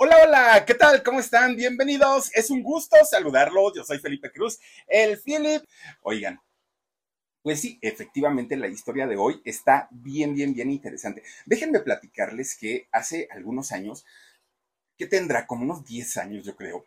Hola, 0.00 0.16
hola, 0.24 0.64
¿qué 0.64 0.74
tal? 0.74 1.02
¿Cómo 1.02 1.18
están? 1.18 1.56
Bienvenidos. 1.56 2.30
Es 2.32 2.50
un 2.50 2.62
gusto 2.62 2.94
saludarlos. 3.04 3.72
Yo 3.74 3.82
soy 3.82 3.98
Felipe 3.98 4.30
Cruz, 4.30 4.60
el 4.86 5.18
Philip. 5.18 5.64
Oigan, 6.02 6.40
pues 7.42 7.60
sí, 7.60 7.80
efectivamente 7.82 8.56
la 8.56 8.68
historia 8.68 9.08
de 9.08 9.16
hoy 9.16 9.42
está 9.44 9.88
bien, 9.90 10.36
bien, 10.36 10.54
bien 10.54 10.70
interesante. 10.70 11.24
Déjenme 11.46 11.80
platicarles 11.80 12.56
que 12.56 12.86
hace 12.92 13.26
algunos 13.32 13.72
años, 13.72 14.06
que 14.96 15.08
tendrá 15.08 15.48
como 15.48 15.64
unos 15.64 15.84
10 15.84 16.16
años 16.18 16.44
yo 16.44 16.54
creo, 16.54 16.84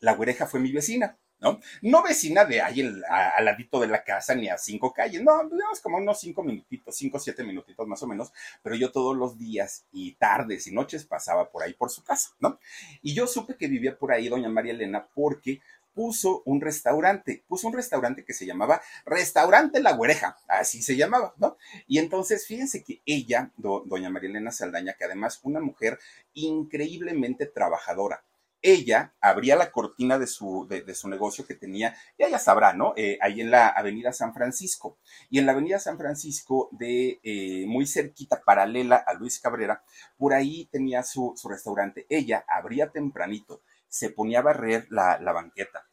la 0.00 0.12
güereja 0.12 0.46
fue 0.46 0.60
mi 0.60 0.70
vecina. 0.70 1.16
¿No? 1.40 1.60
No 1.82 2.02
vecina 2.02 2.44
de 2.44 2.60
ahí 2.60 2.80
al 2.80 3.44
ladito 3.44 3.80
de 3.80 3.88
la 3.88 4.02
casa 4.04 4.34
ni 4.34 4.48
a 4.48 4.58
cinco 4.58 4.92
calles, 4.92 5.22
no, 5.22 5.48
digamos 5.48 5.80
como 5.80 5.98
unos 5.98 6.20
cinco 6.20 6.42
minutitos, 6.42 6.96
cinco, 6.96 7.18
siete 7.18 7.44
minutitos 7.44 7.86
más 7.86 8.02
o 8.02 8.06
menos, 8.06 8.32
pero 8.62 8.76
yo 8.76 8.90
todos 8.90 9.16
los 9.16 9.38
días 9.38 9.86
y 9.92 10.12
tardes 10.14 10.66
y 10.66 10.72
noches 10.72 11.04
pasaba 11.04 11.50
por 11.50 11.62
ahí 11.62 11.74
por 11.74 11.90
su 11.90 12.02
casa, 12.02 12.30
¿no? 12.40 12.58
Y 13.02 13.14
yo 13.14 13.26
supe 13.26 13.56
que 13.56 13.68
vivía 13.68 13.98
por 13.98 14.12
ahí 14.12 14.28
doña 14.28 14.48
María 14.48 14.72
Elena 14.72 15.08
porque 15.14 15.60
puso 15.98 16.42
un 16.44 16.60
restaurante, 16.60 17.42
puso 17.48 17.66
un 17.66 17.74
restaurante 17.74 18.24
que 18.24 18.32
se 18.32 18.46
llamaba 18.46 18.80
Restaurante 19.04 19.80
La 19.80 19.94
Güereja, 19.94 20.36
así 20.46 20.80
se 20.80 20.96
llamaba, 20.96 21.34
¿no? 21.38 21.56
Y 21.88 21.98
entonces 21.98 22.46
fíjense 22.46 22.84
que 22.84 23.02
ella, 23.04 23.50
doña 23.56 24.08
María 24.08 24.30
Elena 24.30 24.52
Saldaña, 24.52 24.92
que 24.92 25.06
además 25.06 25.40
una 25.42 25.58
mujer 25.58 25.98
increíblemente 26.34 27.46
trabajadora, 27.46 28.22
ella 28.62 29.14
abría 29.20 29.56
la 29.56 29.70
cortina 29.70 30.18
de 30.18 30.26
su, 30.26 30.66
de, 30.68 30.94
su 30.94 31.08
negocio 31.08 31.46
que 31.46 31.54
tenía, 31.54 31.96
ya 32.18 32.28
ya 32.28 32.38
sabrá, 32.38 32.72
¿no? 32.72 32.92
Eh, 32.96 33.18
ahí 33.20 33.40
en 33.40 33.50
la 33.50 33.68
Avenida 33.68 34.12
San 34.12 34.34
Francisco. 34.34 34.98
Y 35.30 35.38
en 35.38 35.46
la 35.46 35.52
Avenida 35.52 35.78
San 35.78 35.98
Francisco, 35.98 36.68
de 36.72 37.20
eh, 37.22 37.66
muy 37.66 37.86
cerquita, 37.86 38.42
paralela 38.44 38.96
a 38.96 39.14
Luis 39.14 39.40
Cabrera, 39.40 39.82
por 40.16 40.34
ahí 40.34 40.66
tenía 40.72 41.02
su, 41.02 41.34
su 41.36 41.48
restaurante. 41.48 42.06
Ella 42.08 42.44
abría 42.48 42.90
tempranito, 42.90 43.62
se 43.88 44.10
ponía 44.10 44.40
a 44.40 44.42
barrer 44.42 44.86
la, 44.90 45.18
la 45.20 45.32
banqueta 45.32 45.88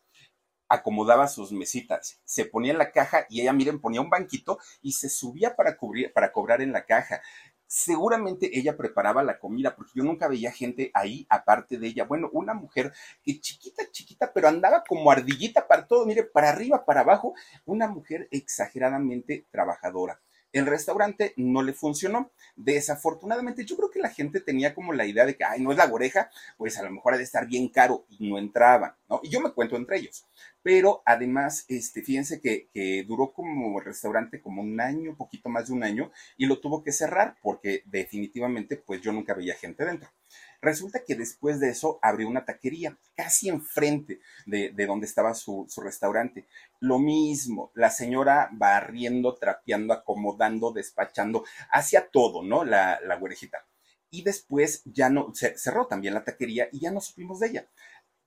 acomodaba 0.67 1.27
sus 1.27 1.51
mesitas, 1.51 2.19
se 2.25 2.45
ponía 2.45 2.71
en 2.71 2.77
la 2.77 2.91
caja 2.91 3.25
y 3.29 3.41
ella, 3.41 3.53
miren, 3.53 3.79
ponía 3.79 4.01
un 4.01 4.09
banquito 4.09 4.57
y 4.81 4.93
se 4.93 5.09
subía 5.09 5.55
para, 5.55 5.77
cubrir, 5.77 6.11
para 6.13 6.31
cobrar 6.31 6.61
en 6.61 6.71
la 6.71 6.85
caja 6.85 7.21
seguramente 7.75 8.57
ella 8.57 8.77
preparaba 8.77 9.21
la 9.21 9.37
comida, 9.37 9.75
porque 9.75 9.91
yo 9.95 10.03
nunca 10.05 10.29
veía 10.29 10.49
gente 10.49 10.91
ahí 10.93 11.27
aparte 11.29 11.77
de 11.77 11.87
ella. 11.87 12.05
Bueno, 12.05 12.29
una 12.31 12.53
mujer 12.53 12.93
que 13.21 13.41
chiquita, 13.41 13.83
chiquita, 13.91 14.31
pero 14.33 14.47
andaba 14.47 14.85
como 14.87 15.11
ardillita 15.11 15.67
para 15.67 15.85
todo, 15.85 16.05
mire, 16.05 16.23
para 16.23 16.49
arriba, 16.49 16.85
para 16.85 17.01
abajo, 17.01 17.33
una 17.65 17.89
mujer 17.89 18.29
exageradamente 18.31 19.45
trabajadora. 19.51 20.21
El 20.55 20.67
restaurante 20.67 21.33
no 21.35 21.63
le 21.63 21.73
funcionó. 21.73 22.31
Desafortunadamente, 22.55 23.65
yo 23.65 23.75
creo 23.75 23.91
que 23.91 23.99
la 23.99 24.09
gente 24.09 24.39
tenía 24.39 24.73
como 24.73 24.93
la 24.93 25.05
idea 25.05 25.25
de 25.25 25.35
que, 25.35 25.43
ay, 25.43 25.59
no 25.59 25.73
es 25.73 25.77
la 25.77 25.91
oreja, 25.91 26.29
pues 26.57 26.77
a 26.77 26.83
lo 26.83 26.91
mejor 26.91 27.13
ha 27.13 27.17
de 27.17 27.23
estar 27.23 27.45
bien 27.45 27.67
caro 27.67 28.05
y 28.07 28.29
no 28.29 28.37
entraban, 28.37 28.93
¿no? 29.09 29.19
Y 29.21 29.29
yo 29.29 29.41
me 29.41 29.51
cuento 29.51 29.75
entre 29.75 29.97
ellos. 29.97 30.25
Pero 30.63 31.03
además, 31.05 31.65
este, 31.67 32.01
fíjense 32.03 32.39
que, 32.39 32.69
que 32.73 33.03
duró 33.05 33.33
como 33.33 33.81
restaurante 33.81 34.41
como 34.41 34.61
un 34.61 34.79
año, 34.79 35.17
poquito 35.17 35.49
más 35.49 35.67
de 35.67 35.73
un 35.73 35.83
año, 35.83 36.09
y 36.37 36.45
lo 36.45 36.61
tuvo 36.61 36.83
que 36.83 36.93
cerrar 36.93 37.35
porque 37.43 37.83
definitivamente, 37.87 38.77
pues 38.77 39.01
yo 39.01 39.11
nunca 39.11 39.33
veía 39.33 39.55
gente 39.55 39.83
dentro. 39.83 40.09
Resulta 40.65 41.03
que 41.05 41.13
después 41.13 41.59
de 41.59 41.69
eso 41.69 41.99
abrió 42.01 42.27
una 42.27 42.43
taquería 42.43 42.97
casi 43.15 43.49
enfrente 43.49 44.19
de, 44.47 44.73
donde 44.87 45.05
estaba 45.05 45.35
su, 45.35 45.67
restaurante. 45.77 46.47
Lo 46.79 46.97
mismo, 46.97 47.71
la 47.75 47.91
señora 47.91 48.49
barriendo, 48.51 49.35
trapeando, 49.35 49.93
acomodando, 49.93 50.71
despachando, 50.71 51.43
hacía 51.69 52.09
todo, 52.09 52.41
¿no? 52.41 52.65
La, 52.65 52.99
la 53.05 53.15
güerejita. 53.15 53.63
Y 54.09 54.23
después 54.23 54.81
ya 54.85 55.11
no, 55.11 55.31
cerró 55.35 55.85
también 55.85 56.15
la 56.15 56.23
taquería 56.23 56.67
y 56.71 56.79
ya 56.79 56.89
no 56.89 56.99
supimos 56.99 57.41
de 57.41 57.47
ella. 57.49 57.67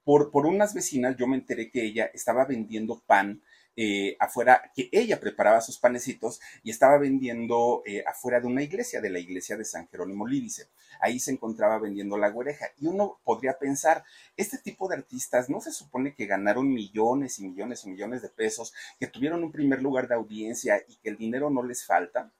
Por, 0.04 0.30
por 0.30 0.46
unas 0.46 0.74
vecinas 0.74 1.16
yo 1.16 1.26
me 1.26 1.38
enteré 1.38 1.72
que 1.72 1.84
ella 1.84 2.08
estaba 2.14 2.44
vendiendo 2.44 3.02
pan 3.04 3.42
eh, 3.80 4.16
afuera, 4.18 4.72
que 4.74 4.88
ella 4.90 5.20
preparaba 5.20 5.60
sus 5.60 5.78
panecitos 5.78 6.40
y 6.64 6.70
estaba 6.70 6.98
vendiendo 6.98 7.84
eh, 7.86 8.02
afuera 8.04 8.40
de 8.40 8.48
una 8.48 8.64
iglesia, 8.64 9.00
de 9.00 9.08
la 9.08 9.20
iglesia 9.20 9.56
de 9.56 9.64
San 9.64 9.86
Jerónimo 9.86 10.26
Lídice. 10.26 10.66
Ahí 11.00 11.20
se 11.20 11.30
encontraba 11.30 11.78
vendiendo 11.78 12.18
la 12.18 12.30
güereja. 12.30 12.66
Y 12.80 12.88
uno 12.88 13.20
podría 13.22 13.56
pensar, 13.56 14.02
este 14.36 14.58
tipo 14.58 14.88
de 14.88 14.96
artistas 14.96 15.48
no 15.48 15.60
se 15.60 15.70
supone 15.70 16.12
que 16.16 16.26
ganaron 16.26 16.68
millones 16.74 17.38
y 17.38 17.46
millones 17.46 17.84
y 17.84 17.90
millones 17.90 18.20
de 18.20 18.30
pesos, 18.30 18.74
que 18.98 19.06
tuvieron 19.06 19.44
un 19.44 19.52
primer 19.52 19.80
lugar 19.80 20.08
de 20.08 20.16
audiencia 20.16 20.82
y 20.88 20.96
que 20.96 21.10
el 21.10 21.16
dinero 21.16 21.48
no 21.48 21.62
les 21.62 21.86
falta. 21.86 22.32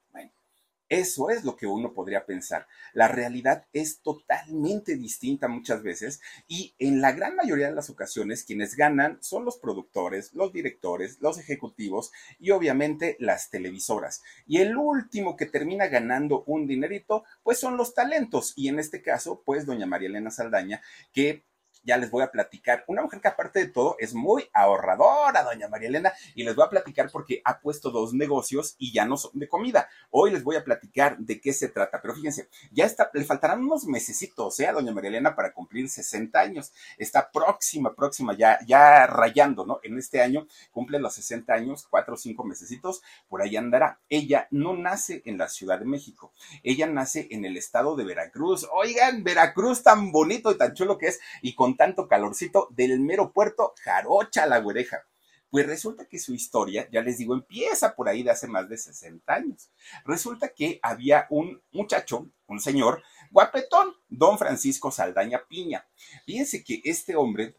Eso 0.89 1.29
es 1.29 1.43
lo 1.43 1.55
que 1.55 1.67
uno 1.67 1.93
podría 1.93 2.25
pensar. 2.25 2.67
La 2.93 3.07
realidad 3.07 3.67
es 3.73 4.01
totalmente 4.01 4.95
distinta 4.95 5.47
muchas 5.47 5.83
veces 5.83 6.19
y 6.47 6.73
en 6.79 6.99
la 6.99 7.11
gran 7.11 7.35
mayoría 7.35 7.67
de 7.69 7.75
las 7.75 7.91
ocasiones 7.91 8.43
quienes 8.43 8.75
ganan 8.75 9.19
son 9.21 9.45
los 9.45 9.57
productores, 9.57 10.33
los 10.33 10.51
directores, 10.51 11.19
los 11.21 11.37
ejecutivos 11.37 12.11
y 12.39 12.51
obviamente 12.51 13.17
las 13.19 13.51
televisoras. 13.51 14.23
Y 14.47 14.57
el 14.57 14.77
último 14.77 15.35
que 15.35 15.45
termina 15.45 15.87
ganando 15.87 16.43
un 16.47 16.65
dinerito, 16.65 17.23
pues 17.43 17.59
son 17.59 17.77
los 17.77 17.93
talentos. 17.93 18.53
Y 18.55 18.67
en 18.67 18.79
este 18.79 19.01
caso, 19.01 19.43
pues 19.45 19.65
doña 19.67 19.85
María 19.85 20.09
Elena 20.09 20.31
Saldaña, 20.31 20.81
que 21.13 21.43
ya 21.83 21.97
les 21.97 22.11
voy 22.11 22.23
a 22.23 22.31
platicar. 22.31 22.83
Una 22.87 23.01
mujer 23.01 23.21
que 23.21 23.27
aparte 23.27 23.59
de 23.59 23.67
todo 23.67 23.95
es 23.99 24.13
muy 24.13 24.49
ahorradora, 24.53 25.43
doña 25.43 25.67
María 25.67 25.89
Elena, 25.89 26.13
y 26.35 26.43
les 26.43 26.55
voy 26.55 26.65
a 26.65 26.69
platicar 26.69 27.09
porque 27.11 27.41
ha 27.45 27.59
puesto 27.59 27.91
dos 27.91 28.13
negocios 28.13 28.75
y 28.77 28.91
ya 28.93 29.05
no 29.05 29.17
son 29.17 29.31
de 29.33 29.47
comida. 29.47 29.89
Hoy 30.09 30.31
les 30.31 30.43
voy 30.43 30.55
a 30.55 30.63
platicar 30.63 31.17
de 31.17 31.39
qué 31.39 31.53
se 31.53 31.69
trata, 31.69 32.01
pero 32.01 32.15
fíjense, 32.15 32.49
ya 32.71 32.85
está, 32.85 33.09
le 33.13 33.23
faltarán 33.23 33.61
unos 33.61 33.85
mesecitos, 33.85 34.59
¿eh? 34.59 34.67
A 34.67 34.73
doña 34.73 34.91
María 34.91 35.09
Elena 35.09 35.35
para 35.35 35.53
cumplir 35.53 35.89
60 35.89 36.39
años. 36.39 36.73
Está 36.97 37.31
próxima, 37.31 37.95
próxima, 37.95 38.35
ya, 38.35 38.59
ya 38.65 39.07
rayando, 39.07 39.65
¿no? 39.65 39.79
En 39.83 39.97
este 39.97 40.21
año 40.21 40.47
cumple 40.71 40.99
los 40.99 41.13
60 41.15 41.53
años, 41.53 41.87
cuatro 41.89 42.15
o 42.15 42.17
cinco 42.17 42.43
mesecitos, 42.43 43.01
por 43.27 43.41
ahí 43.41 43.55
andará. 43.55 43.99
Ella 44.09 44.47
no 44.51 44.75
nace 44.75 45.21
en 45.25 45.37
la 45.37 45.49
Ciudad 45.49 45.79
de 45.79 45.85
México, 45.85 46.31
ella 46.63 46.87
nace 46.87 47.27
en 47.31 47.45
el 47.45 47.57
estado 47.57 47.95
de 47.95 48.03
Veracruz. 48.03 48.67
Oigan, 48.73 49.23
Veracruz 49.23 49.83
tan 49.83 50.11
bonito 50.11 50.51
y 50.51 50.57
tan 50.57 50.73
chulo 50.73 50.97
que 50.97 51.07
es, 51.07 51.19
y 51.41 51.55
con 51.55 51.68
tanto 51.77 52.07
calorcito 52.07 52.67
del 52.71 52.99
mero 52.99 53.31
puerto 53.33 53.73
Jarocha 53.83 54.45
la 54.45 54.59
Güereja. 54.59 55.05
Pues 55.49 55.65
resulta 55.65 56.05
que 56.05 56.19
su 56.19 56.33
historia, 56.33 56.87
ya 56.91 57.01
les 57.01 57.17
digo, 57.17 57.33
empieza 57.33 57.95
por 57.95 58.07
ahí 58.07 58.21
de 58.21 58.29
hace 58.29 58.47
más 58.47 58.69
de 58.69 58.77
60 58.77 59.33
años. 59.33 59.71
Resulta 60.05 60.49
que 60.49 60.79
había 60.83 61.25
un 61.29 61.61
muchacho, 61.71 62.29
un 62.47 62.59
señor, 62.59 63.01
guapetón, 63.31 63.95
don 64.07 64.37
Francisco 64.37 64.91
Saldaña 64.91 65.41
Piña. 65.47 65.87
Fíjense 66.25 66.63
que 66.63 66.81
este 66.83 67.15
hombre 67.15 67.55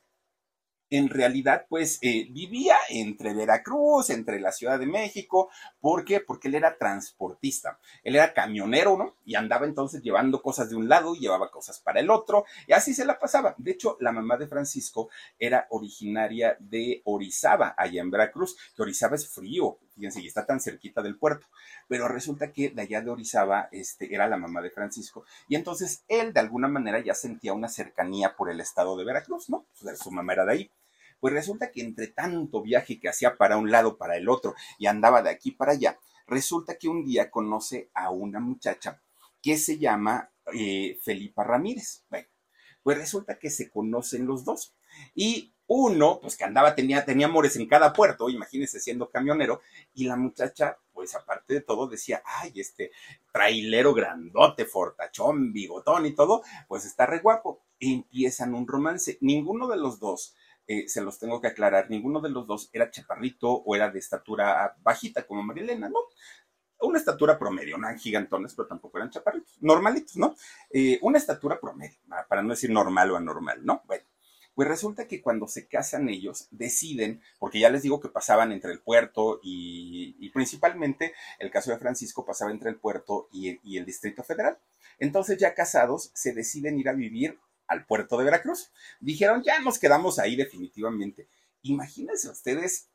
en 0.90 1.08
realidad, 1.08 1.66
pues 1.68 1.98
eh, 2.02 2.26
vivía 2.30 2.76
entre 2.88 3.32
Veracruz, 3.32 4.10
entre 4.10 4.40
la 4.40 4.52
Ciudad 4.52 4.78
de 4.78 4.86
México. 4.86 5.50
¿Por 5.80 6.04
qué? 6.04 6.20
Porque 6.20 6.48
él 6.48 6.56
era 6.56 6.76
transportista. 6.76 7.78
Él 8.02 8.16
era 8.16 8.34
camionero, 8.34 8.98
¿no? 8.98 9.16
Y 9.24 9.36
andaba 9.36 9.66
entonces 9.66 10.02
llevando 10.02 10.42
cosas 10.42 10.68
de 10.68 10.76
un 10.76 10.88
lado 10.88 11.14
y 11.14 11.20
llevaba 11.20 11.50
cosas 11.50 11.78
para 11.80 12.00
el 12.00 12.10
otro. 12.10 12.44
Y 12.66 12.72
así 12.72 12.92
se 12.92 13.04
la 13.04 13.18
pasaba. 13.18 13.54
De 13.56 13.70
hecho, 13.70 13.96
la 14.00 14.12
mamá 14.12 14.36
de 14.36 14.48
Francisco 14.48 15.10
era 15.38 15.66
originaria 15.70 16.56
de 16.58 17.02
Orizaba, 17.04 17.74
allá 17.76 18.00
en 18.00 18.10
Veracruz, 18.10 18.56
que 18.74 18.82
Orizaba 18.82 19.14
es 19.14 19.28
frío, 19.28 19.78
fíjense, 20.00 20.22
y 20.22 20.26
está 20.26 20.46
tan 20.46 20.60
cerquita 20.60 21.02
del 21.02 21.18
puerto. 21.18 21.46
Pero 21.88 22.08
resulta 22.08 22.52
que 22.52 22.70
de 22.70 22.82
allá 22.82 23.02
de 23.02 23.10
Orizaba 23.10 23.68
este, 23.70 24.14
era 24.14 24.26
la 24.26 24.38
mamá 24.38 24.62
de 24.62 24.70
Francisco. 24.70 25.24
Y 25.46 25.56
entonces 25.56 26.04
él, 26.08 26.32
de 26.32 26.40
alguna 26.40 26.68
manera, 26.68 27.00
ya 27.00 27.14
sentía 27.14 27.52
una 27.52 27.68
cercanía 27.68 28.34
por 28.34 28.50
el 28.50 28.60
estado 28.60 28.96
de 28.96 29.04
Veracruz, 29.04 29.50
¿no? 29.50 29.66
su 29.94 30.10
mamá 30.10 30.32
era 30.32 30.46
de 30.46 30.52
ahí. 30.52 30.70
Pues 31.20 31.34
resulta 31.34 31.70
que 31.70 31.82
entre 31.82 32.06
tanto 32.08 32.62
viaje 32.62 32.98
que 32.98 33.10
hacía 33.10 33.36
para 33.36 33.58
un 33.58 33.70
lado, 33.70 33.98
para 33.98 34.16
el 34.16 34.28
otro, 34.30 34.54
y 34.78 34.86
andaba 34.86 35.22
de 35.22 35.28
aquí 35.28 35.50
para 35.50 35.72
allá, 35.72 35.98
resulta 36.26 36.76
que 36.76 36.88
un 36.88 37.04
día 37.04 37.30
conoce 37.30 37.90
a 37.92 38.10
una 38.10 38.40
muchacha 38.40 39.02
que 39.42 39.58
se 39.58 39.78
llama 39.78 40.30
eh, 40.54 40.98
Felipa 41.02 41.44
Ramírez. 41.44 42.04
Bueno, 42.08 42.26
pues 42.82 42.96
resulta 42.96 43.38
que 43.38 43.50
se 43.50 43.68
conocen 43.68 44.26
los 44.26 44.46
dos. 44.46 44.74
Y 45.14 45.52
uno, 45.72 46.18
pues 46.20 46.36
que 46.36 46.42
andaba, 46.42 46.74
tenía, 46.74 47.04
tenía 47.04 47.26
amores 47.26 47.54
en 47.54 47.68
cada 47.68 47.92
puerto, 47.92 48.28
imagínense 48.28 48.80
siendo 48.80 49.08
camionero, 49.08 49.60
y 49.94 50.04
la 50.04 50.16
muchacha, 50.16 50.78
pues 50.92 51.14
aparte 51.14 51.54
de 51.54 51.60
todo, 51.60 51.86
decía, 51.86 52.24
ay, 52.24 52.52
este 52.56 52.90
trailero 53.32 53.94
grandote, 53.94 54.64
fortachón, 54.64 55.52
bigotón 55.52 56.06
y 56.06 56.12
todo, 56.12 56.42
pues 56.66 56.84
está 56.86 57.06
re 57.06 57.20
guapo. 57.20 57.62
E 57.78 57.92
empiezan 57.92 58.52
un 58.54 58.66
romance. 58.66 59.16
Ninguno 59.20 59.68
de 59.68 59.76
los 59.76 60.00
dos 60.00 60.34
eh, 60.66 60.88
se 60.88 61.02
los 61.02 61.20
tengo 61.20 61.40
que 61.40 61.46
aclarar, 61.46 61.88
ninguno 61.88 62.20
de 62.20 62.30
los 62.30 62.48
dos 62.48 62.68
era 62.72 62.90
chaparrito 62.90 63.48
o 63.48 63.76
era 63.76 63.92
de 63.92 64.00
estatura 64.00 64.76
bajita 64.82 65.24
como 65.24 65.44
Marilena, 65.44 65.88
¿no? 65.88 66.00
Una 66.80 66.98
estatura 66.98 67.38
promedio, 67.38 67.78
no 67.78 67.86
eran 67.86 68.00
gigantones, 68.00 68.54
pero 68.56 68.66
tampoco 68.66 68.98
eran 68.98 69.10
chaparritos, 69.10 69.56
normalitos, 69.60 70.16
¿no? 70.16 70.34
Eh, 70.70 70.98
una 71.02 71.18
estatura 71.18 71.60
promedio, 71.60 72.00
para 72.28 72.42
no 72.42 72.50
decir 72.50 72.70
normal 72.70 73.12
o 73.12 73.16
anormal, 73.16 73.64
¿no? 73.64 73.82
Bueno, 73.86 74.04
pues 74.60 74.68
resulta 74.68 75.08
que 75.08 75.22
cuando 75.22 75.48
se 75.48 75.68
casan 75.68 76.10
ellos, 76.10 76.46
deciden, 76.50 77.22
porque 77.38 77.60
ya 77.60 77.70
les 77.70 77.80
digo 77.80 77.98
que 77.98 78.10
pasaban 78.10 78.52
entre 78.52 78.72
el 78.72 78.78
puerto 78.78 79.40
y, 79.42 80.28
principalmente 80.34 81.14
el 81.38 81.50
caso 81.50 81.70
de 81.70 81.78
Francisco 81.78 82.26
pasaba 82.26 82.50
entre 82.50 82.68
el 82.68 82.76
puerto 82.76 83.30
y 83.32 83.78
el 83.78 83.86
Distrito 83.86 84.22
Federal. 84.22 84.58
Entonces 84.98 85.38
ya 85.38 85.54
casados 85.54 86.10
se 86.12 86.34
deciden 86.34 86.78
ir 86.78 86.90
a 86.90 86.92
vivir 86.92 87.38
al 87.68 87.86
puerto 87.86 88.18
de 88.18 88.24
Veracruz. 88.24 88.70
Dijeron, 89.00 89.42
ya 89.42 89.60
nos 89.60 89.78
quedamos 89.78 90.18
ahí 90.18 90.36
definitivamente. 90.36 91.26
Imagínense 91.62 92.28
ustedes 92.28 92.90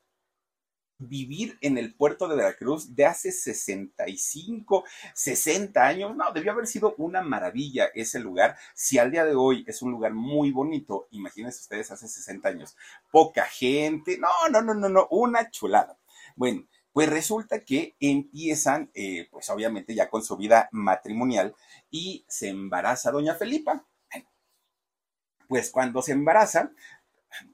vivir 0.97 1.57
en 1.61 1.77
el 1.77 1.93
puerto 1.93 2.27
de 2.27 2.35
Veracruz 2.35 2.95
de 2.95 3.05
hace 3.05 3.31
65, 3.31 4.83
60 5.13 5.85
años. 5.85 6.15
No, 6.15 6.31
debió 6.33 6.51
haber 6.51 6.67
sido 6.67 6.95
una 6.97 7.21
maravilla 7.21 7.89
ese 7.93 8.19
lugar. 8.19 8.57
Si 8.73 8.97
al 8.97 9.11
día 9.11 9.25
de 9.25 9.35
hoy 9.35 9.63
es 9.67 9.81
un 9.81 9.91
lugar 9.91 10.13
muy 10.13 10.51
bonito, 10.51 11.07
imagínense 11.11 11.61
ustedes 11.61 11.91
hace 11.91 12.07
60 12.07 12.49
años. 12.49 12.75
Poca 13.11 13.45
gente. 13.45 14.17
No, 14.17 14.29
no, 14.51 14.61
no, 14.61 14.73
no, 14.73 14.89
no, 14.89 15.07
una 15.11 15.49
chulada. 15.51 15.97
Bueno, 16.35 16.65
pues 16.93 17.09
resulta 17.09 17.65
que 17.65 17.95
empiezan, 17.99 18.89
eh, 18.93 19.27
pues 19.29 19.49
obviamente 19.49 19.93
ya 19.93 20.09
con 20.09 20.23
su 20.23 20.37
vida 20.37 20.69
matrimonial 20.71 21.53
y 21.91 22.25
se 22.27 22.47
embaraza 22.49 23.11
doña 23.11 23.35
Felipa. 23.35 23.85
Pues 25.47 25.69
cuando 25.69 26.01
se 26.01 26.13
embaraza, 26.13 26.71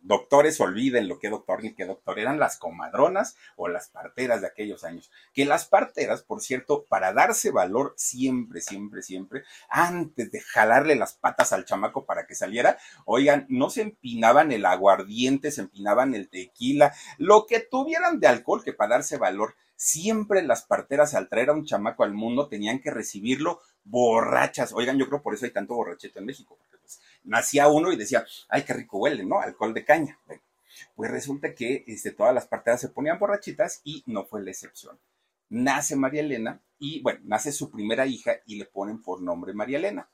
doctores 0.01 0.59
olviden 0.59 1.07
lo 1.07 1.19
que 1.19 1.29
doctor 1.29 1.63
ni 1.63 1.73
qué 1.73 1.85
doctor, 1.85 2.19
eran 2.19 2.39
las 2.39 2.57
comadronas 2.57 3.35
o 3.55 3.67
las 3.67 3.89
parteras 3.89 4.41
de 4.41 4.47
aquellos 4.47 4.83
años. 4.83 5.11
Que 5.33 5.45
las 5.45 5.65
parteras, 5.65 6.23
por 6.23 6.41
cierto, 6.41 6.85
para 6.85 7.13
darse 7.13 7.51
valor 7.51 7.93
siempre, 7.97 8.61
siempre, 8.61 9.01
siempre, 9.01 9.43
antes 9.69 10.31
de 10.31 10.41
jalarle 10.41 10.95
las 10.95 11.13
patas 11.13 11.53
al 11.53 11.65
chamaco 11.65 12.05
para 12.05 12.25
que 12.25 12.35
saliera, 12.35 12.77
oigan, 13.05 13.45
no 13.49 13.69
se 13.69 13.81
empinaban 13.81 14.51
el 14.51 14.65
aguardiente, 14.65 15.51
se 15.51 15.61
empinaban 15.61 16.15
el 16.15 16.29
tequila, 16.29 16.93
lo 17.17 17.45
que 17.45 17.59
tuvieran 17.59 18.19
de 18.19 18.27
alcohol 18.27 18.63
que 18.63 18.73
para 18.73 18.95
darse 18.95 19.17
valor. 19.17 19.55
Siempre 19.75 20.43
las 20.43 20.61
parteras 20.63 21.15
al 21.15 21.27
traer 21.27 21.49
a 21.49 21.53
un 21.53 21.65
chamaco 21.65 22.03
al 22.03 22.13
mundo 22.13 22.47
tenían 22.47 22.79
que 22.79 22.91
recibirlo 22.91 23.61
borrachas. 23.83 24.73
Oigan, 24.73 24.97
yo 24.99 25.07
creo 25.07 25.23
por 25.23 25.33
eso 25.33 25.45
hay 25.45 25.51
tanto 25.51 25.73
borrachito 25.73 26.19
en 26.19 26.25
México, 26.25 26.59
nacía 27.23 27.67
uno 27.67 27.91
y 27.91 27.97
decía, 27.97 28.25
ay, 28.49 28.63
qué 28.63 28.73
rico 28.73 28.99
huele, 28.99 29.25
¿no? 29.25 29.39
Alcohol 29.39 29.73
de 29.73 29.85
caña. 29.85 30.19
pues 30.95 31.11
resulta 31.11 31.53
que 31.53 31.83
este, 31.87 32.11
todas 32.11 32.33
las 32.33 32.47
parteras 32.47 32.81
se 32.81 32.89
ponían 32.89 33.19
borrachitas 33.19 33.81
y 33.83 34.03
no 34.07 34.25
fue 34.25 34.43
la 34.43 34.51
excepción. 34.51 34.99
Nace 35.49 35.95
María 35.95 36.21
Elena 36.21 36.61
y, 36.79 37.01
bueno, 37.01 37.19
nace 37.23 37.51
su 37.51 37.69
primera 37.69 38.05
hija 38.05 38.37
y 38.45 38.55
le 38.55 38.65
ponen 38.65 39.01
por 39.01 39.21
nombre 39.21 39.53
María 39.53 39.77
Elena. 39.77 40.09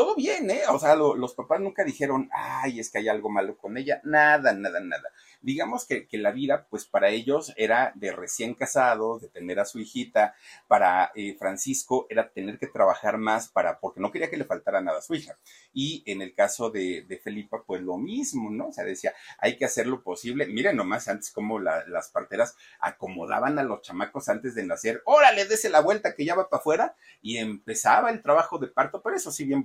Todo 0.00 0.14
bien, 0.14 0.50
¿eh? 0.50 0.62
O 0.70 0.78
sea, 0.78 0.96
los 0.96 1.34
papás 1.34 1.60
nunca 1.60 1.84
dijeron, 1.84 2.30
ay, 2.32 2.80
es 2.80 2.90
que 2.90 2.96
hay 2.96 3.08
algo 3.10 3.28
malo 3.28 3.58
con 3.58 3.76
ella. 3.76 4.00
Nada, 4.02 4.54
nada, 4.54 4.80
nada 4.80 5.10
digamos 5.40 5.86
que, 5.86 6.06
la 6.12 6.32
vida, 6.32 6.66
pues 6.68 6.84
para 6.84 7.08
ellos 7.08 7.52
era 7.56 7.92
de 7.94 8.12
recién 8.12 8.54
casados, 8.54 9.22
de 9.22 9.28
tener 9.28 9.58
a 9.58 9.64
su 9.64 9.78
hijita, 9.78 10.34
para 10.68 11.12
eh, 11.14 11.34
Francisco 11.38 12.06
era 12.10 12.30
tener 12.30 12.58
que 12.58 12.66
trabajar 12.66 13.16
más 13.16 13.48
para, 13.48 13.80
porque 13.80 14.00
no 14.00 14.12
quería 14.12 14.28
que 14.28 14.36
le 14.36 14.44
faltara 14.44 14.82
nada 14.82 14.98
a 14.98 15.02
su 15.02 15.14
hija. 15.14 15.38
Y 15.72 16.02
en 16.06 16.20
el 16.20 16.34
caso 16.34 16.70
de, 16.70 17.04
de 17.08 17.18
Felipa, 17.18 17.62
pues 17.64 17.80
lo 17.80 17.96
mismo, 17.96 18.50
¿no? 18.50 18.68
O 18.68 18.72
sea, 18.72 18.84
decía, 18.84 19.14
hay 19.38 19.56
que 19.56 19.64
hacer 19.64 19.86
lo 19.86 20.02
posible. 20.02 20.46
Miren 20.46 20.76
nomás 20.76 21.08
antes 21.08 21.30
cómo 21.30 21.58
las 21.58 22.10
parteras 22.10 22.56
acomodaban 22.80 23.58
a 23.58 23.62
los 23.62 23.80
chamacos 23.82 24.28
antes 24.28 24.54
de 24.54 24.64
nacer. 24.64 25.00
Órale, 25.06 25.46
dese 25.46 25.70
la 25.70 25.80
vuelta 25.80 26.14
que 26.14 26.24
ya 26.24 26.34
va 26.34 26.50
para 26.50 26.60
afuera 26.60 26.96
y 27.22 27.38
empezaba 27.38 28.10
el 28.10 28.20
trabajo 28.20 28.58
de 28.58 28.68
parto, 28.68 29.00
pero 29.02 29.16
eso 29.16 29.32
sí, 29.32 29.44
bien 29.44 29.62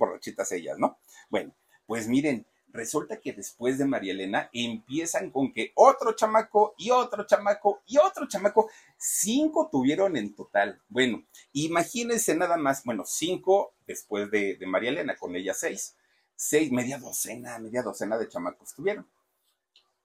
ellas, 0.52 0.78
¿no? 0.78 0.98
Bueno, 1.28 1.54
pues 1.86 2.08
miren, 2.08 2.46
resulta 2.76 3.18
que 3.20 3.32
después 3.32 3.78
de 3.78 3.86
María 3.86 4.12
Elena 4.12 4.50
empiezan 4.52 5.30
con 5.30 5.52
que 5.52 5.72
otro 5.74 6.14
chamaco 6.14 6.74
y 6.78 6.90
otro 6.90 7.26
chamaco 7.26 7.82
y 7.86 7.98
otro 7.98 8.28
chamaco, 8.28 8.70
cinco 8.96 9.68
tuvieron 9.70 10.16
en 10.16 10.34
total. 10.34 10.80
Bueno, 10.88 11.24
imagínense 11.52 12.36
nada 12.36 12.56
más, 12.56 12.84
bueno, 12.84 13.04
cinco 13.06 13.74
después 13.86 14.30
de, 14.30 14.58
María 14.66 14.90
Elena, 14.90 15.16
con 15.16 15.34
ella 15.34 15.54
seis, 15.54 15.96
seis, 16.36 16.70
media 16.70 16.98
docena, 16.98 17.58
media 17.58 17.82
docena 17.82 18.18
de 18.18 18.28
chamacos 18.28 18.74
tuvieron. 18.74 19.08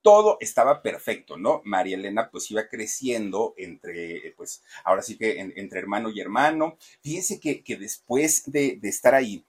Todo 0.02 0.38
estaba 0.40 0.82
perfecto, 0.82 1.38
¿no? 1.38 1.62
María 1.64 1.96
Elena 1.96 2.32
pues 2.32 2.50
iba 2.50 2.68
creciendo 2.68 3.54
entre, 3.56 4.34
pues 4.36 4.64
ahora 4.84 5.04
sí 5.04 5.16
que 5.16 5.40
entre 5.40 5.80
hermano 5.80 6.10
y 6.10 6.20
hermano. 6.20 6.78
Fíjense 7.04 7.40
que, 7.40 7.64
que 7.64 7.76
después 7.76 8.52
de, 8.52 8.80
de 8.82 8.90
estar 8.90 9.14
ahí, 9.14 9.46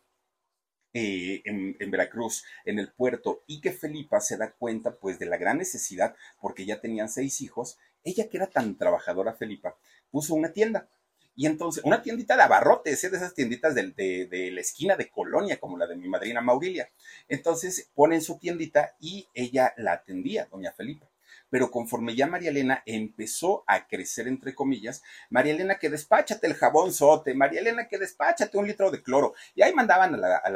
eh, 0.95 1.43
en, 1.45 1.91
Veracruz, 1.91 2.45
en 2.65 2.79
el 2.79 2.93
puerto, 2.93 3.43
y 3.47 3.61
que 3.61 3.73
Felipa 3.73 4.21
se 4.21 4.37
da 4.37 4.53
cuenta 4.53 4.97
pues 4.97 5.19
de 5.19 5.27
la 5.27 5.37
gran 5.37 5.59
necesidad, 5.59 6.15
porque 6.41 6.67
ya 6.67 6.81
tenían 6.81 7.09
seis 7.09 7.41
hijos, 7.41 7.79
ella 8.05 8.29
que 8.29 8.37
era 8.37 8.49
tan 8.49 8.77
trabajadora, 8.77 9.35
Felipa, 9.35 9.77
puso 10.11 10.35
una 10.35 10.53
tienda. 10.53 10.89
Y 11.35 11.47
entonces, 11.47 11.83
una 11.85 12.03
tiendita 12.03 12.37
de 12.37 12.43
abarrotes, 12.43 13.03
¿eh? 13.05 13.11
de 13.11 13.17
esas 13.17 13.35
tienditas 13.35 13.75
de, 13.75 13.93
de, 13.93 14.51
la 14.51 14.61
esquina 14.61 14.97
de 14.97 15.09
Colonia, 15.09 15.59
como 15.59 15.79
la 15.79 15.87
de 15.87 15.97
mi 15.97 16.07
madrina 16.07 16.43
Maurilia. 16.43 16.91
Entonces, 17.27 17.91
ponen 17.95 18.21
su 18.21 18.39
tiendita 18.39 18.97
y 19.01 19.29
ella 19.33 19.73
la 19.79 19.93
atendía, 19.93 20.47
doña 20.51 20.73
Felipa 20.73 21.12
pero 21.53 21.71
conforme 21.71 22.17
ya 22.17 22.27
María 22.27 22.49
Elena 22.49 22.83
empezó 22.87 23.63
a 23.67 23.87
crecer, 23.87 24.27
entre 24.27 24.55
comillas, 24.55 25.03
María 25.29 25.53
Elena 25.53 25.79
que 25.79 25.91
despáchate 25.91 26.47
el 26.47 26.55
jabón 26.55 26.95
sote, 26.95 27.35
María 27.35 27.61
Elena 27.61 27.89
que 27.89 27.99
despáchate 27.99 28.57
un 28.57 28.67
litro 28.67 28.91
de 28.91 29.03
cloro. 29.03 29.35
Y 29.55 29.61
ahí 29.61 29.75
mandaban 29.75 30.15
a 30.15 30.17
la, 30.17 30.37
a 30.39 30.51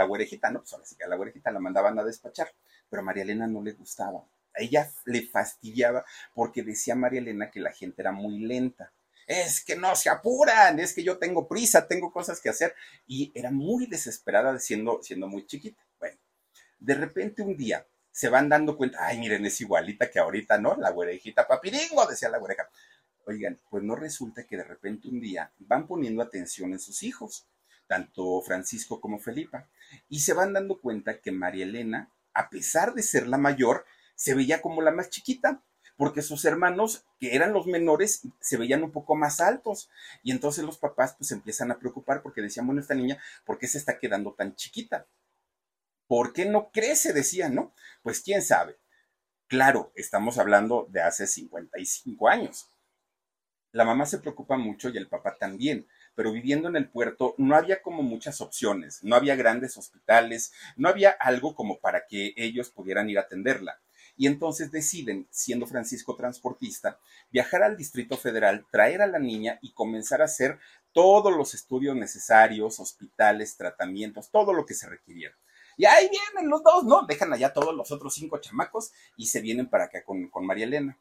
¿no? 0.51 0.61
Pues 0.61 0.73
ahora 0.73 0.87
sí 0.87 0.97
que 0.97 1.05
a 1.05 1.09
la 1.09 1.17
güerejita 1.17 1.51
la 1.51 1.61
mandaban 1.61 1.99
a 1.99 2.03
despachar, 2.03 2.51
pero 2.89 3.03
a 3.03 3.05
María 3.05 3.25
Elena 3.25 3.47
no 3.47 3.63
le 3.63 3.73
gustaba. 3.73 4.25
A 4.55 4.63
ella 4.63 4.91
le 5.05 5.21
fastidiaba 5.27 6.03
porque 6.33 6.63
decía 6.63 6.95
María 6.95 7.21
Elena 7.21 7.51
que 7.51 7.61
la 7.61 7.73
gente 7.73 8.01
era 8.01 8.13
muy 8.13 8.39
lenta 8.39 8.91
es 9.27 9.63
que 9.63 9.77
no 9.77 9.95
se 9.97 10.09
apuran, 10.09 10.79
es 10.79 10.95
que 10.95 11.03
yo 11.05 11.19
tengo 11.19 11.47
prisa, 11.47 11.87
tengo 11.87 12.11
cosas 12.11 12.41
que 12.41 12.49
hacer. 12.49 12.75
Y 13.07 13.33
era 13.35 13.51
muy 13.51 13.87
desesperada 13.87 14.59
siendo, 14.61 15.03
siendo 15.03 15.29
muy 15.29 15.45
chiquita. 15.45 15.85
Bueno, 15.99 16.17
de 16.79 16.95
repente 16.95 17.43
un 17.43 17.55
día 17.55 17.87
se 18.17 18.31
van 18.31 18.49
dando 18.49 18.79
cuenta, 18.79 18.97
ay, 19.03 19.19
miren, 19.19 19.45
es 19.45 19.61
igualita 19.61 20.11
que 20.11 20.19
ahorita, 20.19 20.57
¿no? 20.57 20.75
La 20.77 20.89
güerejita 20.89 21.47
papiringo, 21.47 22.07
decía 22.07 22.31
la 22.31 22.39
güereja. 22.39 22.67
Oigan, 23.27 23.61
pues 23.69 23.83
no 23.83 23.95
resulta 23.95 24.45
que 24.45 24.57
de 24.57 24.65
repente 24.65 25.09
un 25.09 25.21
día 25.21 25.53
van 25.59 25.87
poniendo 25.87 26.23
atención 26.23 26.73
en 26.73 26.79
sus 26.79 27.03
hijos, 27.03 27.47
tanto 27.87 28.41
Francisco 28.41 29.03
como 29.03 29.19
Felipa, 29.19 29.69
y 30.09 30.21
se 30.21 30.33
van 30.33 30.55
dando 30.55 30.81
cuenta 30.81 31.21
que 31.21 31.31
María 31.31 31.67
Elena, 31.67 32.11
a 32.33 32.49
pesar 32.49 32.95
de 32.95 33.03
ser 33.03 33.27
la 33.27 33.37
mayor, 33.37 33.85
se 34.15 34.33
veía 34.33 34.63
como 34.63 34.81
la 34.81 34.93
más 34.93 35.11
chiquita, 35.11 35.61
porque 35.99 36.23
sus 36.23 36.47
hermanos, 36.47 37.05
que 37.21 37.35
eran 37.35 37.53
los 37.53 37.67
menores, 37.67 38.23
se 38.41 38.57
veían 38.57 38.83
un 38.83 38.93
poco 38.93 39.15
más 39.15 39.41
altos. 39.43 39.91
Y 40.23 40.31
entonces 40.31 40.65
los 40.65 40.79
papás 40.79 41.17
pues 41.19 41.33
empiezan 41.33 41.71
a 41.71 41.79
preocupar 41.79 42.23
porque 42.23 42.41
decían, 42.41 42.65
bueno, 42.65 42.81
esta 42.81 42.95
niña, 42.95 43.19
¿por 43.45 43.59
qué 43.59 43.67
se 43.67 43.77
está 43.77 43.99
quedando 43.99 44.33
tan 44.33 44.57
chiquita? 44.57 45.07
¿Por 46.07 46.33
qué 46.33 46.45
no 46.47 46.71
crece? 46.71 47.13
Decían, 47.13 47.55
¿no? 47.55 47.75
Pues 48.03 48.21
quién 48.21 48.43
sabe. 48.43 48.79
Claro, 49.49 49.93
estamos 49.95 50.39
hablando 50.39 50.87
de 50.91 51.03
hace 51.03 51.27
55 51.27 52.29
años. 52.29 52.69
La 53.73 53.85
mamá 53.85 54.07
se 54.07 54.19
preocupa 54.19 54.57
mucho 54.57 54.89
y 54.89 54.97
el 54.97 55.09
papá 55.09 55.37
también, 55.39 55.87
pero 56.15 56.33
viviendo 56.33 56.69
en 56.69 56.77
el 56.77 56.89
puerto 56.89 57.35
no 57.37 57.55
había 57.55 57.83
como 57.83 58.03
muchas 58.03 58.41
opciones, 58.41 59.03
no 59.03 59.17
había 59.17 59.37
grandes 59.37 59.77
hospitales, 59.77 60.53
no 60.77 60.89
había 60.89 61.11
algo 61.11 61.55
como 61.55 61.79
para 61.79 62.07
que 62.07 62.33
ellos 62.37 62.71
pudieran 62.71 63.11
ir 63.11 63.19
a 63.19 63.23
atenderla. 63.23 63.81
Y 64.17 64.27
entonces 64.27 64.71
deciden, 64.73 65.29
siendo 65.31 65.67
Francisco 65.67 66.17
transportista, 66.17 66.99
viajar 67.31 67.63
al 67.63 67.77
Distrito 67.77 68.17
Federal, 68.17 68.65
traer 68.71 69.03
a 69.03 69.07
la 69.07 69.19
niña 69.19 69.59
y 69.61 69.75
comenzar 69.75 70.23
a 70.23 70.25
hacer 70.25 70.59
todos 70.93 71.37
los 71.37 71.53
estudios 71.53 71.95
necesarios, 71.95 72.81
hospitales, 72.81 73.59
tratamientos, 73.59 74.31
todo 74.31 74.55
lo 74.55 74.65
que 74.65 74.73
se 74.73 74.89
requiriera. 74.89 75.37
Y 75.77 75.85
ahí 75.85 76.09
vienen 76.09 76.51
los 76.51 76.63
dos, 76.63 76.85
¿no? 76.85 77.07
Dejan 77.07 77.33
allá 77.33 77.53
todos 77.53 77.75
los 77.75 77.91
otros 77.91 78.15
cinco 78.15 78.39
chamacos 78.39 78.93
y 79.17 79.27
se 79.27 79.41
vienen 79.41 79.69
para 79.69 79.85
acá 79.85 80.05
con, 80.05 80.29
con 80.29 80.47
María 80.47 80.65
Elena 80.65 80.99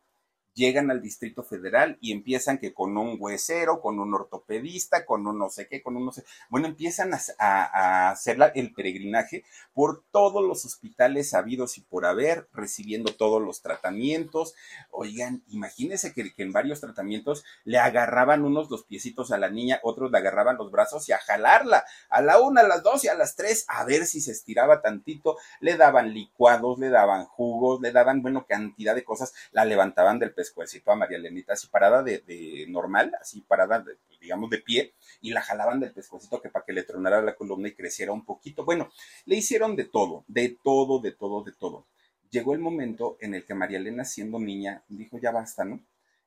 llegan 0.56 0.90
al 0.90 1.02
Distrito 1.02 1.44
Federal 1.44 1.98
y 2.02 2.14
empiezan 2.14 2.58
que 2.58 2.74
con 2.74 2.98
un 2.98 3.18
huesero, 3.20 3.82
con 3.82 4.00
un 4.00 4.14
ortopedista, 4.14 5.06
con 5.06 5.28
un 5.28 5.38
no 5.38 5.50
sé 5.50 5.68
qué, 5.68 5.84
con 5.84 5.98
un 5.98 6.06
no 6.06 6.12
sé. 6.12 6.24
Bueno, 6.50 6.68
empiezan 6.68 7.12
a, 7.14 8.10
hacer 8.10 8.38
el 8.56 8.74
peregrinaje 8.74 9.44
por 9.74 10.04
todos 10.12 10.44
los 10.44 10.66
hospitales 10.66 11.34
habidos 11.34 11.78
y 11.78 11.82
por 11.82 12.06
haber, 12.06 12.48
recibiendo 12.54 13.14
todos 13.14 13.42
los 13.42 13.62
tratamientos. 13.62 14.56
Oigan, 14.90 15.44
imagínense 15.50 16.14
que, 16.14 16.34
que 16.34 16.44
en 16.44 16.54
varios 16.54 16.80
tratamientos 16.80 17.44
le 17.66 17.78
agarraban 17.78 18.44
unos 18.44 18.72
los 18.72 18.86
piecitos 18.86 19.32
a 19.32 19.38
la 19.38 19.50
niña, 19.50 19.82
otros 19.84 20.10
le 20.12 20.18
agarraban 20.18 20.58
los 20.58 20.72
brazos 20.72 21.08
y 21.10 21.12
a 21.12 21.18
jalarla 21.18 21.84
a 22.10 22.22
la 22.22 22.40
una, 22.40 22.62
a 22.62 22.68
las 22.68 22.82
dos 22.82 23.04
y 23.04 23.10
a 23.10 23.16
las 23.16 23.36
tres, 23.36 23.66
a 23.68 23.84
ver 23.84 24.06
si 24.06 24.22
se 24.22 24.32
estiraba 24.32 24.82
tantito. 24.82 25.38
Le 25.60 25.76
daban 25.76 26.14
licuados, 26.14 26.80
le 26.80 26.90
daban 26.90 27.26
jugos, 27.26 27.82
le 27.82 27.92
daban, 27.92 28.22
bueno, 28.22 28.46
cantidad 28.48 28.96
de 28.96 29.04
cosas, 29.04 29.34
la 29.52 29.66
levantaban 29.66 30.18
del 30.18 30.34
peso 30.34 30.45
pescuecito 30.46 30.92
a 30.92 30.96
María 30.96 31.18
Elenita 31.18 31.54
así 31.54 31.68
parada 31.68 32.04
de, 32.04 32.66
normal, 32.70 33.12
así 33.20 33.42
parada, 33.42 33.80
de, 33.80 33.98
digamos, 34.22 34.50
de 34.52 34.60
pie, 34.60 34.94
y 35.22 35.32
la 35.32 35.42
jalaban 35.42 35.80
del 35.80 35.92
pescuecito 35.92 36.40
que 36.40 36.50
para 36.50 36.64
que 36.64 36.74
le 36.74 36.84
tronara 36.84 37.22
la 37.22 37.36
columna 37.36 37.68
y 37.68 37.74
creciera 37.74 38.12
un 38.12 38.24
poquito. 38.24 38.64
Bueno, 38.64 38.92
le 39.26 39.36
hicieron 39.36 39.76
de 39.76 39.86
todo, 39.86 40.24
de 40.28 40.50
todo, 40.64 41.00
de 41.00 41.12
todo, 41.12 41.44
de 41.44 41.52
todo. 41.52 41.88
Llegó 42.30 42.54
el 42.54 42.60
momento 42.60 43.18
en 43.22 43.34
el 43.34 43.46
que 43.46 43.56
María 43.56 43.80
Elena, 43.80 44.06
siendo 44.06 44.40
niña, 44.40 44.84
dijo, 44.88 45.18
ya 45.18 45.32
basta, 45.32 45.66
¿no? 45.66 45.80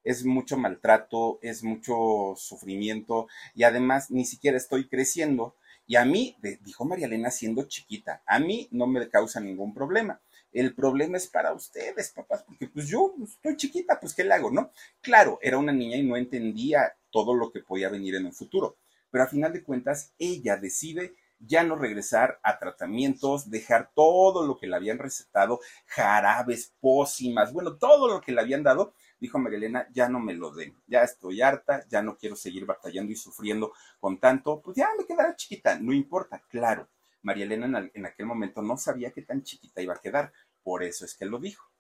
Es 0.03 0.25
mucho 0.25 0.57
maltrato, 0.57 1.39
es 1.43 1.63
mucho 1.63 2.35
sufrimiento 2.37 3.29
y 3.55 3.65
además 3.65 4.11
ni 4.11 4.25
siquiera 4.25 4.57
estoy 4.57 4.89
creciendo 4.89 5.55
Y 5.87 5.97
a 5.97 6.05
mí, 6.05 6.37
dijo 6.63 6.85
María 6.85 7.07
Elena 7.07 7.31
siendo 7.31 7.63
chiquita, 7.65 8.23
a 8.27 8.39
mí 8.39 8.69
no 8.71 8.87
me 8.87 9.09
causa 9.09 9.41
ningún 9.41 9.73
problema. 9.73 10.21
El 10.53 10.75
problema 10.75 11.17
es 11.17 11.29
para 11.29 11.53
ustedes, 11.53 12.11
papás, 12.11 12.43
porque 12.45 12.69
pues 12.69 12.89
yo 12.89 13.15
estoy 13.23 13.57
chiquita, 13.57 14.01
pues 14.01 14.15
¿qué 14.15 14.25
le 14.25 14.35
hago, 14.35 14.51
no? 14.51 14.73
Claro, 15.01 15.39
era 15.43 15.59
una 15.59 15.73
niña 15.73 15.97
y 15.97 16.07
no 16.07 16.17
entendía 16.17 16.95
todo 17.11 17.35
lo 17.35 17.51
que 17.51 17.61
podía 17.61 17.89
venir 17.89 18.15
en 18.15 18.27
un 18.27 18.33
futuro, 18.33 18.79
pero 19.11 19.25
a 19.25 19.29
final 19.29 19.53
de 19.53 19.63
cuentas 19.63 20.13
ella 20.19 20.57
decide 20.57 21.15
ya 21.41 21.63
no 21.63 21.77
regresar 21.77 22.41
a 22.43 22.59
tratamientos, 22.59 23.51
dejar 23.51 23.91
todo 23.95 24.47
lo 24.47 24.59
que 24.59 24.67
le 24.67 24.77
habían 24.77 24.99
recetado, 24.99 25.61
jarabes, 25.87 26.75
pócimas, 26.81 27.53
bueno, 27.53 27.77
todo 27.77 28.09
lo 28.09 28.21
que 28.21 28.33
le 28.33 28.41
habían 28.41 28.63
dado, 28.63 28.95
dijo 29.21 29.39
María 29.39 29.59
Elena, 29.59 29.89
ya 29.93 30.09
no 30.09 30.19
me 30.19 30.35
lo 30.35 30.53
den, 30.53 30.77
ya 30.87 31.03
estoy 31.03 31.41
harta, 31.43 31.87
ya 31.89 32.03
no 32.03 32.17
quiero 32.17 32.37
seguir 32.37 32.67
batallando 32.67 33.13
y 33.13 33.17
sufriendo 33.17 33.73
con 34.01 34.19
tanto, 34.19 34.61
pues 34.61 34.77
ya 34.77 34.89
me 34.99 35.07
quedará 35.07 35.37
chiquita, 35.37 35.79
no 35.79 35.93
importa, 35.93 36.43
claro. 36.49 36.89
María 37.23 37.45
Elena 37.45 37.91
en, 37.93 38.07
aquel 38.07 38.27
momento 38.27 38.63
no 38.63 38.77
sabía 38.77 39.13
qué 39.13 39.23
tan 39.23 39.43
chiquita 39.43 39.83
iba 39.83 39.95
a 39.95 40.01
quedar, 40.01 40.33
por 40.63 40.83
eso 40.83 41.05
es 41.05 41.15
que 41.15 41.27
lo 41.27 41.39
dijo. 41.39 41.71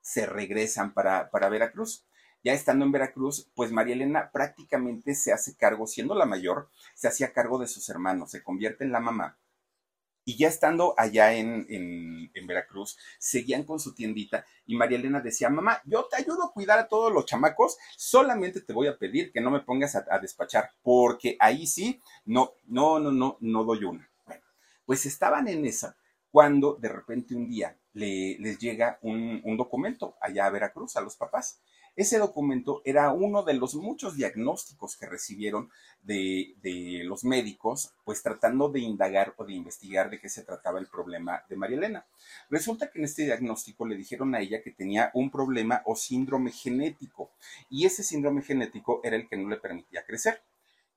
se 0.00 0.26
regresan 0.26 0.94
para, 0.94 1.30
para 1.30 1.48
Veracruz. 1.48 2.04
Ya 2.44 2.52
estando 2.52 2.84
en 2.84 2.92
Veracruz, 2.92 3.50
pues 3.56 3.72
María 3.72 3.94
Elena 3.94 4.30
prácticamente 4.30 5.16
se 5.16 5.32
hace 5.32 5.56
cargo, 5.56 5.86
siendo 5.86 6.14
la 6.14 6.26
mayor, 6.26 6.70
se 6.94 7.08
hacía 7.08 7.32
cargo 7.32 7.58
de 7.58 7.66
sus 7.66 7.88
hermanos, 7.88 8.30
se 8.30 8.42
convierte 8.44 8.84
en 8.84 8.92
la 8.92 9.00
mamá. 9.00 9.36
Y 10.28 10.36
ya 10.36 10.48
estando 10.48 10.94
allá 10.98 11.34
en, 11.34 11.66
en, 11.68 12.46
Veracruz, 12.48 12.98
seguían 13.18 13.64
con 13.64 13.80
su 13.80 13.94
tiendita 13.94 14.44
y 14.66 14.76
María 14.76 14.98
Elena 14.98 15.20
decía, 15.20 15.48
mamá, 15.48 15.80
yo 15.84 16.06
te 16.10 16.16
ayudo 16.16 16.44
a 16.44 16.52
cuidar 16.52 16.78
a 16.78 16.88
todos 16.88 17.12
los 17.12 17.26
chamacos, 17.26 17.76
solamente 17.96 18.60
te 18.60 18.72
voy 18.72 18.88
a 18.88 18.98
pedir 18.98 19.32
que 19.32 19.40
no 19.40 19.50
me 19.50 19.60
pongas 19.60 19.96
a, 19.96 20.18
despachar, 20.20 20.70
porque 20.82 21.36
ahí 21.40 21.66
sí, 21.66 22.00
no, 22.24 22.52
no, 22.66 22.98
no, 22.98 23.10
no, 23.10 23.36
no 23.40 23.64
doy 23.64 23.84
una. 23.84 24.08
Pues 24.86 25.04
estaban 25.04 25.48
en 25.48 25.66
esa 25.66 25.96
cuando 26.30 26.74
de 26.74 26.88
repente 26.88 27.34
un 27.34 27.48
día 27.48 27.76
le, 27.92 28.38
les 28.38 28.58
llega 28.58 28.98
un, 29.02 29.40
un 29.44 29.56
documento 29.56 30.16
allá 30.20 30.46
a 30.46 30.50
Veracruz, 30.50 30.96
a 30.96 31.00
los 31.00 31.16
papás. 31.16 31.60
Ese 31.96 32.18
documento 32.18 32.82
era 32.84 33.10
uno 33.10 33.42
de 33.42 33.54
los 33.54 33.74
muchos 33.74 34.16
diagnósticos 34.16 34.98
que 34.98 35.06
recibieron 35.06 35.70
de, 36.02 36.54
los 37.04 37.24
médicos, 37.24 37.94
pues 38.04 38.22
tratando 38.22 38.68
de 38.68 38.80
indagar 38.80 39.32
o 39.38 39.46
de 39.46 39.54
investigar 39.54 40.10
de 40.10 40.20
qué 40.20 40.28
se 40.28 40.42
trataba 40.42 40.78
el 40.78 40.88
problema 40.88 41.42
de 41.48 41.56
María 41.56 41.78
Elena. 41.78 42.06
Resulta 42.50 42.90
que 42.90 42.98
en 42.98 43.06
este 43.06 43.24
diagnóstico 43.24 43.86
le 43.86 43.96
dijeron 43.96 44.34
a 44.34 44.40
ella 44.40 44.60
que 44.62 44.72
tenía 44.72 45.10
un 45.14 45.30
problema 45.30 45.80
o 45.86 45.96
síndrome 45.96 46.52
genético, 46.52 47.30
y 47.70 47.86
ese 47.86 48.02
síndrome 48.02 48.42
genético 48.42 49.00
era 49.02 49.16
el 49.16 49.26
que 49.26 49.38
no 49.38 49.48
le 49.48 49.56
permitía 49.56 50.04
crecer. 50.04 50.42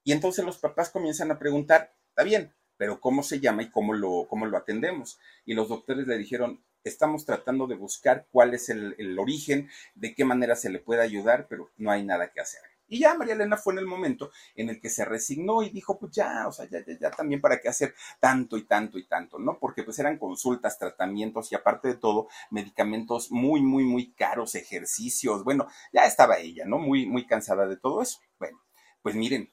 Y 0.03 0.12
entonces 0.12 0.43
los 0.43 0.58
papás 0.58 0.89
comienzan 0.89 1.31
a 1.31 1.39
preguntar, 1.39 1.93
está 2.10 2.24
bien, 2.24 2.53
pero 2.79 3.01
¿cómo 3.01 3.24
se 3.24 3.41
llama 3.41 3.63
y 3.63 3.69
cómo 3.69 3.93
lo, 3.93 4.25
cómo 4.29 4.45
lo 4.45 4.57
atendemos? 4.57 5.19
Y 5.45 5.53
los 5.53 5.67
doctores 5.67 6.07
le 6.07 6.17
dijeron, 6.17 6.63
estamos 6.86 7.25
tratando 7.25 7.67
de 7.67 7.75
buscar 7.75 8.25
cuál 8.31 8.53
es 8.53 8.69
el, 8.69 9.19
origen, 9.19 9.69
de 9.95 10.15
qué 10.15 10.24
manera 10.24 10.55
se 10.55 10.69
le 10.69 10.79
puede 10.79 11.01
ayudar, 11.01 11.48
pero 11.50 11.69
no 11.75 11.91
hay 11.91 12.03
nada 12.03 12.31
que 12.31 12.39
hacer. 12.39 12.62
Y 12.88 13.00
ya 13.00 13.15
María 13.15 13.33
Elena 13.33 13.57
fue 13.57 13.74
en 13.74 13.79
el 13.79 13.86
momento 13.86 14.31
en 14.55 14.69
el 14.69 14.79
que 14.79 14.89
se 14.89 15.03
resignó 15.03 15.62
y 15.62 15.71
dijo, 15.71 16.00
pues 16.00 16.13
ya, 16.13 16.48
o 16.48 16.53
sea, 16.53 16.69
ya, 16.69 16.79
ya, 16.86 16.98
ya 16.98 17.12
también 17.12 17.41
para 17.41 17.59
qué 17.59 17.67
hacer 17.67 17.93
tanto 18.21 18.55
y 18.55 18.63
tanto 18.63 18.98
y 18.98 19.05
tanto, 19.05 19.39
¿no? 19.39 19.59
Porque 19.59 19.83
pues 19.83 20.00
eran 20.00 20.17
consultas, 20.17 20.79
tratamientos 20.79 21.51
y 21.51 21.55
aparte 21.55 21.89
de 21.89 21.95
todo, 21.95 22.29
medicamentos 22.50 23.29
muy, 23.29 23.62
muy, 23.62 23.83
muy 23.83 24.13
caros, 24.13 24.55
ejercicios, 24.55 25.43
bueno, 25.43 25.67
ya 25.91 26.05
estaba 26.05 26.39
ella, 26.39 26.63
¿no? 26.65 26.79
Muy, 26.79 27.05
muy 27.05 27.27
cansada 27.27 27.67
de 27.67 27.75
todo 27.75 28.01
eso. 28.01 28.21
Bueno, 28.39 28.63
pues 29.01 29.15
miren, 29.15 29.51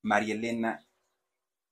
María 0.00 0.34
Elena 0.34 0.85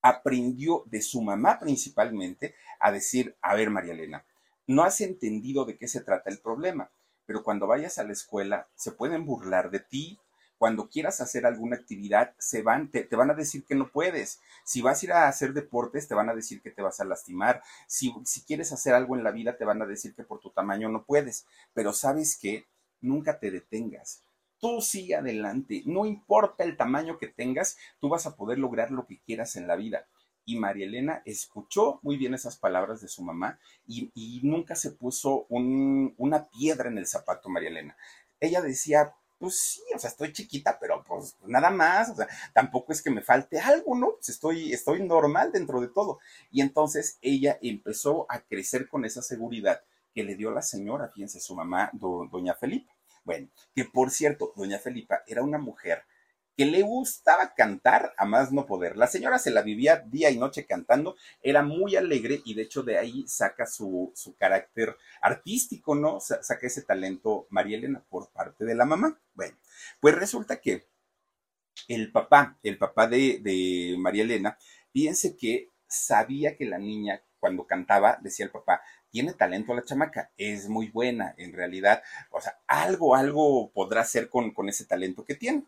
aprendió 0.04 0.84
de 0.84 1.00
su 1.00 1.22
mamá 1.22 1.58
principalmente 1.58 2.54
a 2.78 2.92
decir, 2.92 3.34
a 3.40 3.54
ver, 3.54 3.70
María 3.70 3.94
Elena, 3.94 4.26
no 4.66 4.82
has 4.82 5.00
entendido 5.00 5.64
de 5.64 5.78
qué 5.78 5.88
se 5.88 6.02
trata 6.02 6.28
el 6.28 6.40
problema, 6.40 6.90
pero 7.24 7.42
cuando 7.42 7.66
vayas 7.66 7.98
a 7.98 8.04
la 8.04 8.12
escuela 8.12 8.68
se 8.74 8.92
pueden 8.92 9.24
burlar 9.24 9.70
de 9.70 9.80
ti. 9.80 10.20
Cuando 10.58 10.88
quieras 10.88 11.20
hacer 11.20 11.46
alguna 11.46 11.76
actividad, 11.76 12.34
se 12.38 12.62
van, 12.62 12.90
te, 12.90 13.08
van 13.16 13.30
a 13.30 13.34
decir 13.34 13.64
que 13.64 13.74
no 13.74 13.90
puedes. 13.90 14.40
Si 14.64 14.82
vas 14.82 15.02
a 15.02 15.06
ir 15.06 15.12
a 15.12 15.28
hacer 15.28 15.52
deportes, 15.54 16.06
te 16.06 16.14
van 16.14 16.28
a 16.28 16.34
decir 16.34 16.60
que 16.60 16.70
te 16.70 16.82
vas 16.82 17.00
a 17.00 17.04
lastimar. 17.04 17.62
Si, 17.86 18.14
si 18.24 18.42
quieres 18.42 18.72
hacer 18.72 18.94
algo 18.94 19.16
en 19.16 19.24
la 19.24 19.30
vida, 19.30 19.56
te 19.56 19.64
van 19.64 19.82
a 19.82 19.86
decir 19.86 20.14
que 20.14 20.22
por 20.22 20.38
tu 20.40 20.50
tamaño 20.50 20.88
no 20.90 21.04
puedes. 21.04 21.46
Pero 21.72 21.92
sabes 21.92 22.38
que 22.38 22.66
nunca 23.00 23.38
te 23.38 23.50
detengas. 23.50 24.22
Tú 24.60 24.80
sigue 24.80 25.16
adelante. 25.16 25.82
No 25.86 26.06
importa 26.06 26.64
el 26.64 26.76
tamaño 26.76 27.18
que 27.18 27.28
tengas, 27.28 27.76
tú 28.00 28.08
vas 28.08 28.26
a 28.26 28.36
poder 28.36 28.58
lograr 28.58 28.90
lo 28.90 29.06
que 29.06 29.20
quieras 29.20 29.56
en 29.56 29.66
la 29.66 29.76
vida 29.76 30.06
y 30.46 30.56
María 30.56 30.86
Elena 30.86 31.22
escuchó 31.24 32.00
muy 32.02 32.16
bien 32.16 32.34
esas 32.34 32.56
palabras 32.56 33.00
de 33.00 33.08
su 33.08 33.22
mamá 33.22 33.58
y, 33.86 34.40
nunca 34.42 34.74
se 34.74 34.90
puso 34.90 35.46
una 35.48 36.48
piedra 36.50 36.88
en 36.88 36.98
el 36.98 37.06
zapato, 37.06 37.48
María 37.48 37.70
Elena. 37.70 37.96
Ella 38.40 38.60
decía, 38.60 39.14
pues 39.38 39.58
sí, 39.58 39.82
o 39.94 39.98
sea, 39.98 40.10
estoy 40.10 40.32
chiquita, 40.32 40.78
pero 40.78 41.02
pues 41.04 41.36
nada 41.46 41.70
más, 41.70 42.10
o 42.10 42.14
sea, 42.14 42.28
tampoco 42.52 42.92
es 42.92 43.02
que 43.02 43.10
me 43.10 43.22
falte 43.22 43.58
algo, 43.58 43.96
¿no? 43.96 44.12
Pues 44.16 44.28
estoy, 44.28 44.72
estoy 44.72 45.02
normal 45.02 45.50
dentro 45.52 45.80
de 45.80 45.88
todo. 45.88 46.18
Y 46.50 46.60
entonces 46.60 47.18
ella 47.22 47.58
empezó 47.62 48.26
a 48.28 48.40
crecer 48.40 48.88
con 48.88 49.04
esa 49.04 49.22
seguridad 49.22 49.82
que 50.14 50.24
le 50.24 50.36
dio 50.36 50.50
la 50.50 50.62
señora, 50.62 51.08
fíjense, 51.08 51.40
su 51.40 51.54
mamá, 51.54 51.90
doña 51.92 52.54
Felipa. 52.54 52.93
Bueno, 53.24 53.48
que 53.74 53.84
por 53.84 54.10
cierto, 54.10 54.52
doña 54.56 54.78
Felipa 54.78 55.22
era 55.26 55.42
una 55.42 55.58
mujer 55.58 56.04
que 56.56 56.66
le 56.66 56.82
gustaba 56.82 57.54
cantar 57.54 58.14
a 58.16 58.24
más 58.24 58.52
no 58.52 58.66
poder. 58.66 58.96
La 58.96 59.06
señora 59.06 59.38
se 59.38 59.50
la 59.50 59.62
vivía 59.62 60.04
día 60.06 60.30
y 60.30 60.38
noche 60.38 60.66
cantando, 60.66 61.16
era 61.42 61.62
muy 61.62 61.96
alegre 61.96 62.42
y 62.44 62.54
de 62.54 62.62
hecho 62.62 62.82
de 62.82 62.98
ahí 62.98 63.26
saca 63.26 63.66
su, 63.66 64.12
carácter 64.38 64.96
artístico, 65.20 65.94
¿no? 65.94 66.20
Saca 66.20 66.66
ese 66.66 66.82
talento 66.82 67.46
María 67.50 67.78
Elena 67.78 68.04
por 68.08 68.30
parte 68.30 68.64
de 68.64 68.74
la 68.74 68.84
mamá. 68.84 69.20
Bueno, 69.34 69.56
pues 70.00 70.14
resulta 70.14 70.60
que 70.60 70.86
el 71.88 72.12
papá, 72.12 72.58
el 72.62 72.78
papá 72.78 73.08
de, 73.08 73.40
de 73.40 73.96
María 73.98 74.22
Elena, 74.22 74.56
fíjense 74.92 75.36
que 75.36 75.70
sabía 75.88 76.56
que 76.56 76.66
la 76.66 76.78
niña 76.78 77.22
cuando 77.40 77.66
cantaba, 77.66 78.18
decía 78.22 78.46
el 78.46 78.52
papá, 78.52 78.80
tiene 79.14 79.32
talento 79.32 79.72
la 79.76 79.84
chamaca, 79.84 80.32
es 80.36 80.68
muy 80.68 80.88
buena 80.88 81.36
en 81.38 81.52
realidad, 81.52 82.02
o 82.32 82.40
sea, 82.40 82.58
algo, 82.66 83.14
algo 83.14 83.70
podrá 83.70 84.00
hacer 84.00 84.28
con, 84.28 84.52
con 84.52 84.68
ese 84.68 84.86
talento 84.86 85.24
que 85.24 85.36
tiene. 85.36 85.62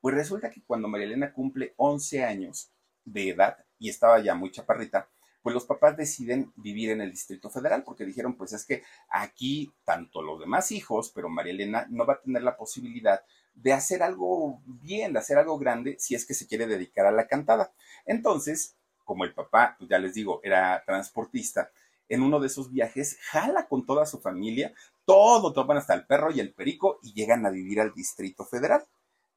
Pues 0.00 0.14
resulta 0.14 0.50
que 0.50 0.62
cuando 0.62 0.88
María 0.88 1.04
Elena 1.04 1.34
cumple 1.34 1.74
11 1.76 2.24
años 2.24 2.70
de 3.04 3.28
edad 3.28 3.58
y 3.78 3.90
estaba 3.90 4.18
ya 4.20 4.34
muy 4.34 4.50
chaparrita, 4.50 5.06
pues 5.42 5.52
los 5.52 5.66
papás 5.66 5.98
deciden 5.98 6.50
vivir 6.56 6.88
en 6.88 7.02
el 7.02 7.10
Distrito 7.10 7.50
Federal 7.50 7.84
porque 7.84 8.06
dijeron, 8.06 8.38
pues 8.38 8.54
es 8.54 8.64
que 8.64 8.82
aquí 9.10 9.70
tanto 9.84 10.22
los 10.22 10.40
demás 10.40 10.72
hijos, 10.72 11.12
pero 11.14 11.28
María 11.28 11.52
Elena 11.52 11.86
no 11.90 12.06
va 12.06 12.14
a 12.14 12.20
tener 12.22 12.42
la 12.42 12.56
posibilidad 12.56 13.20
de 13.52 13.74
hacer 13.74 14.02
algo 14.02 14.62
bien, 14.64 15.12
de 15.12 15.18
hacer 15.18 15.36
algo 15.36 15.58
grande 15.58 15.96
si 15.98 16.14
es 16.14 16.24
que 16.24 16.32
se 16.32 16.46
quiere 16.46 16.66
dedicar 16.66 17.04
a 17.04 17.12
la 17.12 17.26
cantada. 17.26 17.70
Entonces, 18.06 18.76
como 19.04 19.24
el 19.24 19.34
papá, 19.34 19.76
pues 19.78 19.90
ya 19.90 19.98
les 19.98 20.14
digo, 20.14 20.40
era 20.42 20.82
transportista, 20.86 21.70
en 22.08 22.22
uno 22.22 22.40
de 22.40 22.46
esos 22.46 22.72
viajes 22.72 23.18
jala 23.22 23.68
con 23.68 23.86
toda 23.86 24.06
su 24.06 24.20
familia, 24.20 24.72
todo, 25.04 25.52
toman 25.52 25.78
hasta 25.78 25.94
el 25.94 26.06
perro 26.06 26.30
y 26.30 26.40
el 26.40 26.52
perico 26.52 26.98
y 27.02 27.12
llegan 27.12 27.46
a 27.46 27.50
vivir 27.50 27.80
al 27.80 27.94
Distrito 27.94 28.44
Federal. 28.44 28.84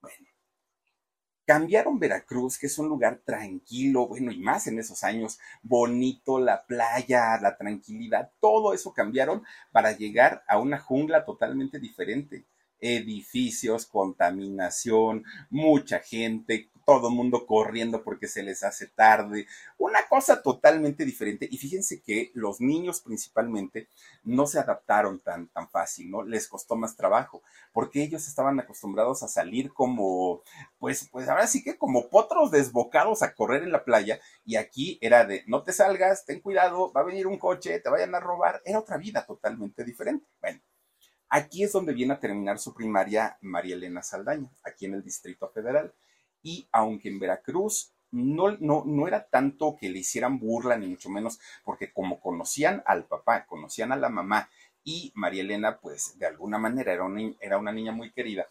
Bueno, 0.01 0.27
cambiaron 1.45 1.99
Veracruz, 1.99 2.57
que 2.57 2.67
es 2.67 2.77
un 2.77 2.87
lugar 2.87 3.21
tranquilo, 3.25 4.07
bueno, 4.07 4.31
y 4.31 4.39
más 4.39 4.67
en 4.67 4.79
esos 4.79 5.03
años, 5.03 5.39
bonito, 5.61 6.39
la 6.39 6.65
playa, 6.65 7.39
la 7.41 7.57
tranquilidad, 7.57 8.31
todo 8.39 8.73
eso 8.73 8.93
cambiaron 8.93 9.43
para 9.71 9.91
llegar 9.91 10.43
a 10.47 10.59
una 10.59 10.79
jungla 10.79 11.25
totalmente 11.25 11.79
diferente 11.79 12.45
edificios, 12.81 13.85
contaminación, 13.85 15.23
mucha 15.49 15.99
gente, 15.99 16.69
todo 16.99 17.07
el 17.07 17.15
mundo 17.15 17.45
corriendo 17.45 18.03
porque 18.03 18.27
se 18.27 18.43
les 18.43 18.63
hace 18.63 18.87
tarde, 18.87 19.47
una 19.77 20.07
cosa 20.09 20.41
totalmente 20.41 21.05
diferente. 21.05 21.47
Y 21.49 21.57
fíjense 21.57 22.01
que 22.01 22.31
los 22.33 22.59
niños 22.59 22.99
principalmente 22.99 23.87
no 24.23 24.45
se 24.45 24.59
adaptaron 24.59 25.19
tan, 25.19 25.47
tan 25.47 25.69
fácil, 25.69 26.11
¿no? 26.11 26.23
Les 26.23 26.47
costó 26.49 26.75
más 26.75 26.97
trabajo, 26.97 27.43
porque 27.71 28.03
ellos 28.03 28.27
estaban 28.27 28.59
acostumbrados 28.59 29.23
a 29.23 29.29
salir 29.29 29.73
como, 29.73 30.41
pues, 30.79 31.07
pues 31.09 31.29
ahora 31.29 31.47
sí 31.47 31.63
que 31.63 31.77
como 31.77 32.09
potros 32.09 32.51
desbocados 32.51 33.23
a 33.23 33.33
correr 33.33 33.63
en 33.63 33.71
la 33.71 33.85
playa, 33.85 34.19
y 34.45 34.57
aquí 34.57 34.99
era 35.01 35.25
de, 35.25 35.43
no 35.47 35.63
te 35.63 35.71
salgas, 35.71 36.25
ten 36.25 36.41
cuidado, 36.41 36.91
va 36.91 37.01
a 37.01 37.05
venir 37.05 37.25
un 37.25 37.37
coche, 37.37 37.79
te 37.79 37.89
vayan 37.89 38.13
a 38.15 38.19
robar, 38.19 38.61
era 38.65 38.79
otra 38.79 38.97
vida 38.97 39.25
totalmente 39.25 39.85
diferente. 39.85 40.27
Bueno, 40.41 40.59
Aquí 41.33 41.63
es 41.63 41.71
donde 41.71 41.93
viene 41.93 42.13
a 42.13 42.19
terminar 42.19 42.59
su 42.59 42.73
primaria 42.73 43.37
María 43.39 43.75
Elena 43.75 44.03
Saldaña, 44.03 44.51
aquí 44.63 44.87
en 44.87 44.95
el 44.95 45.01
Distrito 45.01 45.47
Federal. 45.47 45.93
Y 46.43 46.67
aunque 46.71 47.09
en 47.09 47.19
Veracruz 47.19 47.91
no, 48.11 48.57
no, 48.59 48.83
no 48.85 49.07
era 49.07 49.27
tanto 49.27 49.77
que 49.79 49.89
le 49.89 49.99
hicieran 49.99 50.39
burla, 50.39 50.77
ni 50.77 50.87
mucho 50.87 51.09
menos, 51.09 51.39
porque 51.63 51.91
como 51.91 52.19
conocían 52.19 52.83
al 52.85 53.05
papá, 53.05 53.45
conocían 53.45 53.91
a 53.91 53.95
la 53.95 54.09
mamá, 54.09 54.49
y 54.83 55.11
María 55.15 55.41
Elena, 55.43 55.79
pues 55.79 56.17
de 56.17 56.25
alguna 56.25 56.57
manera 56.57 56.91
era 56.91 57.03
una, 57.03 57.33
era 57.39 57.57
una 57.57 57.71
niña 57.71 57.91
muy 57.91 58.11
querida, 58.11 58.47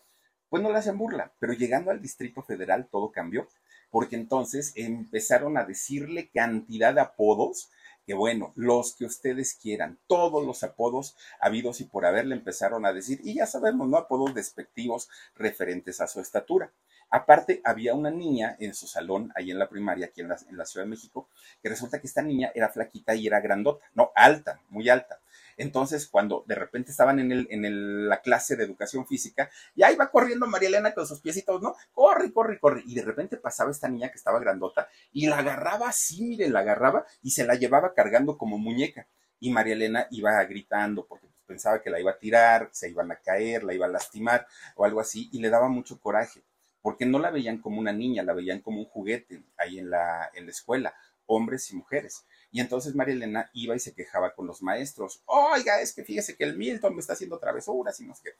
pues 0.48 0.62
no 0.62 0.70
le 0.70 0.78
hacen 0.78 0.98
burla. 0.98 1.32
Pero 1.38 1.52
llegando 1.52 1.90
al 1.90 2.00
Distrito 2.00 2.42
Federal 2.42 2.88
todo 2.90 3.10
cambió, 3.10 3.48
porque 3.90 4.16
entonces 4.16 4.72
empezaron 4.76 5.56
a 5.56 5.64
decirle 5.64 6.30
cantidad 6.32 6.94
de 6.94 7.00
apodos 7.00 7.70
que 8.06 8.14
bueno, 8.14 8.52
los 8.56 8.96
que 8.96 9.04
ustedes 9.04 9.54
quieran, 9.54 9.98
todos 10.08 10.44
los 10.44 10.64
apodos 10.64 11.16
habidos 11.40 11.80
y 11.80 11.84
por 11.84 12.06
haberle 12.06 12.34
empezaron 12.34 12.84
a 12.86 12.92
decir, 12.92 13.20
y 13.22 13.34
ya 13.34 13.46
sabemos, 13.46 13.88
¿no? 13.88 13.98
Apodos 13.98 14.34
despectivos 14.34 15.08
referentes 15.36 16.00
a 16.00 16.08
su 16.08 16.20
estatura. 16.20 16.72
Aparte, 17.12 17.60
había 17.64 17.94
una 17.94 18.10
niña 18.10 18.56
en 18.60 18.72
su 18.72 18.86
salón, 18.86 19.32
ahí 19.34 19.50
en 19.50 19.58
la 19.58 19.68
primaria, 19.68 20.06
aquí 20.06 20.20
en 20.20 20.28
la, 20.28 20.64
Ciudad 20.64 20.86
de 20.86 20.90
México, 20.90 21.28
que 21.60 21.68
resulta 21.68 22.00
que 22.00 22.06
esta 22.06 22.22
niña 22.22 22.52
era 22.54 22.68
flaquita 22.68 23.16
y 23.16 23.26
era 23.26 23.40
grandota, 23.40 23.84
no, 23.94 24.12
alta, 24.14 24.60
muy 24.68 24.88
alta. 24.88 25.20
Entonces, 25.56 26.06
cuando 26.06 26.44
de 26.46 26.54
repente 26.54 26.92
estaban 26.92 27.18
en, 27.18 27.32
el, 27.32 28.08
la 28.08 28.20
clase 28.20 28.54
de 28.54 28.62
educación 28.62 29.08
física, 29.08 29.50
y 29.74 29.82
ahí 29.82 29.96
va 29.96 30.12
corriendo 30.12 30.46
María 30.46 30.68
Elena 30.68 30.94
con 30.94 31.04
sus 31.04 31.20
piecitos, 31.20 31.60
¿no? 31.60 31.74
Corre, 31.92 32.32
corre, 32.32 32.60
corre. 32.60 32.82
Y 32.86 32.94
de 32.94 33.02
repente 33.02 33.36
pasaba 33.36 33.72
esta 33.72 33.88
niña 33.88 34.10
que 34.10 34.16
estaba 34.16 34.38
grandota 34.38 34.88
y 35.12 35.26
la 35.26 35.38
agarraba 35.38 35.88
así, 35.88 36.22
mire, 36.22 36.48
la 36.48 36.60
agarraba 36.60 37.04
y 37.22 37.32
se 37.32 37.44
la 37.44 37.56
llevaba 37.56 37.92
cargando 37.92 38.38
como 38.38 38.56
muñeca. 38.56 39.08
Y 39.40 39.50
María 39.50 39.74
Elena 39.74 40.06
iba 40.10 40.42
gritando 40.44 41.06
porque 41.06 41.26
pensaba 41.46 41.82
que 41.82 41.90
la 41.90 41.98
iba 41.98 42.12
a 42.12 42.18
tirar, 42.18 42.68
se 42.70 42.88
iban 42.88 43.10
a 43.10 43.16
caer, 43.16 43.64
la 43.64 43.74
iba 43.74 43.86
a 43.86 43.88
lastimar 43.90 44.46
o 44.76 44.84
algo 44.84 45.00
así, 45.00 45.28
y 45.32 45.40
le 45.40 45.50
daba 45.50 45.68
mucho 45.68 45.98
coraje 45.98 46.44
porque 46.82 47.06
no 47.06 47.18
la 47.18 47.30
veían 47.30 47.58
como 47.58 47.80
una 47.80 47.92
niña, 47.92 48.22
la 48.22 48.32
veían 48.32 48.60
como 48.60 48.80
un 48.80 48.86
juguete 48.86 49.42
ahí 49.56 49.78
en 49.78 49.90
la, 49.90 50.30
en 50.34 50.46
la 50.46 50.50
escuela, 50.50 50.94
hombres 51.26 51.70
y 51.70 51.76
mujeres. 51.76 52.24
Y 52.52 52.60
entonces 52.60 52.94
María 52.94 53.14
Elena 53.14 53.50
iba 53.52 53.76
y 53.76 53.78
se 53.78 53.94
quejaba 53.94 54.34
con 54.34 54.46
los 54.46 54.62
maestros. 54.62 55.22
Oiga, 55.26 55.80
es 55.80 55.92
que 55.92 56.04
fíjese 56.04 56.36
que 56.36 56.44
el 56.44 56.56
Milton 56.56 56.94
me 56.94 57.00
está 57.00 57.12
haciendo 57.12 57.38
travesuras 57.38 58.00
y 58.00 58.06
no 58.06 58.14
sé 58.14 58.22
qué. 58.24 58.30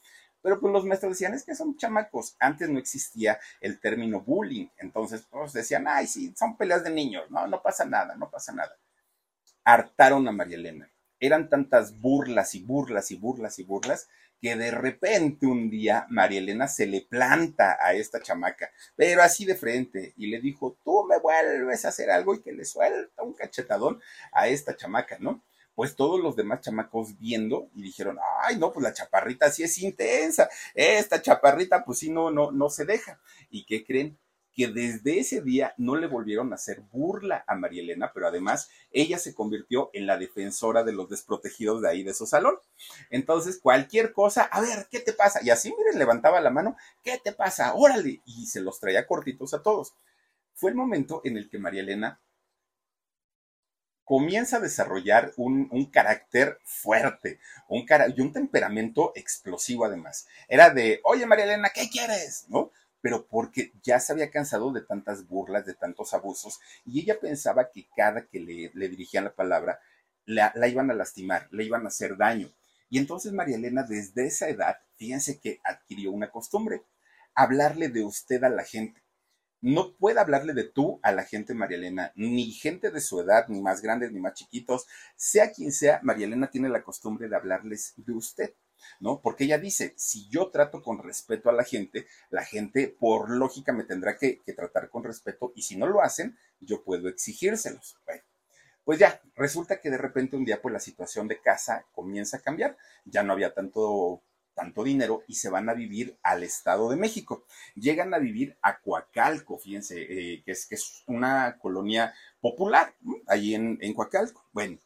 Pero 0.42 0.58
pues 0.58 0.72
los 0.72 0.84
maestros 0.84 1.12
decían, 1.12 1.34
es 1.34 1.44
que 1.44 1.54
son 1.54 1.76
chamacos. 1.76 2.34
Antes 2.40 2.68
no 2.68 2.78
existía 2.78 3.38
el 3.60 3.78
término 3.78 4.20
bullying. 4.20 4.66
Entonces, 4.78 5.24
pues 5.30 5.52
decían, 5.52 5.86
ay, 5.86 6.08
sí, 6.08 6.34
son 6.36 6.56
peleas 6.56 6.82
de 6.82 6.90
niños. 6.90 7.30
No, 7.30 7.46
no 7.46 7.62
pasa 7.62 7.84
nada, 7.84 8.16
no 8.16 8.28
pasa 8.30 8.52
nada. 8.52 8.76
Hartaron 9.62 10.26
a 10.26 10.32
María 10.32 10.56
Elena. 10.56 10.90
Eran 11.20 11.48
tantas 11.48 12.00
burlas 12.00 12.54
y 12.56 12.62
burlas 12.62 13.12
y 13.12 13.16
burlas 13.16 13.58
y 13.60 13.62
burlas 13.62 14.08
que 14.40 14.56
de 14.56 14.70
repente 14.70 15.46
un 15.46 15.68
día 15.70 16.06
María 16.08 16.38
Elena 16.38 16.66
se 16.66 16.86
le 16.86 17.02
planta 17.02 17.78
a 17.80 17.92
esta 17.94 18.20
chamaca, 18.22 18.70
pero 18.96 19.22
así 19.22 19.44
de 19.44 19.54
frente, 19.54 20.14
y 20.16 20.28
le 20.28 20.40
dijo, 20.40 20.78
tú 20.82 21.04
me 21.04 21.18
vuelves 21.18 21.84
a 21.84 21.88
hacer 21.88 22.10
algo 22.10 22.34
y 22.34 22.42
que 22.42 22.52
le 22.52 22.64
suelta 22.64 23.22
un 23.22 23.34
cachetadón 23.34 24.00
a 24.32 24.48
esta 24.48 24.76
chamaca, 24.76 25.18
¿no? 25.20 25.42
Pues 25.74 25.94
todos 25.94 26.20
los 26.20 26.36
demás 26.36 26.60
chamacos 26.62 27.18
viendo 27.18 27.70
y 27.74 27.82
dijeron, 27.82 28.18
ay, 28.42 28.56
no, 28.58 28.72
pues 28.72 28.82
la 28.82 28.92
chaparrita 28.92 29.50
sí 29.50 29.62
es 29.62 29.78
intensa, 29.78 30.48
esta 30.74 31.22
chaparrita 31.22 31.84
pues 31.84 31.98
sí 32.00 32.10
no, 32.10 32.30
no, 32.30 32.50
no 32.50 32.68
se 32.70 32.84
deja. 32.84 33.20
¿Y 33.50 33.64
qué 33.64 33.84
creen? 33.84 34.18
Que 34.52 34.68
desde 34.68 35.18
ese 35.18 35.40
día 35.40 35.74
no 35.76 35.96
le 35.96 36.06
volvieron 36.06 36.52
a 36.52 36.56
hacer 36.56 36.80
burla 36.92 37.44
a 37.46 37.54
María 37.54 37.82
Elena, 37.82 38.10
pero 38.12 38.26
además 38.26 38.68
ella 38.90 39.18
se 39.18 39.34
convirtió 39.34 39.90
en 39.92 40.06
la 40.06 40.16
defensora 40.16 40.82
de 40.82 40.92
los 40.92 41.08
desprotegidos 41.08 41.82
de 41.82 41.88
ahí 41.88 42.02
de 42.02 42.14
su 42.14 42.26
salón. 42.26 42.56
Entonces, 43.10 43.58
cualquier 43.60 44.12
cosa, 44.12 44.42
a 44.42 44.60
ver, 44.60 44.88
¿qué 44.90 45.00
te 45.00 45.12
pasa? 45.12 45.40
Y 45.42 45.50
así, 45.50 45.72
miren, 45.76 45.98
levantaba 45.98 46.40
la 46.40 46.50
mano, 46.50 46.76
¿qué 47.02 47.20
te 47.22 47.32
pasa? 47.32 47.74
Órale, 47.74 48.22
y 48.24 48.46
se 48.46 48.60
los 48.60 48.80
traía 48.80 49.06
cortitos 49.06 49.54
a 49.54 49.62
todos. 49.62 49.94
Fue 50.54 50.70
el 50.70 50.76
momento 50.76 51.20
en 51.24 51.36
el 51.36 51.48
que 51.48 51.58
María 51.58 51.82
Elena 51.82 52.20
comienza 54.10 54.56
a 54.56 54.60
desarrollar 54.60 55.32
un, 55.36 55.88
carácter 55.92 56.58
fuerte, 56.64 57.38
y 57.68 58.20
un 58.20 58.32
temperamento 58.32 59.12
explosivo 59.14 59.84
además. 59.84 60.26
Era 60.48 60.70
de, 60.70 61.00
oye 61.04 61.26
María 61.26 61.44
Elena, 61.44 61.70
¿qué 61.72 61.88
quieres? 61.88 62.46
¿No? 62.48 62.72
Pero 63.00 63.26
porque 63.26 63.72
ya 63.82 64.00
se 64.00 64.12
había 64.12 64.30
cansado 64.30 64.72
de 64.72 64.82
tantas 64.82 65.26
burlas, 65.26 65.66
de 65.66 65.74
tantos 65.74 66.14
abusos, 66.14 66.60
y 66.84 67.00
ella 67.00 67.18
pensaba 67.20 67.70
que 67.70 67.88
cada 67.96 68.26
que 68.26 68.40
le, 68.40 68.88
dirigían 68.88 69.24
la 69.24 69.34
palabra, 69.34 69.80
la, 70.26 70.52
la, 70.54 70.68
iban 70.68 70.90
a 70.90 70.94
lastimar, 70.94 71.48
le 71.50 71.64
iban 71.64 71.84
a 71.84 71.88
hacer 71.88 72.16
daño. 72.16 72.52
Y 72.88 72.98
entonces 72.98 73.32
María 73.32 73.56
Elena, 73.56 73.84
desde 73.84 74.26
esa 74.26 74.48
edad, 74.48 74.76
fíjense 74.96 75.38
que 75.40 75.60
adquirió 75.64 76.12
una 76.12 76.30
costumbre, 76.30 76.82
hablarle 77.34 77.88
de 77.88 78.04
usted 78.04 78.42
a 78.44 78.50
la 78.50 78.64
gente. 78.64 79.02
No 79.62 79.94
puede 79.94 80.18
hablarle 80.18 80.54
de 80.54 80.64
tú 80.64 81.00
a 81.02 81.12
la 81.12 81.24
gente, 81.24 81.52
María 81.52 81.76
Elena, 81.76 82.12
ni 82.14 82.50
gente 82.52 82.90
de 82.90 83.00
su 83.00 83.20
edad, 83.20 83.46
ni 83.48 83.60
más 83.60 83.82
grandes, 83.82 84.10
ni 84.10 84.18
más 84.18 84.34
chiquitos, 84.34 84.86
sea 85.16 85.52
quien 85.52 85.70
sea, 85.70 86.00
María 86.02 86.26
Elena 86.26 86.50
tiene 86.50 86.70
la 86.70 86.82
costumbre 86.82 87.28
de 87.28 87.36
hablarles 87.36 87.92
de 87.96 88.12
usted. 88.12 88.54
¿No? 89.00 89.20
Porque 89.20 89.44
ella 89.44 89.58
dice, 89.58 89.94
si 89.96 90.28
yo 90.28 90.50
trato 90.50 90.82
con 90.82 91.02
respeto 91.02 91.50
a 91.50 91.52
la 91.52 91.64
gente, 91.64 92.06
la 92.30 92.44
gente 92.44 92.88
por 92.88 93.30
lógica 93.30 93.72
me 93.72 93.84
tendrá 93.84 94.16
que, 94.16 94.42
tratar 94.56 94.90
con 94.90 95.04
respeto 95.04 95.52
y 95.54 95.62
si 95.62 95.76
no 95.76 95.86
lo 95.86 96.02
hacen, 96.02 96.36
yo 96.60 96.82
puedo 96.82 97.08
exigírselos. 97.08 97.96
Pues 98.84 98.98
ya, 98.98 99.20
resulta 99.36 99.80
que 99.80 99.90
de 99.90 99.98
repente 99.98 100.36
un 100.36 100.44
día 100.44 100.60
pues 100.60 100.72
la 100.72 100.80
situación 100.80 101.28
de 101.28 101.40
casa 101.40 101.86
comienza 101.92 102.38
a 102.38 102.40
cambiar, 102.40 102.76
ya 103.04 103.22
no 103.22 103.32
había 103.32 103.54
tanto 103.54 104.22
tanto 104.54 104.84
dinero 104.84 105.22
y 105.26 105.36
se 105.36 105.48
van 105.48 105.68
a 105.68 105.74
vivir 105.74 106.18
al 106.22 106.42
Estado 106.42 106.90
de 106.90 106.96
México. 106.96 107.46
Llegan 107.74 108.12
a 108.12 108.18
vivir 108.18 108.58
a 108.60 108.80
Coacalco, 108.80 109.58
fíjense, 109.58 110.02
eh, 110.02 110.42
que, 110.44 110.52
es, 110.52 110.66
que 110.66 110.74
es 110.74 111.02
una 111.06 111.56
colonia 111.58 112.12
popular, 112.40 112.94
ahí 113.26 113.54
en, 113.54 113.78
en 113.80 113.94
Coacalco. 113.94 114.44
Bueno, 114.52 114.78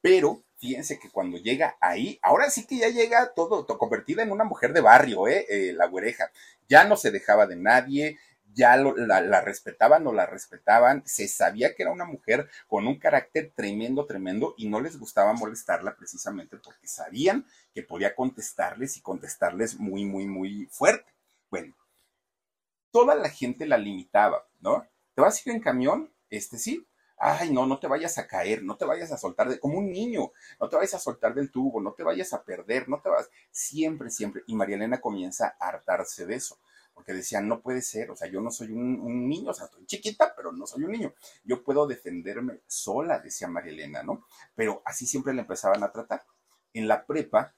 pero 0.00 0.42
fíjense 0.60 0.98
que 0.98 1.10
cuando 1.10 1.38
llega 1.38 1.76
ahí, 1.80 2.18
ahora 2.22 2.50
sí 2.50 2.66
que 2.66 2.76
ya 2.76 2.88
llega 2.88 3.32
todo, 3.34 3.66
convertida 3.66 4.22
en 4.22 4.30
una 4.30 4.44
mujer 4.44 4.72
de 4.72 4.82
barrio, 4.82 5.26
¿eh? 5.26 5.46
¿eh? 5.48 5.72
la 5.72 5.86
güereja. 5.86 6.30
Ya 6.68 6.84
no 6.84 6.96
se 6.96 7.10
dejaba 7.10 7.46
de 7.46 7.56
nadie, 7.56 8.18
ya 8.52 8.76
la, 8.76 9.40
respetaban 9.40 10.06
o 10.06 10.12
la 10.12 10.26
respetaban, 10.26 11.02
se 11.06 11.28
sabía 11.28 11.74
que 11.74 11.82
era 11.82 11.92
una 11.92 12.04
mujer 12.04 12.48
con 12.68 12.86
un 12.86 12.98
carácter 12.98 13.52
tremendo, 13.54 14.06
tremendo, 14.06 14.54
y 14.58 14.68
no 14.68 14.80
les 14.80 14.98
gustaba 14.98 15.32
molestarla 15.32 15.96
precisamente 15.96 16.58
porque 16.58 16.86
sabían 16.86 17.46
que 17.72 17.82
podía 17.82 18.14
contestarles 18.14 18.96
y 18.96 19.02
contestarles 19.02 19.78
muy, 19.78 20.04
muy, 20.04 20.26
muy 20.26 20.66
fuerte. 20.70 21.10
Bueno, 21.48 21.74
toda 22.90 23.14
la 23.14 23.30
gente 23.30 23.66
la 23.66 23.78
limitaba, 23.78 24.46
¿no? 24.60 24.86
¿Te 25.14 25.22
vas 25.22 25.38
a 25.38 25.48
ir 25.48 25.56
en 25.56 25.62
camión? 25.62 26.12
Este 26.28 26.58
sí, 26.58 26.86
ay, 27.20 27.52
no, 27.52 27.66
no 27.66 27.78
te 27.78 27.86
vayas 27.86 28.16
a 28.16 28.26
caer, 28.26 28.62
no 28.62 28.76
te 28.76 28.86
vayas 28.86 29.12
a 29.12 29.18
soltar 29.18 29.48
de, 29.48 29.60
como 29.60 29.78
un 29.78 29.92
niño, 29.92 30.32
no 30.58 30.68
te 30.68 30.76
vayas 30.76 30.94
a 30.94 30.98
soltar 30.98 31.34
del 31.34 31.50
tubo, 31.50 31.80
no 31.80 31.92
te 31.92 32.02
vayas 32.02 32.32
a 32.32 32.42
perder, 32.42 32.88
no 32.88 33.00
te 33.00 33.10
vas, 33.10 33.28
siempre, 33.50 34.10
siempre. 34.10 34.42
Y 34.46 34.56
María 34.56 34.76
Elena 34.76 35.00
comienza 35.00 35.54
a 35.60 35.68
hartarse 35.68 36.24
de 36.24 36.36
eso, 36.36 36.58
porque 36.94 37.12
decía, 37.12 37.42
no 37.42 37.60
puede 37.60 37.82
ser, 37.82 38.10
o 38.10 38.16
sea, 38.16 38.28
yo 38.28 38.40
no 38.40 38.50
soy 38.50 38.72
un, 38.72 39.28
niño, 39.28 39.50
o 39.50 39.54
sea, 39.54 39.66
estoy 39.66 39.84
chiquita, 39.84 40.32
pero 40.34 40.50
no 40.50 40.66
soy 40.66 40.84
un 40.84 40.92
niño, 40.92 41.12
yo 41.44 41.62
puedo 41.62 41.86
defenderme 41.86 42.62
sola, 42.66 43.18
decía 43.18 43.48
María 43.48 43.72
Elena, 43.72 44.02
¿no? 44.02 44.24
Pero 44.54 44.80
así 44.86 45.06
siempre 45.06 45.34
le 45.34 45.42
empezaban 45.42 45.84
a 45.84 45.92
tratar. 45.92 46.24
En 46.72 46.88
la 46.88 47.04
prepa, 47.04 47.52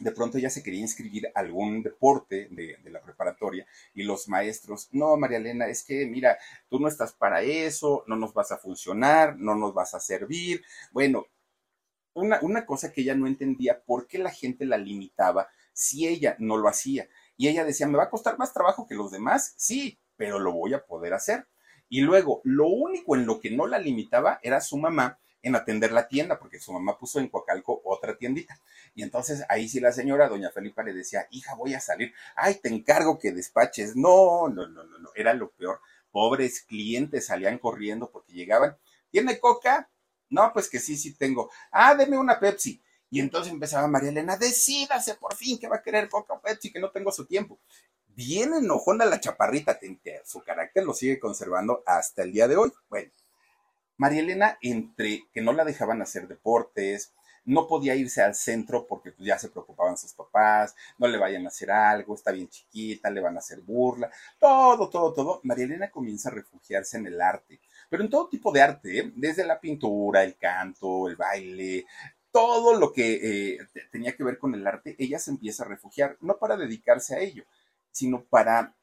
de 0.00 0.12
pronto 0.12 0.38
ella 0.38 0.50
se 0.50 0.62
quería 0.62 0.80
inscribir 0.80 1.28
a 1.28 1.40
algún 1.40 1.82
deporte 1.82 2.48
de, 2.50 2.78
la 2.90 3.00
preparatoria 3.00 3.66
y 3.94 4.02
los 4.02 4.28
maestros, 4.28 4.88
no, 4.92 5.16
María 5.16 5.38
Elena, 5.38 5.66
es 5.66 5.84
que 5.84 6.06
mira, 6.06 6.38
tú 6.68 6.80
no 6.80 6.88
estás 6.88 7.12
para 7.12 7.42
eso, 7.42 8.04
no 8.06 8.16
nos 8.16 8.34
vas 8.34 8.52
a 8.52 8.58
funcionar, 8.58 9.36
no 9.36 9.54
nos 9.54 9.74
vas 9.74 9.94
a 9.94 10.00
servir. 10.00 10.64
Bueno, 10.92 11.26
una, 12.14 12.38
una 12.42 12.66
cosa 12.66 12.92
que 12.92 13.02
ella 13.02 13.14
no 13.14 13.26
entendía, 13.26 13.82
¿por 13.82 14.06
qué 14.06 14.18
la 14.18 14.30
gente 14.30 14.64
la 14.64 14.78
limitaba 14.78 15.48
si 15.72 16.06
ella 16.06 16.36
no 16.38 16.56
lo 16.56 16.68
hacía? 16.68 17.08
Y 17.36 17.48
ella 17.48 17.64
decía, 17.64 17.86
¿me 17.86 17.98
va 17.98 18.04
a 18.04 18.10
costar 18.10 18.38
más 18.38 18.52
trabajo 18.52 18.86
que 18.86 18.94
los 18.94 19.10
demás? 19.10 19.54
Sí, 19.56 19.98
pero 20.16 20.38
lo 20.38 20.52
voy 20.52 20.74
a 20.74 20.84
poder 20.84 21.14
hacer. 21.14 21.46
Y 21.88 22.00
luego, 22.00 22.40
lo 22.44 22.68
único 22.68 23.16
en 23.16 23.26
lo 23.26 23.40
que 23.40 23.50
no 23.50 23.66
la 23.66 23.78
limitaba 23.78 24.38
era 24.42 24.60
su 24.60 24.76
mamá, 24.78 25.18
en 25.44 25.54
atender 25.54 25.92
la 25.92 26.08
tienda, 26.08 26.38
porque 26.38 26.58
su 26.58 26.72
mamá 26.72 26.98
puso 26.98 27.20
en 27.20 27.28
Coacalco 27.28 27.82
otra 27.84 28.16
tiendita. 28.16 28.58
Y 28.94 29.02
entonces 29.02 29.44
ahí 29.48 29.68
sí 29.68 29.78
la 29.78 29.92
señora, 29.92 30.28
doña 30.28 30.50
Felipa, 30.50 30.82
le 30.82 30.94
decía, 30.94 31.28
hija, 31.30 31.54
voy 31.54 31.74
a 31.74 31.80
salir, 31.80 32.12
ay, 32.34 32.56
te 32.56 32.70
encargo 32.70 33.18
que 33.18 33.30
despaches. 33.30 33.94
No, 33.94 34.48
no, 34.48 34.66
no, 34.66 34.84
no, 34.84 34.98
no, 34.98 35.10
era 35.14 35.34
lo 35.34 35.50
peor. 35.50 35.80
Pobres 36.10 36.62
clientes 36.62 37.26
salían 37.26 37.58
corriendo 37.58 38.10
porque 38.10 38.32
llegaban, 38.32 38.76
¿tiene 39.10 39.38
coca? 39.38 39.90
No, 40.30 40.50
pues 40.52 40.70
que 40.70 40.80
sí, 40.80 40.96
sí 40.96 41.14
tengo. 41.14 41.50
Ah, 41.70 41.94
deme 41.94 42.18
una 42.18 42.40
Pepsi. 42.40 42.80
Y 43.10 43.20
entonces 43.20 43.52
empezaba 43.52 43.86
María 43.86 44.08
Elena, 44.08 44.36
decídase 44.36 45.14
por 45.14 45.34
fin 45.34 45.58
que 45.58 45.68
va 45.68 45.76
a 45.76 45.82
querer 45.82 46.08
coca 46.08 46.40
Pepsi, 46.40 46.72
que 46.72 46.80
no 46.80 46.90
tengo 46.90 47.12
su 47.12 47.26
tiempo. 47.26 47.60
Bien 48.06 48.54
enojona 48.54 49.04
la 49.04 49.20
chaparrita, 49.20 49.78
su 50.24 50.40
carácter 50.42 50.84
lo 50.84 50.94
sigue 50.94 51.18
conservando 51.18 51.82
hasta 51.84 52.22
el 52.22 52.32
día 52.32 52.48
de 52.48 52.56
hoy. 52.56 52.72
Bueno, 52.88 53.12
María 53.96 54.20
Elena, 54.20 54.58
entre 54.60 55.24
que 55.32 55.40
no 55.40 55.52
la 55.52 55.64
dejaban 55.64 56.02
hacer 56.02 56.28
deportes, 56.28 57.12
no 57.44 57.66
podía 57.66 57.94
irse 57.94 58.22
al 58.22 58.34
centro 58.34 58.86
porque 58.86 59.12
pues, 59.12 59.26
ya 59.26 59.38
se 59.38 59.50
preocupaban 59.50 59.98
sus 59.98 60.12
papás, 60.14 60.74
no 60.98 61.06
le 61.06 61.18
vayan 61.18 61.44
a 61.44 61.48
hacer 61.48 61.70
algo, 61.70 62.14
está 62.14 62.32
bien 62.32 62.48
chiquita, 62.48 63.10
le 63.10 63.20
van 63.20 63.36
a 63.36 63.40
hacer 63.40 63.60
burla, 63.60 64.10
todo, 64.38 64.88
todo, 64.88 65.12
todo. 65.12 65.40
María 65.44 65.64
Elena 65.66 65.90
comienza 65.90 66.28
a 66.30 66.32
refugiarse 66.32 66.96
en 66.96 67.06
el 67.06 67.20
arte, 67.20 67.60
pero 67.88 68.02
en 68.02 68.10
todo 68.10 68.28
tipo 68.28 68.50
de 68.52 68.62
arte, 68.62 68.98
¿eh? 68.98 69.12
desde 69.14 69.44
la 69.44 69.60
pintura, 69.60 70.24
el 70.24 70.36
canto, 70.36 71.08
el 71.08 71.16
baile, 71.16 71.86
todo 72.30 72.78
lo 72.78 72.92
que 72.92 73.54
eh, 73.54 73.58
tenía 73.92 74.16
que 74.16 74.24
ver 74.24 74.38
con 74.38 74.54
el 74.54 74.66
arte, 74.66 74.96
ella 74.98 75.18
se 75.18 75.30
empieza 75.30 75.64
a 75.64 75.68
refugiar, 75.68 76.16
no 76.20 76.38
para 76.38 76.56
dedicarse 76.56 77.14
a 77.14 77.20
ello, 77.20 77.44
sino 77.92 78.24
para 78.24 78.74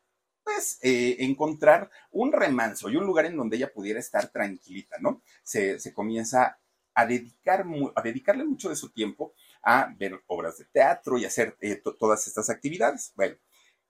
pues, 0.56 0.80
encontrar 0.82 1.90
un 2.12 2.32
remanso 2.32 2.90
y 2.90 2.96
un 2.96 3.06
lugar 3.06 3.26
en 3.26 3.38
donde 3.38 3.58
ella 3.58 3.74
pudiera 3.74 4.00
estar 4.00 4.28
tranquilita, 4.30 4.98
¿no? 5.00 5.22
Se, 5.44 5.80
comienza 5.94 6.60
a, 6.94 7.06
dedicar, 7.06 7.66
a 7.96 8.02
dedicarle 8.02 8.44
mucho 8.44 8.70
de 8.70 8.76
su 8.76 8.90
tiempo 8.90 9.34
a 9.64 9.94
ver 9.98 10.22
obras 10.28 10.58
de 10.58 10.66
teatro 10.66 11.18
y 11.18 11.26
hacer 11.26 11.56
eh, 11.62 11.82
todas 12.00 12.28
estas 12.28 12.50
actividades. 12.50 13.12
Bueno, 13.16 13.36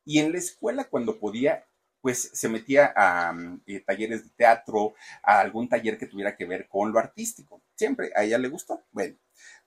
y 0.06 0.20
en 0.20 0.32
la 0.32 0.38
escuela 0.38 0.86
cuando 0.86 1.20
podía, 1.20 1.66
pues 2.02 2.32
se 2.34 2.50
metía 2.50 2.94
a 2.96 3.34
eh, 3.66 3.80
talleres 3.82 4.24
de 4.24 4.30
teatro, 4.36 4.94
a 5.24 5.40
algún 5.40 5.70
taller 5.70 5.98
que 5.98 6.08
tuviera 6.08 6.36
que 6.36 6.46
ver 6.46 6.68
con 6.68 6.92
lo 6.92 7.00
artístico. 7.00 7.62
Siempre 7.76 8.12
a 8.16 8.24
ella 8.24 8.38
le 8.38 8.50
gustó. 8.50 8.84
Bueno, 8.92 9.16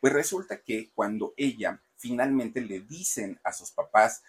pues 0.01 0.13
resulta 0.13 0.61
que 0.61 0.91
cuando 0.95 1.35
ella 1.37 1.81
finalmente 1.97 2.61
le 2.61 2.81
dicen 2.81 3.41
a 3.45 3.53
sus 3.53 3.71
papás, 3.71 4.23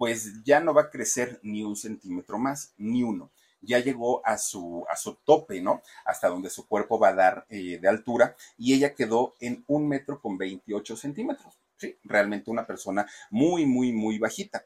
pues 0.00 0.42
ya 0.44 0.60
no 0.60 0.72
va 0.72 0.84
a 0.84 0.90
crecer 0.90 1.38
ni 1.42 1.62
un 1.62 1.76
centímetro 1.76 2.38
más, 2.38 2.72
ni 2.78 3.02
uno. 3.02 3.30
Ya 3.60 3.80
llegó 3.80 4.26
a 4.26 4.38
su, 4.38 4.86
a 4.88 4.96
su 4.96 5.16
tope, 5.26 5.60
¿no? 5.60 5.82
Hasta 6.06 6.28
donde 6.28 6.48
su 6.48 6.66
cuerpo 6.66 6.98
va 6.98 7.08
a 7.08 7.14
dar 7.14 7.46
eh, 7.50 7.78
de 7.78 7.86
altura 7.86 8.34
y 8.56 8.72
ella 8.72 8.94
quedó 8.94 9.34
en 9.40 9.62
un 9.66 9.86
metro 9.86 10.18
con 10.18 10.38
28 10.38 10.96
centímetros. 10.96 11.52
Sí, 11.76 11.98
realmente 12.04 12.50
una 12.50 12.66
persona 12.66 13.06
muy, 13.28 13.66
muy, 13.66 13.92
muy 13.92 14.18
bajita. 14.18 14.64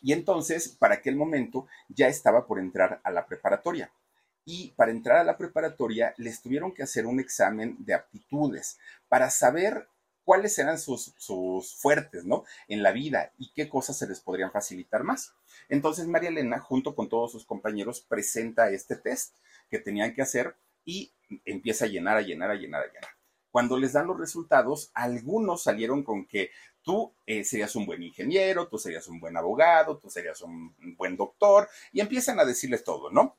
Y 0.00 0.14
entonces, 0.14 0.70
para 0.78 0.94
aquel 0.94 1.14
momento, 1.14 1.66
ya 1.90 2.08
estaba 2.08 2.46
por 2.46 2.58
entrar 2.58 3.02
a 3.04 3.10
la 3.10 3.26
preparatoria. 3.26 3.92
Y 4.46 4.70
para 4.70 4.92
entrar 4.92 5.18
a 5.18 5.24
la 5.24 5.36
preparatoria 5.36 6.14
les 6.16 6.40
tuvieron 6.40 6.72
que 6.72 6.82
hacer 6.82 7.04
un 7.04 7.20
examen 7.20 7.76
de 7.80 7.92
aptitudes 7.92 8.78
para 9.10 9.28
saber 9.28 9.88
cuáles 10.24 10.58
eran 10.58 10.78
sus, 10.78 11.14
sus, 11.16 11.74
fuertes, 11.74 12.24
¿no? 12.24 12.44
En 12.68 12.82
la 12.82 12.92
vida 12.92 13.32
y 13.38 13.52
qué 13.52 13.68
cosas 13.68 13.98
se 13.98 14.06
les 14.06 14.20
podrían 14.20 14.52
facilitar 14.52 15.04
más. 15.04 15.34
Entonces 15.68 16.06
María 16.06 16.30
Elena, 16.30 16.60
junto 16.60 16.94
con 16.94 17.08
todos 17.08 17.32
sus 17.32 17.44
compañeros, 17.44 18.00
presenta 18.00 18.70
este 18.70 18.96
test 18.96 19.36
que 19.70 19.78
tenían 19.78 20.14
que 20.14 20.22
hacer 20.22 20.56
y 20.84 21.12
empieza 21.44 21.86
a 21.86 21.88
llenar, 21.88 22.16
a 22.16 22.22
llenar, 22.22 22.50
a 22.50 22.54
llenar, 22.54 22.82
a 22.82 22.86
llenar. 22.86 23.10
Cuando 23.50 23.76
les 23.76 23.92
dan 23.92 24.06
los 24.06 24.18
resultados, 24.18 24.90
algunos 24.94 25.62
salieron 25.62 26.02
con 26.04 26.26
que 26.26 26.50
tú 26.82 27.14
eh, 27.26 27.44
serías 27.44 27.76
un 27.76 27.86
buen 27.86 28.02
ingeniero, 28.02 28.66
tú 28.66 28.78
serías 28.78 29.06
un 29.08 29.20
buen 29.20 29.36
abogado, 29.36 29.98
tú 29.98 30.08
serías 30.08 30.40
un 30.40 30.74
buen 30.96 31.16
doctor, 31.16 31.68
y 31.92 32.00
empiezan 32.00 32.40
a 32.40 32.44
decirles 32.44 32.82
todo, 32.82 33.10
¿no? 33.10 33.36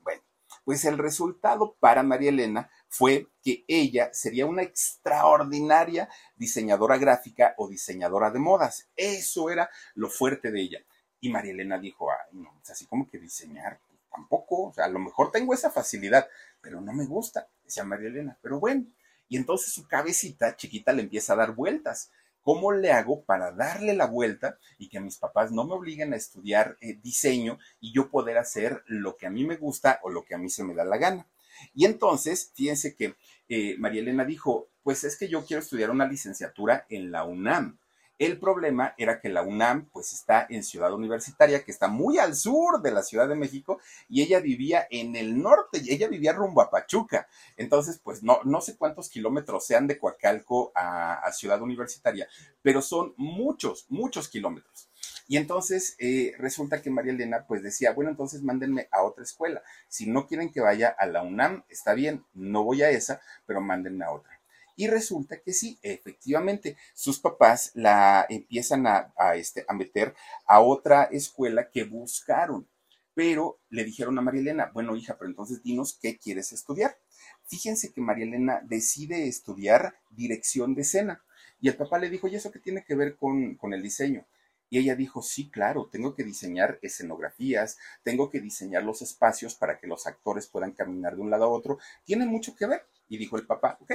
Pues 0.64 0.84
el 0.84 0.98
resultado 0.98 1.76
para 1.78 2.02
María 2.02 2.30
Elena 2.30 2.70
fue 2.88 3.28
que 3.42 3.64
ella 3.68 4.10
sería 4.12 4.46
una 4.46 4.62
extraordinaria 4.62 6.08
diseñadora 6.36 6.96
gráfica 6.96 7.54
o 7.58 7.68
diseñadora 7.68 8.30
de 8.30 8.38
modas. 8.38 8.88
Eso 8.96 9.50
era 9.50 9.68
lo 9.94 10.08
fuerte 10.08 10.50
de 10.50 10.60
ella. 10.62 10.78
Y 11.20 11.30
María 11.30 11.52
Elena 11.52 11.78
dijo, 11.78 12.10
ay, 12.10 12.38
no, 12.38 12.58
es 12.62 12.70
así 12.70 12.86
como 12.86 13.08
que 13.08 13.18
diseñar, 13.18 13.80
pues, 13.86 14.00
tampoco, 14.10 14.68
o 14.68 14.72
sea, 14.72 14.86
a 14.86 14.88
lo 14.88 14.98
mejor 14.98 15.30
tengo 15.30 15.52
esa 15.54 15.70
facilidad, 15.70 16.28
pero 16.60 16.80
no 16.80 16.92
me 16.92 17.06
gusta, 17.06 17.48
decía 17.62 17.84
María 17.84 18.08
Elena, 18.08 18.38
pero 18.40 18.60
bueno. 18.60 18.86
Y 19.28 19.36
entonces 19.36 19.72
su 19.72 19.86
cabecita 19.88 20.56
chiquita 20.56 20.92
le 20.92 21.02
empieza 21.02 21.32
a 21.32 21.36
dar 21.36 21.52
vueltas 21.52 22.10
¿Cómo 22.44 22.72
le 22.72 22.92
hago 22.92 23.24
para 23.24 23.52
darle 23.52 23.94
la 23.94 24.06
vuelta 24.06 24.58
y 24.78 24.90
que 24.90 25.00
mis 25.00 25.16
papás 25.16 25.50
no 25.50 25.64
me 25.64 25.72
obliguen 25.72 26.12
a 26.12 26.16
estudiar 26.16 26.76
eh, 26.82 26.98
diseño 27.02 27.58
y 27.80 27.92
yo 27.92 28.10
poder 28.10 28.36
hacer 28.36 28.84
lo 28.86 29.16
que 29.16 29.26
a 29.26 29.30
mí 29.30 29.44
me 29.44 29.56
gusta 29.56 29.98
o 30.02 30.10
lo 30.10 30.24
que 30.26 30.34
a 30.34 30.38
mí 30.38 30.50
se 30.50 30.62
me 30.62 30.74
da 30.74 30.84
la 30.84 30.98
gana? 30.98 31.26
Y 31.72 31.86
entonces, 31.86 32.52
fíjense 32.54 32.94
que 32.94 33.14
eh, 33.48 33.76
María 33.78 34.02
Elena 34.02 34.26
dijo, 34.26 34.68
pues 34.82 35.04
es 35.04 35.16
que 35.16 35.28
yo 35.28 35.46
quiero 35.46 35.62
estudiar 35.62 35.90
una 35.90 36.06
licenciatura 36.06 36.86
en 36.90 37.10
la 37.10 37.24
UNAM. 37.24 37.78
El 38.16 38.38
problema 38.38 38.94
era 38.96 39.20
que 39.20 39.28
la 39.28 39.42
UNAM 39.42 39.88
pues 39.92 40.12
está 40.12 40.46
en 40.48 40.62
Ciudad 40.62 40.92
Universitaria, 40.92 41.64
que 41.64 41.72
está 41.72 41.88
muy 41.88 42.18
al 42.18 42.36
sur 42.36 42.80
de 42.80 42.92
la 42.92 43.02
Ciudad 43.02 43.28
de 43.28 43.34
México, 43.34 43.80
y 44.08 44.22
ella 44.22 44.38
vivía 44.38 44.86
en 44.88 45.16
el 45.16 45.42
norte, 45.42 45.80
y 45.82 45.92
ella 45.92 46.06
vivía 46.06 46.32
rumbo 46.32 46.62
a 46.62 46.70
Pachuca. 46.70 47.26
Entonces, 47.56 47.98
pues 47.98 48.22
no, 48.22 48.38
no 48.44 48.60
sé 48.60 48.76
cuántos 48.76 49.08
kilómetros 49.08 49.66
sean 49.66 49.88
de 49.88 49.98
Coacalco 49.98 50.70
a, 50.76 51.30
Ciudad 51.32 51.60
Universitaria, 51.60 52.28
pero 52.62 52.80
son 52.80 53.14
muchos, 53.16 53.86
muchos 53.88 54.28
kilómetros. 54.28 54.88
Y 55.26 55.36
entonces 55.36 55.96
eh, 55.98 56.34
resulta 56.38 56.80
que 56.80 56.90
María 56.90 57.12
Elena 57.12 57.44
pues 57.48 57.62
decía, 57.62 57.92
bueno, 57.92 58.10
entonces 58.10 58.42
mándenme 58.42 58.88
a 58.92 59.02
otra 59.02 59.24
escuela. 59.24 59.62
Si 59.88 60.06
no 60.06 60.28
quieren 60.28 60.52
que 60.52 60.60
vaya 60.60 60.94
a 60.96 61.06
la 61.06 61.22
UNAM, 61.22 61.64
está 61.68 61.94
bien, 61.94 62.24
no 62.34 62.62
voy 62.62 62.82
a 62.82 62.90
esa, 62.90 63.20
pero 63.46 63.60
mándenme 63.60 64.04
a 64.04 64.12
otra. 64.12 64.40
Y 64.76 64.88
resulta 64.88 65.40
que 65.40 65.52
sí, 65.52 65.78
efectivamente, 65.82 66.76
sus 66.94 67.20
papás 67.20 67.70
la 67.74 68.26
empiezan 68.28 68.86
a, 68.86 69.12
este, 69.36 69.64
a 69.68 69.74
meter 69.74 70.14
a 70.46 70.60
otra 70.60 71.04
escuela 71.04 71.70
que 71.70 71.84
buscaron, 71.84 72.68
pero 73.14 73.60
le 73.70 73.84
dijeron 73.84 74.18
a 74.18 74.22
María 74.22 74.40
Elena, 74.40 74.70
bueno 74.74 74.96
hija, 74.96 75.16
pero 75.16 75.30
entonces 75.30 75.62
dinos 75.62 75.96
qué 76.00 76.18
quieres 76.18 76.52
estudiar. 76.52 76.98
Fíjense 77.46 77.92
que 77.92 78.00
María 78.00 78.24
Elena 78.24 78.60
decide 78.64 79.28
estudiar 79.28 79.94
dirección 80.10 80.74
de 80.74 80.82
escena. 80.82 81.22
Y 81.60 81.68
el 81.68 81.76
papá 81.76 81.98
le 81.98 82.10
dijo, 82.10 82.26
¿y 82.26 82.34
eso 82.34 82.50
qué 82.50 82.58
tiene 82.58 82.84
que 82.84 82.96
ver 82.96 83.16
con, 83.16 83.54
con 83.54 83.72
el 83.72 83.82
diseño? 83.82 84.26
Y 84.70 84.78
ella 84.78 84.96
dijo, 84.96 85.22
sí, 85.22 85.50
claro, 85.50 85.88
tengo 85.90 86.16
que 86.16 86.24
diseñar 86.24 86.80
escenografías, 86.82 87.78
tengo 88.02 88.28
que 88.28 88.40
diseñar 88.40 88.82
los 88.82 89.02
espacios 89.02 89.54
para 89.54 89.78
que 89.78 89.86
los 89.86 90.06
actores 90.08 90.48
puedan 90.48 90.72
caminar 90.72 91.14
de 91.14 91.22
un 91.22 91.30
lado 91.30 91.44
a 91.44 91.48
otro. 91.48 91.78
Tiene 92.04 92.26
mucho 92.26 92.56
que 92.56 92.66
ver. 92.66 92.84
Y 93.08 93.18
dijo 93.18 93.36
el 93.36 93.46
papá, 93.46 93.78
ok, 93.80 93.92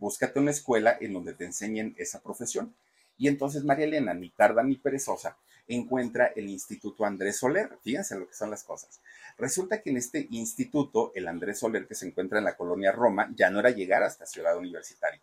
búscate 0.00 0.40
una 0.40 0.50
escuela 0.50 0.96
en 1.00 1.12
donde 1.12 1.34
te 1.34 1.44
enseñen 1.44 1.94
esa 1.98 2.20
profesión. 2.20 2.74
Y 3.16 3.28
entonces 3.28 3.62
María 3.62 3.84
Elena, 3.84 4.14
ni 4.14 4.30
tarda 4.30 4.62
ni 4.62 4.76
perezosa, 4.76 5.36
encuentra 5.68 6.32
el 6.34 6.48
Instituto 6.48 7.04
Andrés 7.04 7.36
Soler. 7.36 7.78
Fíjense 7.82 8.18
lo 8.18 8.26
que 8.26 8.34
son 8.34 8.50
las 8.50 8.64
cosas. 8.64 9.00
Resulta 9.38 9.82
que 9.82 9.90
en 9.90 9.98
este 9.98 10.26
instituto, 10.30 11.12
el 11.14 11.28
Andrés 11.28 11.58
Soler, 11.58 11.86
que 11.86 11.94
se 11.94 12.06
encuentra 12.06 12.38
en 12.38 12.44
la 12.44 12.56
colonia 12.56 12.92
Roma, 12.92 13.30
ya 13.36 13.50
no 13.50 13.60
era 13.60 13.70
llegar 13.70 14.02
hasta 14.02 14.26
Ciudad 14.26 14.56
Universitaria. 14.56 15.20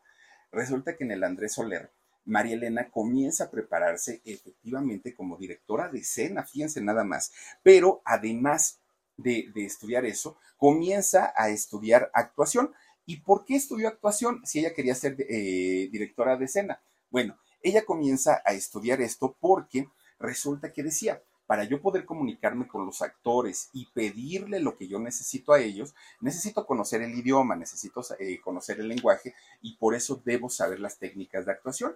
Resulta 0.52 0.96
que 0.96 1.04
en 1.04 1.12
el 1.12 1.24
Andrés 1.24 1.54
Soler, 1.54 1.90
María 2.26 2.56
Elena 2.56 2.90
comienza 2.90 3.46
a 3.46 3.52
prepararse 3.52 4.22
efectivamente 4.26 5.16
como 5.16 5.38
directora 5.38 5.90
de 5.90 6.00
escena, 6.00 6.44
fíjense 6.44 6.82
nada 6.82 7.04
más. 7.04 7.32
Pero 7.64 8.02
además 8.06 8.80
de, 9.16 9.50
de 9.56 9.66
estudiar 9.66 10.06
eso, 10.06 10.38
comienza 10.58 11.34
a 11.36 11.50
estudiar 11.50 12.12
actuación 12.14 12.74
¿Y 13.08 13.22
por 13.22 13.46
qué 13.46 13.56
estudió 13.56 13.88
actuación 13.88 14.42
si 14.46 14.60
ella 14.60 14.74
quería 14.74 14.94
ser 14.94 15.16
eh, 15.18 15.88
directora 15.90 16.36
de 16.36 16.44
escena? 16.44 16.82
Bueno, 17.10 17.38
ella 17.64 17.86
comienza 17.86 18.42
a 18.46 18.52
estudiar 18.52 19.02
esto 19.02 19.38
porque 19.40 19.88
resulta 20.20 20.74
que 20.74 20.84
decía, 20.84 21.24
para 21.46 21.64
yo 21.64 21.82
poder 21.82 22.04
comunicarme 22.04 22.68
con 22.68 22.86
los 22.86 23.02
actores 23.02 23.70
y 23.72 23.86
pedirle 23.94 24.60
lo 24.60 24.76
que 24.76 24.90
yo 24.90 25.00
necesito 25.00 25.54
a 25.54 25.62
ellos, 25.62 25.96
necesito 26.20 26.66
conocer 26.66 27.02
el 27.02 27.18
idioma, 27.18 27.56
necesito 27.56 28.02
eh, 28.20 28.42
conocer 28.42 28.82
el 28.82 28.90
lenguaje 28.90 29.34
y 29.62 29.78
por 29.78 29.96
eso 29.96 30.22
debo 30.26 30.50
saber 30.50 30.82
las 30.82 31.00
técnicas 31.00 31.46
de 31.46 31.54
actuación. 31.54 31.96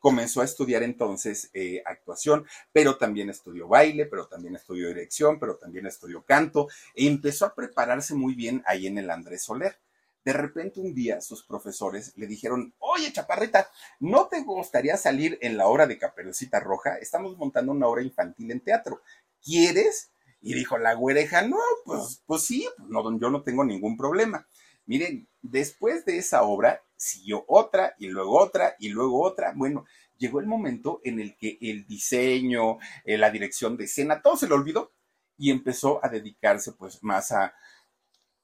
comenzó 0.00 0.40
a 0.40 0.44
estudiar 0.44 0.82
entonces 0.82 1.50
eh, 1.54 1.84
actuación, 1.86 2.44
pero 2.72 2.98
también 2.98 3.30
estudió 3.30 3.68
baile, 3.68 4.06
pero 4.06 4.26
también 4.26 4.56
estudió 4.56 4.88
dirección, 4.88 5.38
pero 5.38 5.56
también 5.56 5.86
estudió 5.86 6.24
canto 6.24 6.66
e 6.96 7.06
empezó 7.06 7.46
a 7.46 7.54
prepararse 7.54 8.16
muy 8.16 8.34
bien 8.34 8.64
ahí 8.66 8.88
en 8.88 8.98
el 8.98 9.08
Andrés 9.08 9.44
Soler. 9.44 9.78
De 10.24 10.32
repente 10.32 10.80
un 10.80 10.94
día 10.94 11.20
sus 11.20 11.44
profesores 11.44 12.12
le 12.16 12.26
dijeron, 12.26 12.74
oye 12.78 13.12
chaparrita, 13.12 13.68
¿no 13.98 14.28
te 14.28 14.42
gustaría 14.42 14.96
salir 14.96 15.38
en 15.40 15.56
la 15.56 15.66
obra 15.66 15.86
de 15.86 15.98
Caperucita 15.98 16.60
Roja? 16.60 16.96
Estamos 16.96 17.36
montando 17.36 17.72
una 17.72 17.88
obra 17.88 18.02
infantil 18.02 18.50
en 18.50 18.60
teatro. 18.60 19.02
¿Quieres? 19.42 20.10
Y 20.40 20.54
dijo 20.54 20.78
la 20.78 20.94
güereja, 20.94 21.42
no, 21.42 21.58
pues, 21.84 22.22
pues 22.26 22.42
sí, 22.42 22.68
pues 22.76 22.88
no, 22.88 23.18
yo 23.18 23.30
no 23.30 23.42
tengo 23.42 23.64
ningún 23.64 23.96
problema. 23.96 24.46
Miren, 24.86 25.28
después 25.40 26.04
de 26.04 26.18
esa 26.18 26.42
obra 26.42 26.82
siguió 26.96 27.44
otra 27.48 27.94
y 27.98 28.08
luego 28.08 28.38
otra 28.38 28.76
y 28.78 28.88
luego 28.88 29.22
otra. 29.22 29.52
Bueno, 29.54 29.84
llegó 30.16 30.40
el 30.40 30.46
momento 30.46 31.00
en 31.04 31.20
el 31.20 31.36
que 31.36 31.58
el 31.60 31.86
diseño, 31.86 32.78
eh, 33.04 33.18
la 33.18 33.30
dirección 33.30 33.76
de 33.76 33.84
escena, 33.84 34.22
todo 34.22 34.36
se 34.36 34.48
le 34.48 34.54
olvidó 34.54 34.92
y 35.36 35.50
empezó 35.50 36.04
a 36.04 36.08
dedicarse 36.08 36.72
pues 36.72 37.02
más 37.02 37.32
a, 37.32 37.54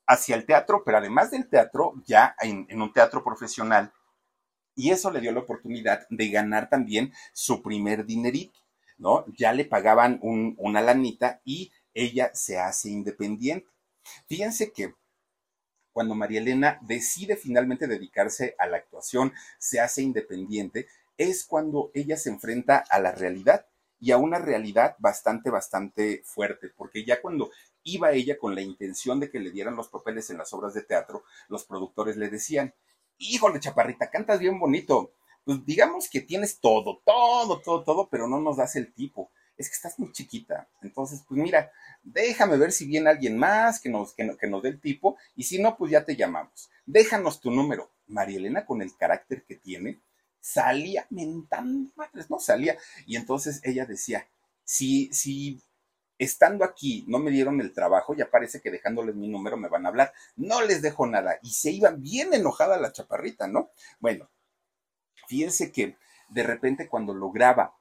hacia 0.09 0.35
el 0.35 0.47
teatro, 0.47 0.83
pero 0.85 0.99
además 0.99 1.31
del 1.31 1.49
teatro, 1.49 1.93
ya 2.07 2.35
en, 2.41 2.67
un 2.81 2.93
teatro 2.93 3.23
profesional. 3.23 3.93
Y 4.75 4.91
eso 4.91 5.11
le 5.11 5.21
dio 5.21 5.33
la 5.33 5.41
oportunidad 5.41 6.07
de 6.09 6.31
ganar 6.31 6.71
también 6.71 7.13
su 7.33 7.63
primer 7.63 8.07
dinerito, 8.07 8.59
¿no? 8.97 9.25
Ya 9.37 9.53
le 9.53 9.67
pagaban 9.67 10.19
una 10.23 10.81
lanita 10.81 11.41
y 11.45 11.71
ella 11.93 12.31
se 12.33 12.59
hace 12.59 12.89
independiente. 12.89 13.69
Fíjense 14.27 14.73
que 14.73 14.95
cuando 15.93 16.15
María 16.15 16.41
Elena 16.41 16.79
decide 16.83 17.37
finalmente 17.37 17.87
dedicarse 17.87 18.55
a 18.59 18.67
la 18.67 18.79
actuación, 18.79 19.33
se 19.59 19.81
hace 19.81 20.01
independiente, 20.01 20.87
es 21.19 21.45
cuando 21.45 21.91
ella 21.93 22.17
se 22.17 22.31
enfrenta 22.31 22.83
a 22.89 22.99
la 23.01 23.13
realidad 23.13 23.67
y 24.01 24.13
a 24.13 24.17
una 24.17 24.39
realidad 24.39 24.95
bastante, 25.01 25.51
bastante 25.51 26.23
fuerte, 26.25 26.71
porque 26.75 27.05
ya 27.05 27.21
cuando 27.21 27.51
iba 27.93 28.13
ella 28.13 28.39
con 28.39 28.55
la 28.55 28.61
intención 28.61 29.21
de 29.21 29.31
que 29.31 29.41
le 29.41 29.51
dieran 29.51 29.77
los 29.77 29.89
papeles 29.89 30.31
en 30.31 30.39
las 30.39 30.53
obras 30.53 30.75
de 30.75 30.83
teatro, 30.83 31.25
los 31.49 31.65
productores 31.65 32.17
le 32.17 32.29
decían, 32.29 32.75
híjole, 33.19 33.61
chaparrita, 33.61 34.11
cantas 34.11 34.39
bien 34.39 34.59
bonito, 34.59 35.13
pues 35.45 35.65
digamos 35.65 36.09
que 36.11 36.21
tienes 36.21 36.61
todo, 36.61 37.01
todo, 37.05 37.61
todo, 37.61 37.83
todo, 37.83 38.09
pero 38.11 38.29
no 38.29 38.41
nos 38.41 38.57
das 38.59 38.77
el 38.77 38.93
tipo. 38.93 39.31
es 39.57 39.69
que 39.69 39.75
estás 39.75 39.99
muy 39.99 40.13
chiquita. 40.13 40.69
Entonces, 40.83 41.25
pues 41.27 41.41
mira, 41.41 41.73
déjame 42.03 42.57
ver 42.57 42.71
si 42.71 42.87
viene 42.87 43.11
alguien 43.11 43.37
más 43.37 43.81
que 43.81 43.89
nos, 43.89 44.13
que, 44.13 44.37
que 44.39 44.47
nos 44.47 44.63
dé 44.63 44.69
el 44.69 44.81
tipo, 44.81 45.17
y 45.35 45.45
si 45.45 45.61
no, 45.61 45.77
pues 45.77 45.91
ya 45.91 46.05
te 46.05 46.15
llamamos. 46.15 46.71
Déjanos 46.87 47.41
tu 47.41 47.51
número. 47.51 47.91
María 48.07 48.39
Elena, 48.39 48.65
con 48.65 48.83
el 48.83 48.97
carácter 48.97 49.45
que 49.45 49.57
tiene, 49.57 50.01
salía 50.41 51.07
mentando 51.11 51.91
madres, 51.97 52.31
no 52.31 52.39
salía. 52.39 52.77
Y 53.07 53.17
entonces 53.17 53.61
ella 53.65 53.85
decía, 53.87 54.29
si, 54.65 55.13
si 55.13 55.61
estando 56.19 56.65
aquí 56.65 57.05
no 57.07 57.19
me 57.19 57.31
dieron 57.31 57.61
el 57.61 57.73
trabajo, 57.73 58.15
ya 58.15 58.31
parece 58.31 58.61
que 58.61 58.71
dejándoles 58.71 59.15
mi 59.15 59.29
número 59.29 59.57
me 59.57 59.69
van 59.69 59.87
a 59.87 59.89
hablar. 59.89 60.13
No 60.37 60.63
les 60.63 60.83
dejo 60.83 61.07
nada. 61.07 61.39
Y 61.43 61.51
se 61.51 61.71
iba 61.71 61.91
bien 61.91 62.35
enojada 62.35 62.79
la 62.79 62.93
chaparrita, 62.93 63.47
¿no? 63.47 63.71
Bueno, 64.01 64.29
fíjense 65.29 65.73
que 65.73 65.97
de 66.29 66.43
repente 66.43 66.89
cuando 66.89 67.15
lograba 67.15 67.75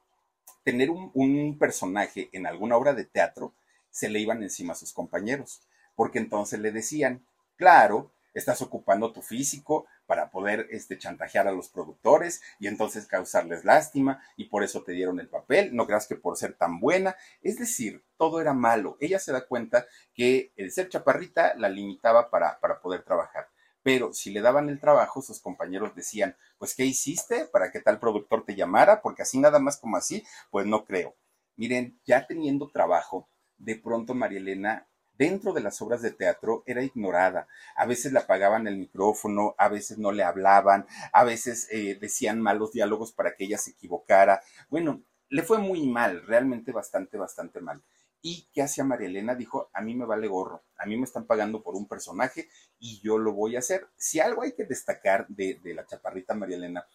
tener 0.62 0.90
un, 0.90 1.10
un, 1.14 1.58
personaje 1.58 2.28
en 2.32 2.46
alguna 2.46 2.76
obra 2.76 2.94
de 2.94 3.04
teatro, 3.04 3.54
se 3.90 4.08
le 4.08 4.20
iban 4.20 4.42
encima 4.42 4.72
a 4.72 4.76
sus 4.76 4.92
compañeros, 4.92 5.62
porque 5.94 6.18
entonces 6.18 6.60
le 6.60 6.72
decían, 6.72 7.26
claro, 7.56 8.12
estás 8.34 8.62
ocupando 8.62 9.12
tu 9.12 9.22
físico 9.22 9.86
para 10.06 10.30
poder 10.30 10.68
este, 10.70 10.98
chantajear 10.98 11.48
a 11.48 11.52
los 11.52 11.68
productores 11.68 12.42
y 12.58 12.66
entonces 12.66 13.06
causarles 13.06 13.64
lástima 13.64 14.22
y 14.36 14.44
por 14.46 14.62
eso 14.62 14.82
te 14.82 14.92
dieron 14.92 15.20
el 15.20 15.28
papel, 15.28 15.74
no 15.74 15.86
creas 15.86 16.06
que 16.06 16.16
por 16.16 16.36
ser 16.36 16.54
tan 16.54 16.80
buena, 16.80 17.16
es 17.42 17.58
decir, 17.58 18.04
todo 18.16 18.40
era 18.40 18.54
malo. 18.54 18.96
Ella 19.00 19.18
se 19.18 19.32
da 19.32 19.46
cuenta 19.46 19.86
que 20.14 20.52
el 20.56 20.72
ser 20.72 20.88
chaparrita 20.88 21.54
la 21.56 21.68
limitaba 21.68 22.30
para, 22.30 22.58
para 22.60 22.80
poder 22.80 23.02
trabajar. 23.02 23.48
Pero 23.82 24.12
si 24.12 24.30
le 24.30 24.40
daban 24.40 24.68
el 24.68 24.80
trabajo, 24.80 25.22
sus 25.22 25.40
compañeros 25.40 25.94
decían, 25.94 26.36
pues, 26.58 26.74
¿qué 26.74 26.84
hiciste 26.84 27.46
para 27.46 27.70
que 27.70 27.80
tal 27.80 27.98
productor 27.98 28.44
te 28.44 28.54
llamara? 28.54 29.00
Porque 29.00 29.22
así 29.22 29.38
nada 29.38 29.60
más 29.60 29.78
como 29.78 29.96
así, 29.96 30.24
pues 30.50 30.66
no 30.66 30.84
creo. 30.84 31.16
Miren, 31.56 31.98
ya 32.04 32.26
teniendo 32.26 32.70
trabajo, 32.70 33.28
de 33.56 33.76
pronto 33.76 34.14
María 34.14 34.38
Elena 34.38 34.88
dentro 35.18 35.52
de 35.52 35.60
las 35.60 35.82
obras 35.82 36.00
de 36.00 36.12
teatro 36.12 36.62
era 36.66 36.82
ignorada. 36.82 37.48
A 37.76 37.86
veces 37.86 38.12
le 38.12 38.20
apagaban 38.20 38.66
el 38.66 38.78
micrófono, 38.78 39.54
a 39.58 39.68
veces 39.68 39.98
no 39.98 40.12
le 40.12 40.22
hablaban, 40.22 40.86
a 41.12 41.24
veces 41.24 41.68
eh, 41.70 41.98
decían 42.00 42.40
malos 42.40 42.72
diálogos 42.72 43.12
para 43.12 43.34
que 43.34 43.44
ella 43.44 43.58
se 43.58 43.72
equivocara. 43.72 44.42
Bueno, 44.70 45.02
le 45.28 45.42
fue 45.42 45.58
muy 45.58 45.86
mal, 45.86 46.24
realmente 46.26 46.72
bastante, 46.72 47.18
bastante 47.18 47.60
mal. 47.60 47.82
¿Y 48.20 48.48
qué 48.52 48.62
hacía 48.62 48.84
María 48.84 49.08
Elena? 49.08 49.34
Dijo, 49.34 49.70
a 49.72 49.80
mí 49.80 49.94
me 49.94 50.04
vale 50.04 50.26
gorro, 50.26 50.64
a 50.76 50.86
mí 50.86 50.96
me 50.96 51.04
están 51.04 51.26
pagando 51.26 51.62
por 51.62 51.76
un 51.76 51.86
personaje 51.86 52.48
y 52.78 53.00
yo 53.00 53.18
lo 53.18 53.32
voy 53.32 53.56
a 53.56 53.60
hacer. 53.60 53.86
Si 53.96 54.18
algo 54.20 54.42
hay 54.42 54.52
que 54.52 54.64
destacar 54.64 55.26
de, 55.28 55.60
de 55.62 55.74
la 55.74 55.86
chaparrita 55.86 56.34
María 56.34 56.56
Elena 56.56 56.86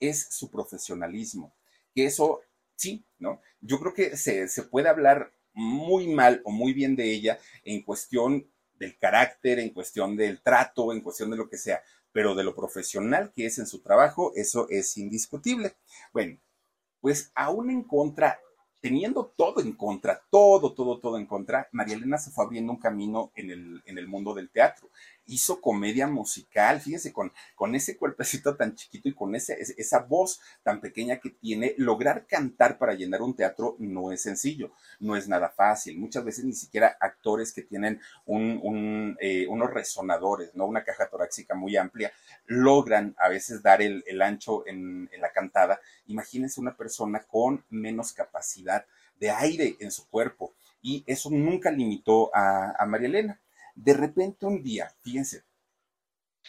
es 0.00 0.28
su 0.30 0.50
profesionalismo, 0.50 1.54
que 1.94 2.06
eso 2.06 2.40
sí, 2.76 3.04
¿no? 3.18 3.40
Yo 3.60 3.78
creo 3.78 3.94
que 3.94 4.16
se, 4.16 4.48
se 4.48 4.62
puede 4.64 4.88
hablar 4.88 5.32
muy 5.52 6.08
mal 6.08 6.40
o 6.44 6.50
muy 6.50 6.72
bien 6.72 6.96
de 6.96 7.12
ella 7.12 7.38
en 7.64 7.82
cuestión 7.82 8.46
del 8.74 8.98
carácter, 8.98 9.58
en 9.58 9.70
cuestión 9.70 10.16
del 10.16 10.42
trato, 10.42 10.92
en 10.92 11.00
cuestión 11.00 11.30
de 11.30 11.36
lo 11.36 11.48
que 11.48 11.58
sea, 11.58 11.82
pero 12.10 12.34
de 12.34 12.44
lo 12.44 12.54
profesional 12.54 13.32
que 13.34 13.46
es 13.46 13.58
en 13.58 13.66
su 13.66 13.80
trabajo, 13.80 14.32
eso 14.34 14.66
es 14.70 14.96
indiscutible. 14.96 15.76
Bueno, 16.12 16.38
pues 17.00 17.30
aún 17.34 17.70
en 17.70 17.82
contra 17.84 18.38
teniendo 18.82 19.32
todo 19.36 19.60
en 19.60 19.72
contra, 19.72 20.20
todo, 20.28 20.74
todo, 20.74 20.98
todo 20.98 21.16
en 21.16 21.24
contra, 21.24 21.68
María 21.70 21.94
Elena 21.94 22.18
se 22.18 22.32
fue 22.32 22.44
abriendo 22.44 22.72
un 22.72 22.80
camino 22.80 23.30
en 23.36 23.50
el, 23.52 23.82
en 23.86 23.96
el 23.96 24.08
mundo 24.08 24.34
del 24.34 24.50
teatro. 24.50 24.90
Hizo 25.32 25.60
comedia 25.62 26.06
musical, 26.06 26.80
fíjese, 26.80 27.12
con, 27.12 27.32
con 27.54 27.74
ese 27.74 27.96
cuerpecito 27.96 28.54
tan 28.54 28.74
chiquito 28.74 29.08
y 29.08 29.14
con 29.14 29.34
ese, 29.34 29.56
esa 29.78 30.00
voz 30.00 30.40
tan 30.62 30.80
pequeña 30.80 31.20
que 31.20 31.30
tiene, 31.30 31.74
lograr 31.78 32.26
cantar 32.26 32.76
para 32.76 32.92
llenar 32.92 33.22
un 33.22 33.34
teatro 33.34 33.76
no 33.78 34.12
es 34.12 34.22
sencillo, 34.22 34.72
no 35.00 35.16
es 35.16 35.28
nada 35.28 35.48
fácil. 35.48 35.98
Muchas 35.98 36.22
veces 36.22 36.44
ni 36.44 36.52
siquiera 36.52 36.98
actores 37.00 37.52
que 37.52 37.62
tienen 37.62 38.00
un, 38.26 38.60
un, 38.62 39.16
eh, 39.20 39.46
unos 39.48 39.70
resonadores, 39.70 40.54
¿no? 40.54 40.66
Una 40.66 40.84
caja 40.84 41.08
torácica 41.08 41.54
muy 41.54 41.76
amplia, 41.76 42.12
logran 42.46 43.14
a 43.18 43.28
veces 43.28 43.62
dar 43.62 43.80
el, 43.80 44.02
ancho 44.20 44.66
en, 44.66 45.08
la 45.18 45.32
cantada. 45.32 45.80
Imagínense 46.06 46.60
una 46.60 46.76
persona 46.76 47.22
con 47.22 47.64
menos 47.70 48.12
capacidad 48.12 48.84
de 49.18 49.30
aire 49.30 49.76
en 49.80 49.90
su 49.90 50.06
cuerpo. 50.08 50.52
Y 50.82 51.04
eso 51.06 51.30
nunca 51.30 51.70
limitó 51.70 52.30
a 52.34 52.84
María 52.86 53.08
Elena. 53.08 53.41
De 53.74 53.94
repente 53.94 54.46
un 54.46 54.62
día, 54.62 54.94
fíjense, 55.00 55.44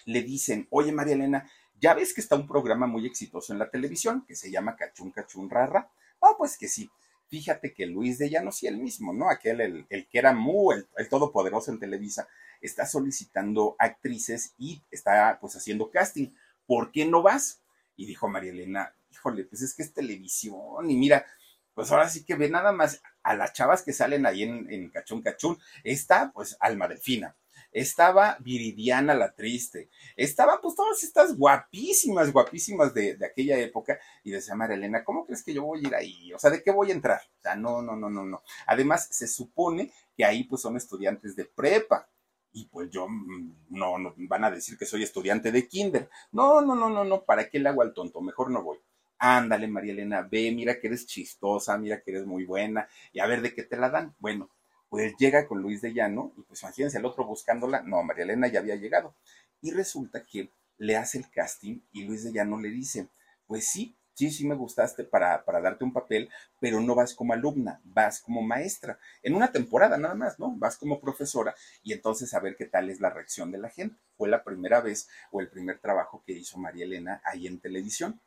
le 0.06 0.22
dicen, 0.24 0.68
oye 0.70 0.92
María 0.92 1.16
Elena, 1.16 1.50
ya 1.80 1.94
ves 1.94 2.14
que 2.14 2.22
está 2.22 2.36
un 2.36 2.48
programa 2.48 2.88
muy 2.88 3.06
exitoso 3.06 3.54
en 3.54 3.60
la 3.60 3.70
televisión 3.70 4.26
que 4.26 4.36
se 4.36 4.52
llama 4.52 4.76
Cachún 4.76 5.12
Cachún 5.12 5.50
Rara. 5.50 5.92
Ah, 6.22 6.36
pues 6.38 6.58
que 6.58 6.68
sí. 6.68 6.90
Fíjate 7.28 7.74
que 7.74 7.86
Luis 7.86 8.18
de 8.20 8.30
Llanos 8.30 8.62
y 8.64 8.68
él 8.68 8.78
mismo, 8.78 9.12
¿no? 9.12 9.30
Aquel, 9.30 9.60
el, 9.60 9.86
el 9.90 10.08
que 10.08 10.20
era 10.20 10.34
muy, 10.34 10.76
el, 10.76 10.88
el, 10.98 11.10
todopoderoso 11.10 11.72
en 11.72 11.80
Televisa, 11.80 12.28
está 12.62 12.86
solicitando 12.86 13.76
actrices 13.80 14.54
y 14.58 14.82
está 14.92 15.38
pues 15.42 15.56
haciendo 15.56 15.90
casting. 15.90 16.30
¿Por 16.66 16.92
qué 16.92 17.06
no 17.06 17.22
vas? 17.22 17.62
Y 17.96 18.06
dijo 18.06 18.28
María 18.28 18.52
Elena, 18.52 18.96
híjole, 19.12 19.46
pues 19.46 19.62
es 19.62 19.74
que 19.74 19.84
es 19.84 19.94
televisión 19.94 20.90
y 20.90 20.96
mira, 20.96 21.26
pues 21.74 21.92
ahora 21.92 22.08
sí 22.08 22.24
que 22.24 22.36
ve 22.36 22.50
nada 22.50 22.72
más 22.72 23.02
a 23.24 23.36
las 23.36 23.54
chavas 23.54 23.82
que 23.82 23.94
salen 23.94 24.26
ahí 24.26 24.44
en, 24.44 24.72
en 24.72 24.90
Cachún 24.90 25.22
Cachún. 25.22 25.58
Está, 25.84 26.32
pues, 26.34 26.58
Alma 26.60 26.88
Delfina. 26.88 27.36
Estaba 27.72 28.38
Viridiana 28.40 29.16
la 29.16 29.34
Triste. 29.34 29.90
Estaba, 30.16 30.62
pues, 30.62 30.76
todas 30.76 31.04
estas 31.04 31.36
guapísimas, 31.36 32.32
guapísimas 32.32 32.94
de, 32.94 33.16
de 33.16 33.26
aquella 33.26 33.58
época. 33.58 34.00
Y 34.24 34.32
decía 34.32 34.56
María 34.56 34.76
Elena, 34.76 35.04
¿cómo 35.04 35.26
crees 35.26 35.44
que 35.44 35.54
yo 35.54 35.64
voy 35.64 35.80
a 35.80 35.88
ir 35.88 35.96
ahí? 35.96 36.34
O 36.34 36.40
sea, 36.40 36.52
¿de 36.52 36.62
qué 36.62 36.72
voy 36.72 36.92
a 36.92 36.94
entrar? 36.94 37.22
O 37.40 37.42
sea, 37.42 37.56
no, 37.56 37.82
no, 37.82 37.96
no, 37.96 38.10
no, 38.10 38.24
no. 38.24 38.44
Además, 38.68 39.08
se 39.10 39.28
supone 39.28 39.92
que 40.16 40.26
ahí, 40.26 40.44
pues, 40.44 40.62
son 40.62 40.78
estudiantes 40.78 41.36
de 41.36 41.46
prepa 41.46 42.08
y 42.56 42.66
pues 42.66 42.92
yo 42.92 43.08
mm, 43.10 43.56
no, 43.70 43.98
no, 43.98 44.14
van 44.16 44.44
a 44.44 44.52
decir 44.52 44.78
que 44.78 44.86
soy 44.86 45.02
estudiante 45.02 45.52
de 45.52 45.68
kinder. 45.68 46.08
No, 46.32 46.62
no, 46.62 46.76
no, 46.76 46.88
no, 46.90 47.04
no, 47.04 47.24
¿para 47.24 47.50
qué 47.50 47.58
le 47.58 47.70
hago 47.70 47.82
al 47.82 47.94
tonto? 47.94 48.22
Mejor 48.22 48.52
no 48.52 48.62
voy 48.62 48.78
ándale 49.24 49.70
María 49.70 49.94
Elena, 49.94 50.22
ve, 50.30 50.52
mira 50.52 50.78
que 50.80 50.88
eres 50.88 51.06
chistosa, 51.06 51.78
mira 51.78 52.02
que 52.02 52.12
eres 52.12 52.26
muy 52.26 52.44
buena, 52.44 52.90
y 53.14 53.20
a 53.20 53.26
ver 53.26 53.42
de 53.42 53.54
qué 53.54 53.64
te 53.64 53.78
la 53.78 53.90
dan. 53.90 54.14
Bueno, 54.20 54.50
pues 54.90 55.14
llega 55.18 55.48
con 55.48 55.62
Luis 55.62 55.82
de 55.82 55.94
Llano, 55.94 56.34
y 56.38 56.42
pues 56.42 56.62
imagínense 56.62 56.98
el 56.98 57.06
otro 57.06 57.26
buscándola, 57.26 57.82
no, 57.84 58.04
María 58.04 58.26
Elena 58.26 58.48
ya 58.48 58.60
había 58.60 58.76
llegado. 58.76 59.16
Y 59.62 59.72
resulta 59.72 60.24
que 60.24 60.52
le 60.78 60.98
hace 60.98 61.20
el 61.20 61.30
casting 61.30 61.80
y 61.94 62.04
Luis 62.04 62.26
de 62.26 62.34
Llano 62.34 62.60
le 62.60 62.70
dice, 62.70 63.08
pues 63.48 63.66
sí, 63.70 63.96
sí, 64.14 64.30
sí 64.30 64.46
me 64.46 64.56
gustaste 64.56 65.06
para, 65.06 65.46
para 65.46 65.62
darte 65.62 65.86
un 65.86 65.94
papel, 65.94 66.30
pero 66.60 66.82
no 66.82 66.94
vas 66.94 67.14
como 67.14 67.32
alumna, 67.32 67.80
vas 67.86 68.20
como 68.20 68.42
maestra. 68.42 69.00
En 69.22 69.36
una 69.36 69.54
temporada 69.54 69.98
nada 69.98 70.16
más, 70.16 70.38
¿no? 70.38 70.54
Vas 70.58 70.76
como 70.78 71.00
profesora 71.00 71.56
y 71.82 71.94
entonces 71.94 72.34
a 72.34 72.42
ver 72.42 72.58
qué 72.58 72.66
tal 72.66 72.90
es 72.90 73.00
la 73.00 73.10
reacción 73.10 73.54
de 73.54 73.60
la 73.60 73.70
gente. 73.70 73.96
Fue 74.18 74.28
la 74.28 74.44
primera 74.44 74.82
vez 74.82 75.08
o 75.32 75.40
el 75.40 75.48
primer 75.50 75.80
trabajo 75.80 76.22
que 76.26 76.34
hizo 76.34 76.58
María 76.58 76.84
Elena 76.84 77.22
ahí 77.24 77.48
en 77.48 77.62
televisión 77.62 78.20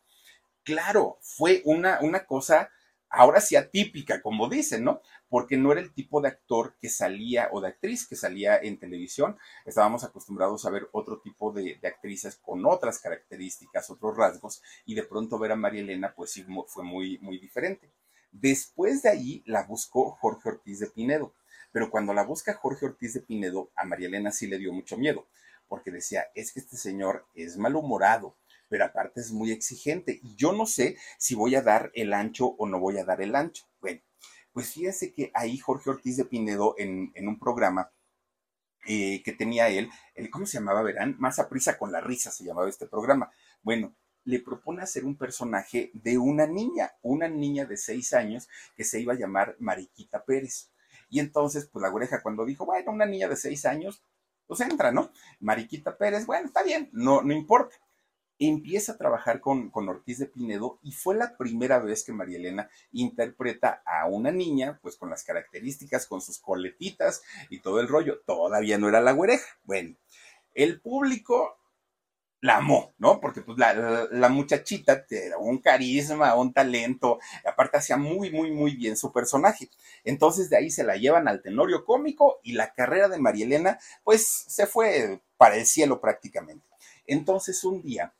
claro, 0.66 1.18
fue 1.22 1.62
una, 1.64 2.00
una 2.02 2.26
cosa 2.26 2.70
ahora 3.08 3.40
sí 3.40 3.54
atípica, 3.54 4.20
como 4.20 4.48
dicen, 4.48 4.82
¿no? 4.84 5.00
Porque 5.28 5.56
no 5.56 5.70
era 5.70 5.80
el 5.80 5.94
tipo 5.94 6.20
de 6.20 6.28
actor 6.28 6.74
que 6.80 6.88
salía 6.88 7.48
o 7.52 7.60
de 7.60 7.68
actriz 7.68 8.06
que 8.06 8.16
salía 8.16 8.58
en 8.58 8.78
televisión. 8.78 9.38
Estábamos 9.64 10.02
acostumbrados 10.02 10.66
a 10.66 10.70
ver 10.70 10.88
otro 10.92 11.20
tipo 11.20 11.52
de, 11.52 11.78
actrices 11.84 12.36
con 12.36 12.66
otras 12.66 12.98
características, 12.98 13.90
otros 13.90 14.16
rasgos, 14.16 14.60
y 14.84 14.94
de 14.94 15.04
pronto 15.04 15.38
ver 15.38 15.52
a 15.52 15.56
María 15.56 15.82
Elena, 15.82 16.12
pues 16.14 16.32
sí, 16.32 16.44
fue 16.66 16.82
muy, 16.82 17.18
muy 17.18 17.38
diferente. 17.38 17.92
Después 18.32 19.02
de 19.02 19.10
ahí 19.10 19.42
la 19.46 19.62
buscó 19.62 20.10
Jorge 20.10 20.48
Ortiz 20.48 20.80
de 20.80 20.88
Pinedo, 20.88 21.32
pero 21.70 21.90
cuando 21.90 22.12
la 22.12 22.24
busca 22.24 22.54
Jorge 22.54 22.86
Ortiz 22.86 23.14
de 23.14 23.20
Pinedo, 23.20 23.70
a 23.76 23.84
María 23.84 24.08
Elena 24.08 24.32
sí 24.32 24.48
le 24.48 24.58
dio 24.58 24.72
mucho 24.72 24.96
miedo, 24.96 25.28
porque 25.68 25.92
decía, 25.92 26.26
es 26.34 26.52
que 26.52 26.58
este 26.58 26.76
señor 26.76 27.24
es 27.34 27.56
malhumorado, 27.56 28.36
pero 28.68 28.84
aparte 28.84 29.20
es 29.20 29.32
muy 29.32 29.52
exigente 29.52 30.20
y 30.22 30.34
yo 30.36 30.52
no 30.52 30.66
sé 30.66 30.96
si 31.18 31.34
voy 31.34 31.54
a 31.54 31.62
dar 31.62 31.90
el 31.94 32.12
ancho 32.12 32.46
o 32.46 32.66
no 32.66 32.80
voy 32.80 32.98
a 32.98 33.04
dar 33.04 33.20
el 33.20 33.34
ancho. 33.34 33.64
Bueno, 33.80 34.00
pues 34.52 34.72
fíjese 34.72 35.12
que 35.12 35.30
ahí 35.34 35.58
Jorge 35.58 35.90
Ortiz 35.90 36.16
de 36.16 36.24
Pinedo 36.24 36.74
en, 36.78 37.12
en 37.14 37.28
un 37.28 37.38
programa 37.38 37.92
eh, 38.86 39.22
que 39.24 39.32
tenía 39.32 39.68
él, 39.68 39.90
el, 40.14 40.30
¿cómo 40.30 40.46
se 40.46 40.58
llamaba, 40.58 40.82
verán? 40.82 41.16
Más 41.18 41.38
a 41.38 41.48
prisa 41.48 41.76
con 41.76 41.90
la 41.90 42.00
risa 42.00 42.30
se 42.30 42.44
llamaba 42.44 42.68
este 42.68 42.86
programa. 42.86 43.30
Bueno, 43.62 43.96
le 44.24 44.40
propone 44.40 44.82
hacer 44.82 45.04
un 45.04 45.16
personaje 45.16 45.90
de 45.94 46.18
una 46.18 46.46
niña, 46.46 46.92
una 47.02 47.28
niña 47.28 47.64
de 47.64 47.76
seis 47.76 48.12
años 48.12 48.48
que 48.76 48.84
se 48.84 49.00
iba 49.00 49.12
a 49.12 49.16
llamar 49.16 49.56
Mariquita 49.58 50.24
Pérez. 50.24 50.70
Y 51.08 51.20
entonces, 51.20 51.68
pues 51.72 51.82
la 51.82 51.92
oreja 51.92 52.22
cuando 52.22 52.44
dijo, 52.44 52.64
bueno, 52.64 52.92
una 52.92 53.06
niña 53.06 53.28
de 53.28 53.36
seis 53.36 53.64
años, 53.66 54.02
pues 54.46 54.60
entra, 54.60 54.92
¿no? 54.92 55.10
Mariquita 55.40 55.96
Pérez, 55.96 56.26
bueno, 56.26 56.46
está 56.46 56.62
bien, 56.62 56.88
no, 56.92 57.22
no 57.22 57.32
importa 57.32 57.74
empieza 58.38 58.92
a 58.92 58.96
trabajar 58.98 59.40
con, 59.40 59.70
con, 59.70 59.88
Ortiz 59.88 60.18
de 60.18 60.26
Pinedo 60.26 60.78
y 60.82 60.92
fue 60.92 61.14
la 61.14 61.36
primera 61.36 61.78
vez 61.78 62.04
que 62.04 62.12
María 62.12 62.38
Elena 62.38 62.68
interpreta 62.92 63.82
a 63.86 64.06
una 64.06 64.30
niña, 64.30 64.78
pues 64.82 64.96
con 64.96 65.10
las 65.10 65.24
características, 65.24 66.06
con 66.06 66.20
sus 66.20 66.38
coletitas 66.38 67.22
y 67.50 67.60
todo 67.60 67.80
el 67.80 67.88
rollo. 67.88 68.20
Todavía 68.26 68.78
no 68.78 68.88
era 68.88 69.00
la 69.00 69.12
güereja. 69.12 69.46
Bueno, 69.64 69.96
el 70.54 70.80
público 70.80 71.58
la 72.40 72.58
amó, 72.58 72.94
¿no? 72.98 73.20
Porque 73.20 73.40
pues 73.42 73.58
la, 73.58 74.28
muchachita 74.28 75.04
era 75.10 75.38
un 75.38 75.58
carisma, 75.58 76.34
un 76.34 76.52
talento, 76.52 77.18
aparte 77.44 77.78
hacía 77.78 77.96
muy, 77.96 78.30
muy, 78.30 78.52
muy 78.52 78.76
bien 78.76 78.96
su 78.96 79.12
personaje. 79.12 79.70
Entonces 80.04 80.50
de 80.50 80.56
ahí 80.56 80.70
se 80.70 80.84
la 80.84 80.96
llevan 80.96 81.28
al 81.28 81.42
tenorio 81.42 81.84
cómico 81.84 82.40
y 82.42 82.52
la 82.52 82.72
carrera 82.72 83.08
de 83.08 83.18
María 83.18 83.46
Elena 83.46 83.78
pues 84.04 84.26
se 84.26 84.66
fue 84.66 85.20
para 85.36 85.56
el 85.56 85.66
cielo 85.66 86.00
prácticamente. 86.00 86.66
Entonces 87.06 87.64
un 87.64 87.82
día, 87.82 88.14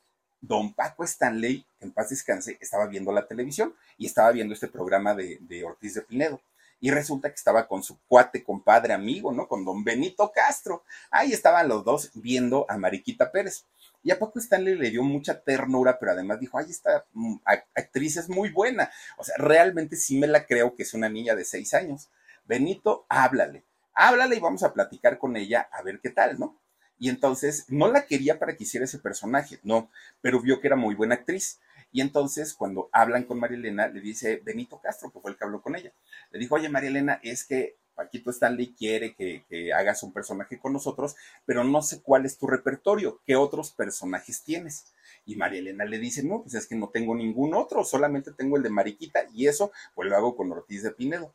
don 0.47 0.73
Paco 0.75 1.05
Stanley, 1.05 1.65
en 1.81 1.93
paz 1.93 2.11
descanse, 2.11 2.59
estaba 2.61 2.87
viendo 2.87 3.13
la 3.13 3.27
televisión 3.27 3.75
y 3.99 4.07
estaba 4.07 4.31
viendo 4.33 4.55
este 4.55 4.69
programa 4.69 5.15
de, 5.15 5.39
de 5.41 5.65
Ortiz 5.65 5.95
de 5.95 6.03
Pinedo 6.03 6.41
y 6.81 6.91
resulta 6.91 7.31
que 7.31 7.37
estaba 7.37 7.67
con 7.67 7.83
su 7.83 7.99
cuate, 8.07 8.45
compadre, 8.45 8.93
amigo, 8.93 9.33
¿no? 9.33 9.49
Con 9.49 9.65
don 9.65 9.83
Benito 9.83 10.31
Castro. 10.33 10.85
Ahí 11.11 11.33
estaban 11.33 11.69
los 11.69 11.85
dos 11.85 12.11
viendo 12.15 12.67
a 12.69 12.77
Mariquita 12.77 13.31
Pérez. 13.33 13.65
Y 14.03 14.11
a 14.11 14.19
poco 14.19 14.39
Stanley 14.39 14.77
le 14.77 14.91
dio 14.91 15.03
mucha 15.03 15.41
ternura, 15.41 15.99
pero 15.99 16.13
además 16.13 16.39
dijo, 16.39 16.59
ay, 16.59 16.67
esta 16.71 17.05
mm, 17.13 17.37
actriz 17.75 18.19
es 18.19 18.29
muy 18.29 18.51
buena. 18.51 18.91
O 19.17 19.25
sea, 19.25 19.35
realmente 19.39 19.97
sí 19.97 20.19
me 20.19 20.27
la 20.27 20.47
creo 20.47 20.75
que 20.77 20.83
es 20.83 20.95
una 20.95 21.09
niña 21.09 21.35
de 21.35 21.45
seis 21.45 21.75
años. 21.75 22.09
Benito, 22.45 23.07
háblale, 23.09 23.65
háblale 23.95 24.37
y 24.37 24.41
vamos 24.41 24.63
a 24.63 24.73
platicar 24.73 25.19
con 25.19 25.37
ella 25.37 25.69
a 25.73 25.83
ver 25.83 25.99
qué 26.01 26.11
tal, 26.11 26.39
¿no? 26.39 26.57
Y 26.99 27.09
entonces 27.09 27.67
no 27.69 27.91
la 27.91 28.07
quería 28.07 28.39
para 28.39 28.57
que 28.57 28.65
hiciera 28.65 28.85
ese 28.85 28.99
personaje, 28.99 29.59
no, 29.63 29.91
pero 30.21 30.41
vio 30.41 30.61
que 30.61 30.69
era 30.69 30.77
muy 30.77 30.95
buena 30.95 31.17
actriz. 31.17 31.61
Y 31.93 32.01
entonces, 32.01 32.55
cuando 32.55 32.89
hablan 32.93 33.25
con 33.25 33.39
María 33.39 33.59
Elena, 33.59 33.89
le 33.89 34.01
dice 34.01 34.41
Benito 34.45 34.81
Castro, 34.81 35.11
que 35.11 35.21
fue 35.21 35.31
el 35.31 35.37
que 35.37 35.45
habló 35.45 35.63
con 35.63 35.77
ella. 35.77 35.93
Le 36.31 36.39
dijo, 36.39 36.55
oye, 36.55 36.69
María 36.69 36.91
Elena, 36.91 37.21
es 37.23 37.45
que 37.45 37.77
Paquito 37.95 38.31
Stanley 38.31 38.75
quiere 38.75 39.15
que, 39.15 39.73
hagas 39.73 40.03
un 40.03 40.13
personaje 40.13 40.59
con 40.59 40.73
nosotros, 40.75 41.17
pero 41.47 41.65
no 41.65 41.83
sé 41.83 42.03
cuál 42.03 42.27
es 42.27 42.39
tu 42.39 42.47
repertorio, 42.47 43.21
qué 43.25 43.37
otros 43.37 43.71
personajes 43.71 44.43
tienes. 44.43 44.93
Y 45.25 45.37
María 45.37 45.61
Elena 45.61 45.85
le 45.87 45.99
dice, 45.99 46.23
no, 46.23 46.43
pues 46.43 46.55
es 46.55 46.67
que 46.67 46.77
no 46.77 46.91
tengo 46.91 47.15
ningún 47.15 47.55
otro, 47.55 47.85
solamente 47.85 48.33
tengo 48.33 48.57
el 48.57 48.63
de 48.63 48.71
Mariquita 48.71 49.27
y 49.33 49.49
eso 49.49 49.73
pues 49.95 50.09
lo 50.09 50.17
hago 50.17 50.37
con 50.37 50.53
Ortiz 50.53 50.83
de 50.83 50.93
Pinedo. 50.93 51.35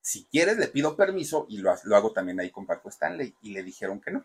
Si 0.00 0.24
quieres, 0.26 0.56
le 0.56 0.68
pido 0.68 0.96
permiso 0.96 1.46
y 1.48 1.58
lo, 1.58 1.74
lo 1.82 1.96
hago 1.96 2.12
también 2.12 2.38
ahí 2.38 2.50
con 2.50 2.64
Paco 2.64 2.88
Stanley. 2.88 3.34
Y 3.42 3.50
le 3.50 3.64
dijeron 3.64 4.00
que 4.00 4.12
no. 4.12 4.24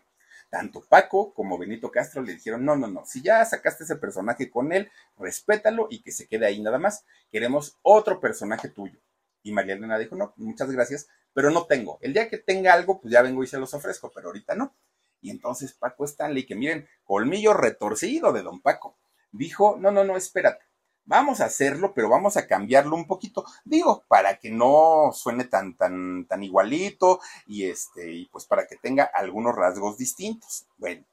Tanto 0.52 0.84
Paco 0.86 1.32
como 1.32 1.56
Benito 1.56 1.90
Castro 1.90 2.20
le 2.20 2.34
dijeron, 2.34 2.62
no, 2.62 2.76
no, 2.76 2.86
no, 2.86 3.06
si 3.06 3.22
ya 3.22 3.42
sacaste 3.42 3.84
ese 3.84 3.96
personaje 3.96 4.50
con 4.50 4.70
él, 4.74 4.90
respétalo 5.16 5.86
y 5.88 6.02
que 6.02 6.12
se 6.12 6.28
quede 6.28 6.44
ahí 6.44 6.60
nada 6.60 6.78
más. 6.78 7.06
Queremos 7.30 7.78
otro 7.80 8.20
personaje 8.20 8.68
tuyo. 8.68 9.00
Y 9.42 9.50
María 9.50 9.76
Elena 9.76 9.96
dijo, 9.96 10.14
no, 10.14 10.34
muchas 10.36 10.70
gracias, 10.70 11.08
pero 11.32 11.50
no 11.50 11.64
tengo. 11.64 11.96
El 12.02 12.12
día 12.12 12.28
que 12.28 12.36
tenga 12.36 12.74
algo, 12.74 13.00
pues 13.00 13.10
ya 13.10 13.22
vengo 13.22 13.42
y 13.42 13.46
se 13.46 13.56
los 13.56 13.72
ofrezco, 13.72 14.12
pero 14.14 14.26
ahorita 14.26 14.54
no. 14.54 14.76
Y 15.22 15.30
entonces 15.30 15.72
Paco 15.72 16.04
Stanley, 16.04 16.44
que 16.44 16.54
miren, 16.54 16.86
colmillo 17.02 17.54
retorcido 17.54 18.30
de 18.34 18.42
don 18.42 18.60
Paco, 18.60 18.98
dijo, 19.30 19.78
no, 19.80 19.90
no, 19.90 20.04
no, 20.04 20.18
espérate. 20.18 20.66
Vamos 21.04 21.40
a 21.40 21.46
hacerlo, 21.46 21.92
pero 21.94 22.08
vamos 22.08 22.36
a 22.36 22.46
cambiarlo 22.46 22.94
un 22.94 23.06
poquito. 23.06 23.44
Digo, 23.64 24.04
para 24.08 24.38
que 24.38 24.50
no 24.50 25.10
suene 25.12 25.44
tan, 25.44 25.76
tan, 25.76 26.26
tan 26.26 26.42
igualito 26.44 27.20
y 27.46 27.64
este, 27.64 28.12
y 28.12 28.26
pues 28.26 28.46
para 28.46 28.66
que 28.66 28.76
tenga 28.76 29.04
algunos 29.04 29.54
rasgos 29.54 29.98
distintos. 29.98 30.66
Bueno, 30.78 31.04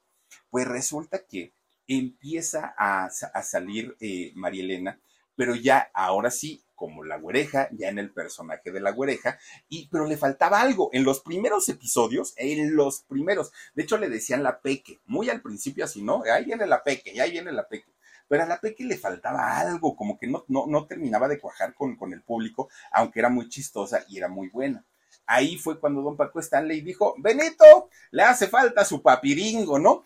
pues 0.50 0.66
resulta 0.66 1.24
que 1.26 1.52
empieza 1.88 2.74
a, 2.78 3.10
salir 3.10 3.96
eh, 4.00 4.32
María 4.36 4.62
Elena, 4.62 5.00
pero 5.34 5.54
ya 5.56 5.90
ahora 5.92 6.30
sí 6.30 6.62
como 6.80 7.04
la 7.04 7.18
güereja, 7.18 7.68
ya 7.72 7.90
en 7.90 7.98
el 7.98 8.10
personaje 8.10 8.72
de 8.72 8.80
la 8.80 8.92
güereja, 8.92 9.38
y, 9.68 9.88
pero 9.88 10.06
le 10.06 10.16
faltaba 10.16 10.62
algo. 10.62 10.88
En 10.94 11.04
los 11.04 11.20
primeros 11.20 11.68
episodios, 11.68 12.32
en 12.38 12.74
los 12.74 13.02
primeros, 13.02 13.52
de 13.74 13.82
hecho 13.82 13.98
le 13.98 14.08
decían 14.08 14.42
la 14.42 14.60
peque, 14.62 14.98
muy 15.04 15.28
al 15.28 15.42
principio 15.42 15.84
así, 15.84 16.00
¿no? 16.00 16.22
Ahí 16.32 16.46
viene 16.46 16.66
la 16.66 16.82
peque, 16.82 17.20
ahí 17.20 17.32
viene 17.32 17.52
la 17.52 17.68
peque. 17.68 17.92
Pero 18.30 18.44
a 18.44 18.46
la 18.46 18.60
peque 18.60 18.84
le 18.84 18.96
faltaba 18.96 19.58
algo, 19.58 19.96
como 19.96 20.16
que 20.16 20.28
no, 20.28 20.44
no, 20.46 20.66
no 20.68 20.86
terminaba 20.86 21.26
de 21.26 21.40
cuajar 21.40 21.74
con, 21.74 21.96
con 21.96 22.12
el 22.12 22.22
público, 22.22 22.68
aunque 22.92 23.18
era 23.18 23.28
muy 23.28 23.48
chistosa 23.48 24.04
y 24.08 24.18
era 24.18 24.28
muy 24.28 24.48
buena. 24.50 24.86
Ahí 25.26 25.58
fue 25.58 25.80
cuando 25.80 26.00
don 26.00 26.16
Paco 26.16 26.38
Stanley 26.38 26.80
dijo, 26.80 27.16
Benito, 27.18 27.90
le 28.12 28.22
hace 28.22 28.46
falta 28.46 28.84
su 28.84 29.02
papiringo, 29.02 29.80
¿no? 29.80 30.04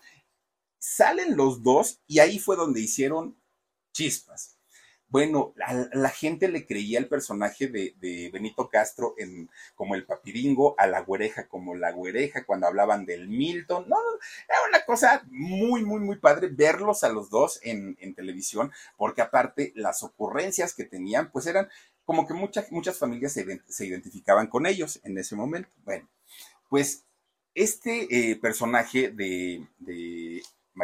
Salen 0.79 1.37
los 1.37 1.61
dos 1.61 2.01
y 2.07 2.17
ahí 2.17 2.39
fue 2.39 2.55
donde 2.55 2.81
hicieron 2.81 3.39
chispas 3.93 4.54
bueno, 5.09 5.53
la, 5.93 6.09
gente 6.09 6.47
le 6.47 6.65
creía 6.65 6.99
el 6.99 7.07
personaje 7.07 7.67
de, 7.67 8.29
Benito 8.33 8.69
Castro 8.69 9.13
en, 9.17 9.49
como 9.75 9.95
el 9.95 10.05
papiringo, 10.05 10.75
a 10.77 10.87
la 10.87 11.01
güereja 11.01 11.47
como 11.47 11.75
la 11.75 11.91
güereja, 11.91 12.45
cuando 12.45 12.67
hablaban 12.67 13.05
del 13.05 13.27
Milton. 13.27 13.87
No, 13.87 13.97
era 14.49 14.57
una 14.67 14.83
cosa 14.83 15.23
muy, 15.27 15.85
muy, 15.85 15.99
muy 15.99 16.17
padre 16.17 16.49
verlos 16.51 17.03
a 17.03 17.09
los 17.09 17.29
dos 17.29 17.59
en, 17.63 17.95
televisión, 18.15 18.71
porque 18.97 19.21
aparte 19.21 19.71
las 19.75 20.03
ocurrencias 20.03 20.73
que 20.73 20.85
tenían, 20.85 21.31
pues 21.31 21.45
eran 21.47 21.69
como 22.03 22.27
que 22.27 22.33
muchas, 22.33 22.71
muchas 22.71 22.97
familias 22.97 23.33
se, 23.33 23.85
identificaban 23.85 24.47
con 24.47 24.65
ellos 24.65 24.99
en 25.03 25.17
ese 25.17 25.35
momento. 25.35 25.69
Bueno, 25.83 26.09
pues 26.69 27.03
este 27.53 28.31
eh, 28.31 28.35
personaje 28.35 29.11
de 29.11 29.65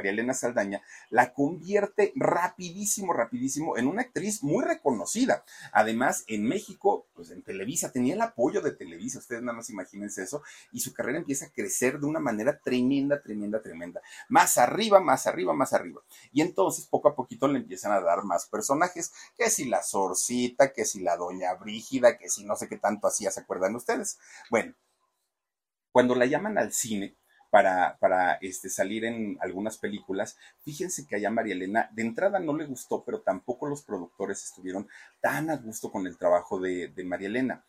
María 0.02 0.14
Elena 0.14 0.34
Saldaña, 0.34 0.82
la 1.12 1.32
convierte 1.32 2.12
rapidísimo, 2.16 3.14
rapidísimo 3.14 3.78
en 3.78 3.86
una 3.86 4.02
actriz 4.02 4.42
muy 4.42 4.66
reconocida. 4.66 5.46
Además, 5.72 6.24
en 6.26 6.44
México, 6.44 7.06
pues 7.14 7.30
en 7.30 7.44
Televisa, 7.44 7.92
tenía 7.92 8.16
el 8.16 8.22
apoyo 8.22 8.62
de 8.62 8.72
Televisa, 8.72 9.20
ustedes 9.20 9.44
nada 9.44 9.56
más 9.56 9.70
imagínense 9.70 10.24
eso, 10.24 10.42
y 10.72 10.80
su 10.80 10.92
carrera 10.92 11.20
empieza 11.20 11.46
a 11.46 11.50
crecer 11.52 12.00
de 12.00 12.08
una 12.08 12.20
manera 12.20 12.60
tremenda, 12.60 13.22
tremenda, 13.22 13.62
tremenda. 13.62 14.02
Más 14.28 14.58
arriba, 14.58 15.00
más 15.00 15.28
arriba, 15.28 15.54
más 15.54 15.72
arriba. 15.72 16.02
Y 16.34 16.42
entonces, 16.42 16.88
poco 16.88 17.10
a 17.10 17.16
poquito 17.16 17.48
le 17.48 17.60
empiezan 17.60 17.92
a 17.92 18.02
dar 18.02 18.24
más 18.24 18.48
personajes, 18.48 19.14
que 19.38 19.52
si 19.52 19.66
la 19.66 19.84
Sorcita, 19.84 20.74
que 20.74 20.84
si 20.84 21.02
la 21.02 21.16
Doña 21.16 21.54
Brígida, 21.54 22.18
que 22.18 22.28
si 22.28 22.44
no 22.44 22.56
sé 22.56 22.68
qué 22.68 22.78
tanto 22.78 23.06
hacía, 23.06 23.30
¿se 23.30 23.42
acuerdan 23.42 23.76
ustedes? 23.76 24.18
Bueno, 24.50 24.74
cuando 25.92 26.16
la 26.16 26.26
llaman 26.26 26.58
al 26.58 26.74
cine, 26.74 27.16
para, 27.52 27.98
para 28.00 28.36
este, 28.36 28.70
salir 28.70 29.06
en 29.06 29.38
algunas 29.42 29.78
películas. 29.78 30.38
Fíjense 30.64 31.06
que 31.06 31.18
allá 31.18 31.30
María 31.30 31.54
Elena 31.54 31.90
de 31.94 32.02
entrada 32.02 32.40
no 32.40 32.58
le 32.58 32.66
gustó, 32.66 33.04
pero 33.04 33.22
tampoco 33.22 33.68
los 33.68 33.84
productores 33.84 34.44
estuvieron 34.44 34.88
tan 35.20 35.52
a 35.52 35.58
gusto 35.58 35.92
con 35.92 36.08
el 36.08 36.18
trabajo 36.18 36.60
de, 36.60 36.88
de 36.88 37.04
María 37.04 37.28
Elena. 37.28 37.64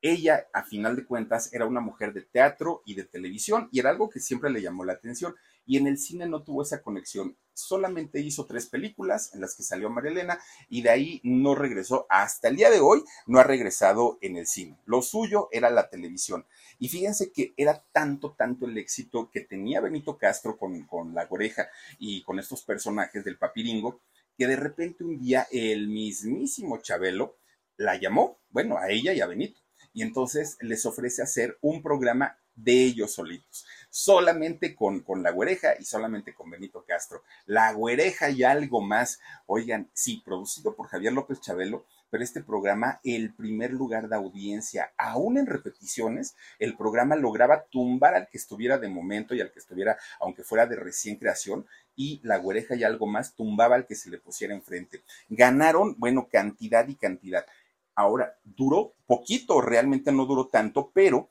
Ella, 0.00 0.46
a 0.52 0.64
final 0.64 0.96
de 0.96 1.06
cuentas, 1.06 1.52
era 1.52 1.66
una 1.66 1.80
mujer 1.80 2.12
de 2.12 2.22
teatro 2.22 2.82
y 2.84 2.94
de 2.94 3.04
televisión 3.04 3.68
y 3.70 3.80
era 3.80 3.90
algo 3.90 4.08
que 4.08 4.20
siempre 4.20 4.50
le 4.50 4.62
llamó 4.62 4.84
la 4.84 4.94
atención. 4.94 5.34
Y 5.66 5.76
en 5.76 5.86
el 5.86 5.98
cine 5.98 6.26
no 6.26 6.42
tuvo 6.42 6.62
esa 6.62 6.82
conexión. 6.82 7.36
Solamente 7.52 8.20
hizo 8.20 8.46
tres 8.46 8.66
películas 8.66 9.34
en 9.34 9.40
las 9.40 9.54
que 9.56 9.62
salió 9.62 9.90
María 9.90 10.12
Elena 10.12 10.38
y 10.68 10.82
de 10.82 10.90
ahí 10.90 11.20
no 11.24 11.54
regresó. 11.54 12.06
Hasta 12.08 12.48
el 12.48 12.56
día 12.56 12.70
de 12.70 12.80
hoy 12.80 13.02
no 13.26 13.38
ha 13.38 13.44
regresado 13.44 14.18
en 14.20 14.36
el 14.36 14.46
cine. 14.46 14.78
Lo 14.84 15.02
suyo 15.02 15.48
era 15.50 15.70
la 15.70 15.88
televisión. 15.88 16.46
Y 16.78 16.88
fíjense 16.88 17.32
que 17.32 17.54
era 17.56 17.84
tanto, 17.92 18.32
tanto 18.32 18.66
el 18.66 18.76
éxito 18.78 19.30
que 19.30 19.40
tenía 19.40 19.80
Benito 19.80 20.18
Castro 20.18 20.56
con, 20.56 20.84
con 20.84 21.14
La 21.14 21.26
Oreja 21.28 21.68
y 21.98 22.22
con 22.22 22.38
estos 22.38 22.62
personajes 22.62 23.24
del 23.24 23.38
papiringo, 23.38 24.00
que 24.36 24.46
de 24.46 24.56
repente 24.56 25.04
un 25.04 25.18
día 25.18 25.46
el 25.50 25.88
mismísimo 25.88 26.78
Chabelo 26.78 27.36
la 27.76 27.96
llamó, 27.96 28.38
bueno, 28.50 28.78
a 28.78 28.90
ella 28.90 29.12
y 29.12 29.20
a 29.20 29.26
Benito, 29.26 29.60
y 29.92 30.02
entonces 30.02 30.56
les 30.60 30.84
ofrece 30.86 31.22
hacer 31.22 31.58
un 31.60 31.82
programa 31.82 32.38
de 32.54 32.84
ellos 32.84 33.12
solitos, 33.12 33.66
solamente 33.96 34.74
con, 34.74 35.00
con 35.00 35.22
la 35.22 35.30
güereja 35.30 35.74
y 35.80 35.84
solamente 35.86 36.34
con 36.34 36.50
Benito 36.50 36.84
Castro. 36.86 37.22
La 37.46 37.72
güereja 37.72 38.28
y 38.28 38.42
algo 38.42 38.82
más, 38.82 39.20
oigan, 39.46 39.88
sí, 39.94 40.22
producido 40.22 40.76
por 40.76 40.88
Javier 40.88 41.14
López 41.14 41.40
Chabelo, 41.40 41.86
pero 42.10 42.22
este 42.22 42.42
programa, 42.42 43.00
el 43.04 43.32
primer 43.32 43.72
lugar 43.72 44.10
de 44.10 44.16
audiencia, 44.16 44.92
aún 44.98 45.38
en 45.38 45.46
repeticiones, 45.46 46.36
el 46.58 46.76
programa 46.76 47.16
lograba 47.16 47.64
tumbar 47.70 48.14
al 48.14 48.28
que 48.28 48.36
estuviera 48.36 48.76
de 48.76 48.90
momento 48.90 49.34
y 49.34 49.40
al 49.40 49.50
que 49.50 49.60
estuviera, 49.60 49.96
aunque 50.20 50.44
fuera 50.44 50.66
de 50.66 50.76
recién 50.76 51.16
creación, 51.16 51.66
y 51.96 52.20
la 52.22 52.36
güereja 52.36 52.76
y 52.76 52.84
algo 52.84 53.06
más 53.06 53.34
tumbaba 53.34 53.76
al 53.76 53.86
que 53.86 53.94
se 53.94 54.10
le 54.10 54.18
pusiera 54.18 54.52
enfrente. 54.52 55.04
Ganaron, 55.30 55.94
bueno, 55.96 56.28
cantidad 56.30 56.86
y 56.86 56.96
cantidad. 56.96 57.46
Ahora, 57.94 58.36
duró 58.44 58.92
poquito, 59.06 59.62
realmente 59.62 60.12
no 60.12 60.26
duró 60.26 60.48
tanto, 60.48 60.90
pero 60.92 61.30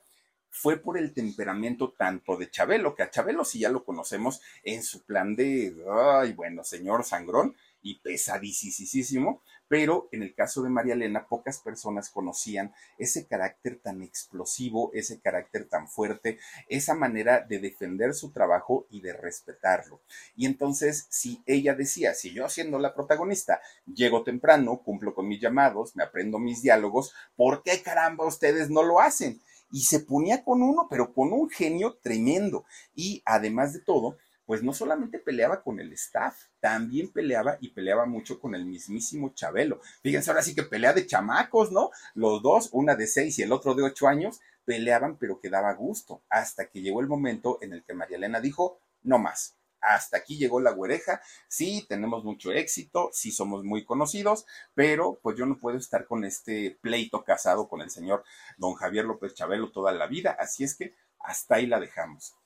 fue 0.56 0.78
por 0.78 0.96
el 0.96 1.12
temperamento 1.12 1.92
tanto 1.92 2.36
de 2.38 2.50
Chabelo, 2.50 2.94
que 2.94 3.02
a 3.02 3.10
Chabelo 3.10 3.44
sí 3.44 3.58
ya 3.58 3.68
lo 3.68 3.84
conocemos 3.84 4.40
en 4.62 4.82
su 4.82 5.04
plan 5.04 5.36
de, 5.36 5.76
ay, 5.86 6.32
bueno, 6.32 6.64
señor 6.64 7.04
sangrón 7.04 7.54
y 7.82 8.00
pesadísimo, 8.00 9.42
pero 9.68 10.08
en 10.12 10.22
el 10.22 10.34
caso 10.34 10.62
de 10.62 10.70
María 10.70 10.94
Elena, 10.94 11.28
pocas 11.28 11.58
personas 11.58 12.08
conocían 12.08 12.72
ese 12.96 13.26
carácter 13.26 13.78
tan 13.82 14.02
explosivo, 14.02 14.90
ese 14.94 15.20
carácter 15.20 15.68
tan 15.68 15.88
fuerte, 15.88 16.38
esa 16.68 16.94
manera 16.94 17.40
de 17.40 17.58
defender 17.58 18.14
su 18.14 18.32
trabajo 18.32 18.86
y 18.90 19.02
de 19.02 19.12
respetarlo. 19.12 20.00
Y 20.36 20.46
entonces, 20.46 21.06
si 21.10 21.42
ella 21.44 21.74
decía, 21.74 22.14
si 22.14 22.32
yo 22.32 22.48
siendo 22.48 22.78
la 22.78 22.94
protagonista, 22.94 23.60
llego 23.84 24.24
temprano, 24.24 24.82
cumplo 24.82 25.14
con 25.14 25.28
mis 25.28 25.40
llamados, 25.40 25.94
me 25.96 26.02
aprendo 26.02 26.38
mis 26.38 26.62
diálogos, 26.62 27.12
¿por 27.36 27.62
qué 27.62 27.82
caramba 27.82 28.26
ustedes 28.26 28.70
no 28.70 28.82
lo 28.82 29.00
hacen? 29.00 29.40
Y 29.70 29.82
se 29.82 30.00
ponía 30.00 30.44
con 30.44 30.62
uno, 30.62 30.86
pero 30.88 31.12
con 31.12 31.32
un 31.32 31.50
genio 31.50 31.98
tremendo. 32.02 32.64
Y 32.94 33.22
además 33.24 33.72
de 33.72 33.80
todo, 33.80 34.16
pues 34.46 34.62
no 34.62 34.72
solamente 34.72 35.18
peleaba 35.18 35.62
con 35.62 35.80
el 35.80 35.92
staff, 35.92 36.44
también 36.60 37.12
peleaba 37.12 37.58
y 37.60 37.70
peleaba 37.70 38.06
mucho 38.06 38.38
con 38.38 38.54
el 38.54 38.64
mismísimo 38.64 39.34
Chabelo. 39.34 39.80
Fíjense, 40.02 40.30
ahora 40.30 40.42
sí 40.42 40.54
que 40.54 40.62
pelea 40.62 40.92
de 40.92 41.06
chamacos, 41.06 41.72
¿no? 41.72 41.90
Los 42.14 42.42
dos, 42.42 42.70
una 42.72 42.94
de 42.94 43.08
seis 43.08 43.38
y 43.38 43.42
el 43.42 43.52
otro 43.52 43.74
de 43.74 43.82
ocho 43.82 44.06
años, 44.06 44.40
peleaban, 44.64 45.16
pero 45.16 45.40
que 45.40 45.50
daba 45.50 45.74
gusto, 45.74 46.22
hasta 46.28 46.66
que 46.66 46.80
llegó 46.80 47.00
el 47.00 47.08
momento 47.08 47.58
en 47.60 47.72
el 47.72 47.84
que 47.84 47.94
María 47.94 48.16
Elena 48.16 48.40
dijo, 48.40 48.78
no 49.02 49.18
más. 49.18 49.56
Hasta 49.94 50.16
aquí 50.18 50.36
llegó 50.36 50.60
la 50.60 50.72
güereja, 50.72 51.20
sí, 51.48 51.86
tenemos 51.88 52.24
mucho 52.24 52.52
éxito, 52.52 53.10
sí 53.12 53.30
somos 53.30 53.64
muy 53.64 53.84
conocidos, 53.84 54.46
pero 54.74 55.18
pues 55.22 55.36
yo 55.36 55.46
no 55.46 55.58
puedo 55.58 55.78
estar 55.78 56.06
con 56.06 56.24
este 56.24 56.78
pleito 56.80 57.24
casado 57.24 57.68
con 57.68 57.80
el 57.80 57.90
señor 57.90 58.24
don 58.56 58.74
Javier 58.74 59.04
López 59.04 59.34
Chabelo 59.34 59.70
toda 59.70 59.92
la 59.92 60.06
vida, 60.06 60.36
así 60.38 60.64
es 60.64 60.76
que 60.76 60.94
hasta 61.18 61.56
ahí 61.56 61.66
la 61.66 61.80
dejamos 61.80 62.36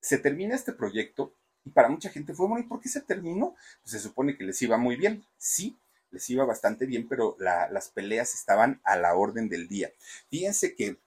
se 0.00 0.18
termina 0.18 0.54
este 0.54 0.72
proyecto 0.72 1.34
y 1.64 1.70
para 1.70 1.88
mucha 1.88 2.08
gente 2.08 2.34
fue, 2.34 2.48
bueno, 2.48 2.64
¿y 2.64 2.68
por 2.68 2.80
qué 2.80 2.88
se 2.88 3.02
terminó? 3.02 3.54
Pues 3.82 3.92
se 3.92 4.00
supone 4.00 4.36
que 4.36 4.44
les 4.44 4.60
iba 4.62 4.78
muy 4.78 4.96
bien. 4.96 5.24
Sí, 5.36 5.78
les 6.10 6.28
iba 6.30 6.44
bastante 6.44 6.86
bien, 6.86 7.06
pero 7.06 7.36
las 7.38 7.90
peleas 7.90 8.34
estaban 8.34 8.80
a 8.82 8.96
la 8.96 9.14
orden 9.14 9.48
del 9.48 9.68
día. 9.68 9.90
Fíjense 10.30 10.74
que 10.74 10.98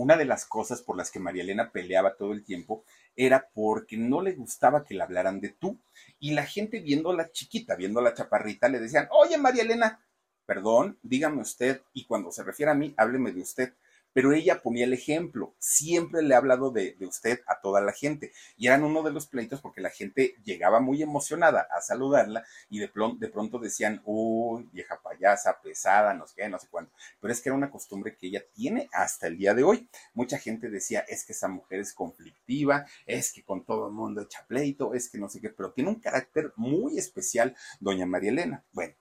una 0.00 0.16
de 0.16 0.24
las 0.24 0.46
cosas 0.46 0.82
por 0.82 0.96
las 0.96 1.10
que 1.10 1.20
María 1.20 1.42
Elena 1.42 1.70
peleaba 1.72 2.16
todo 2.16 2.32
el 2.32 2.44
tiempo 2.44 2.84
era 3.14 3.48
porque 3.52 3.96
no 3.96 4.22
le 4.22 4.32
gustaba 4.32 4.84
que 4.84 4.94
le 4.94 5.02
hablaran 5.02 5.40
de 5.40 5.50
tú. 5.50 5.78
Y 6.18 6.32
la 6.32 6.46
gente 6.46 6.80
viendo 6.80 7.12
la 7.12 7.30
chiquita, 7.30 7.76
viendo 7.76 8.00
la 8.00 8.14
chaparrita, 8.14 8.68
le 8.68 8.80
decían, 8.80 9.08
oye 9.10 9.36
María 9.36 9.62
Elena, 9.62 10.00
perdón, 10.46 10.98
dígame 11.02 11.42
usted, 11.42 11.82
y 11.92 12.06
cuando 12.06 12.32
se 12.32 12.42
refiere 12.42 12.72
a 12.72 12.74
mí, 12.74 12.94
hábleme 12.96 13.32
de 13.32 13.42
usted 13.42 13.74
pero 14.12 14.32
ella 14.32 14.62
ponía 14.62 14.84
el 14.84 14.92
ejemplo, 14.92 15.54
siempre 15.58 16.22
le 16.22 16.34
ha 16.34 16.38
hablado 16.38 16.70
de, 16.70 16.96
usted 17.00 17.40
a 17.46 17.60
toda 17.60 17.80
la 17.80 17.92
gente. 17.92 18.32
Y 18.56 18.66
eran 18.66 18.84
uno 18.84 19.02
de 19.02 19.12
los 19.12 19.26
pleitos 19.26 19.60
porque 19.60 19.80
la 19.80 19.90
gente 19.90 20.34
llegaba 20.44 20.80
muy 20.80 21.02
emocionada 21.02 21.66
a 21.70 21.80
saludarla 21.80 22.44
y 22.68 22.78
de, 22.78 22.90
de 23.18 23.28
pronto 23.28 23.58
decían, 23.58 24.02
uy, 24.04 24.68
vieja 24.72 25.00
payasa, 25.02 25.60
pesada, 25.60 26.14
no 26.14 26.26
sé 26.26 26.34
qué, 26.36 26.48
no 26.48 26.58
sé 26.58 26.68
cuánto. 26.70 26.92
Pero 27.20 27.32
es 27.32 27.40
que 27.40 27.48
era 27.48 27.56
una 27.56 27.70
costumbre 27.70 28.16
que 28.16 28.28
ella 28.28 28.42
tiene 28.52 28.88
hasta 28.92 29.26
el 29.26 29.36
día 29.36 29.54
de 29.54 29.62
hoy. 29.62 29.88
Mucha 30.14 30.38
gente 30.38 30.68
decía, 30.68 31.00
es 31.00 31.24
que 31.24 31.32
esa 31.32 31.48
mujer 31.48 31.80
es 31.80 31.92
conflictiva, 31.92 32.86
es 33.06 33.32
que 33.32 33.44
con 33.44 33.64
todo 33.64 33.88
el 33.88 33.92
mundo 33.92 34.22
echa 34.22 34.44
pleito, 34.46 34.94
es 34.94 35.08
que 35.08 35.18
no 35.18 35.28
sé 35.28 35.40
qué, 35.40 35.50
pero 35.50 35.72
tiene 35.72 35.90
un 35.90 36.00
carácter 36.00 36.52
muy 36.56 36.98
especial, 36.98 37.56
doña 37.80 38.06
María 38.06 38.30
Elena. 38.30 38.64
Bueno, 38.72 38.94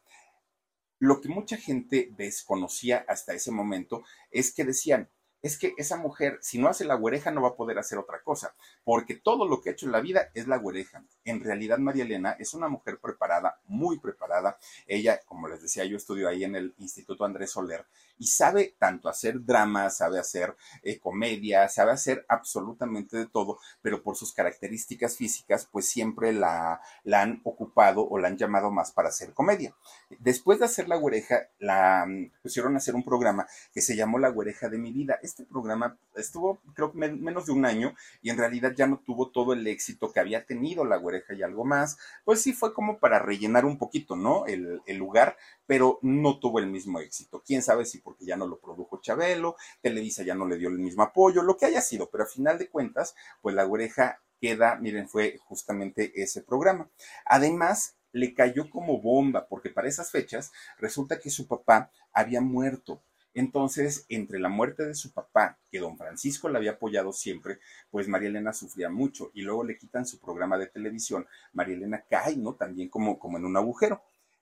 lo 1.00 1.22
que 1.22 1.30
mucha 1.30 1.58
gente 1.58 2.12
desconocía 2.18 3.06
hasta 3.08 3.34
ese 3.34 3.52
momento 3.52 4.04
es 4.32 4.54
que 4.54 4.66
decían, 4.66 5.10
es 5.41 5.58
que 5.58 5.74
esa 5.78 5.95
mujer, 5.95 6.38
si 6.41 6.58
no 6.58 6.68
hace 6.68 6.84
la 6.84 6.95
güereja, 6.95 7.32
no 7.32 7.41
va 7.41 7.50
a 7.50 7.56
poder 7.56 7.80
hacer 7.80 7.97
otra 7.97 8.22
cosa, 8.22 8.54
porque 8.84 9.16
todo 9.16 9.47
lo 9.47 9.62
que 9.62 9.70
ha 9.70 9.72
hecho 9.74 9.86
en 9.86 9.93
la 9.93 10.02
vida 10.02 10.30
es 10.34 10.47
la 10.47 10.58
güereja. 10.58 11.04
En 11.24 11.41
realidad, 11.41 11.78
María 11.78 12.04
Elena 12.04 12.36
es 12.38 12.54
una 12.54 12.68
mujer 12.68 13.00
preparada, 13.00 13.60
muy 13.66 14.00
preparada. 14.00 14.58
Ella, 14.86 15.22
como 15.26 15.47
les 15.47 15.62
decía, 15.62 15.86
yo 15.86 15.95
estudio 15.95 16.28
ahí 16.28 16.43
en 16.43 16.56
el 16.56 16.76
Instituto 16.78 17.24
Andrés 17.24 17.52
Soler 17.52 17.86
y 18.20 18.28
sabe 18.28 18.76
tanto 18.78 19.10
hacer 19.10 19.44
drama, 19.44 19.90
sabe 19.90 20.20
hacer 20.20 20.56
eh, 20.84 21.00
comedia, 21.00 21.68
sabe 21.70 21.92
hacer 21.92 22.26
absolutamente 22.28 23.18
de 23.18 23.26
todo, 23.26 23.60
pero 23.82 24.04
por 24.04 24.16
sus 24.16 24.34
características 24.34 25.16
físicas, 25.16 25.68
pues 25.72 25.88
siempre 25.88 26.34
la, 26.34 26.82
han 27.12 27.42
ocupado 27.44 28.08
o 28.08 28.20
la 28.20 28.28
han 28.28 28.38
llamado 28.38 28.70
más 28.72 28.92
para 28.92 29.10
hacer 29.10 29.34
comedia. 29.34 29.74
Después 30.20 30.60
de 30.60 30.66
hacer 30.66 30.88
la 30.88 30.98
güereja, 30.98 31.48
la 31.60 32.06
mm, 32.06 32.32
pusieron 32.44 32.76
a 32.76 32.78
hacer 32.78 32.94
un 32.94 33.04
programa 33.04 33.48
que 33.74 33.82
se 33.82 33.96
llamó 33.96 34.20
La 34.20 34.30
güereja 34.30 34.70
de 34.70 34.78
mi 34.78 34.92
vida 34.92 35.20
este 35.22 35.46
programa 35.46 35.98
estuvo, 36.16 36.62
creo, 36.74 36.92
menos 36.94 37.46
de 37.46 37.52
un 37.54 37.66
año 37.66 37.96
y 38.22 38.30
en 38.30 38.38
realidad 38.38 38.74
ya 38.76 38.88
no 38.88 39.00
tuvo 39.00 39.30
todo 39.30 39.54
el 39.54 39.66
éxito 39.68 40.12
que 40.12 40.20
había 40.20 40.46
tenido 40.46 40.86
La 40.86 40.98
Güereja 40.98 41.34
y 41.34 41.44
algo 41.44 41.66
más. 41.66 41.98
Pues 42.26 42.42
sí 42.42 42.54
fue 42.54 42.74
como 42.74 43.00
para 43.00 43.20
rellenar 43.20 43.66
un 43.66 43.78
poquito, 43.78 44.16
¿no? 44.16 44.46
El, 44.46 44.82
el 44.86 44.98
lugar, 44.98 45.38
pero 45.66 46.00
no 46.02 46.40
tuvo 46.40 46.60
el 46.60 46.68
mismo 46.68 47.00
éxito. 47.00 47.44
Quién 47.46 47.62
sabe 47.62 47.86
si 47.86 48.00
porque 48.10 48.26
ya 48.26 48.36
no 48.36 48.47
lo 48.47 48.60
produjo 48.60 48.99
Chabelo, 49.01 49.55
Televisa 49.82 50.24
ya 50.24 50.34
no 50.34 50.47
le 50.47 50.57
dio 50.57 50.70
el 50.70 50.80
mismo 50.80 51.03
apoyo, 51.03 51.43
lo 51.43 51.57
que 51.57 51.68
haya 51.68 51.82
sido, 51.82 52.10
pero 52.10 52.24
a 52.24 52.28
final 52.28 52.57
de 52.57 52.70
cuentas, 52.70 53.14
pues 53.41 53.53
La 53.53 53.66
Güereja 53.66 54.20
queda, 54.41 54.76
miren, 54.78 55.07
fue 55.07 55.38
justamente 55.45 56.12
ese 56.16 56.41
programa. 56.41 56.89
Además, 57.26 57.97
le 58.12 58.34
cayó 58.34 58.70
como 58.70 58.99
bomba, 58.99 59.47
porque 59.47 59.70
para 59.70 59.88
esas 59.88 60.10
fechas 60.10 60.51
resulta 60.80 61.20
que 61.20 61.30
su 61.30 61.47
papá 61.47 61.91
había 62.12 62.41
muerto 62.41 63.03
entonces, 63.34 64.05
entre 64.10 64.39
la 64.39 64.49
muerte 64.49 64.86
de 64.86 64.95
su 64.95 65.12
papá, 65.12 65.60
que 65.72 65.80
don 65.80 65.97
Francisco 65.97 66.49
le 66.49 66.57
había 66.57 66.72
apoyado 66.72 67.14
siempre, 67.14 67.60
pues 67.91 68.07
María 68.07 68.30
Elena 68.30 68.53
sufría 68.53 68.89
mucho 68.89 69.32
y 69.34 69.43
luego 69.43 69.64
le 69.64 69.78
quitan 69.78 70.05
su 70.05 70.20
programa 70.20 70.57
de 70.57 70.68
televisión, 70.68 71.28
María 71.53 71.76
Elena 71.76 72.03
cae, 72.10 72.36
¿no? 72.38 72.55
También 72.55 72.89
como, 72.89 73.20
como 73.20 73.38
en 73.38 73.45
un 73.45 73.55
agujero. 73.55 74.01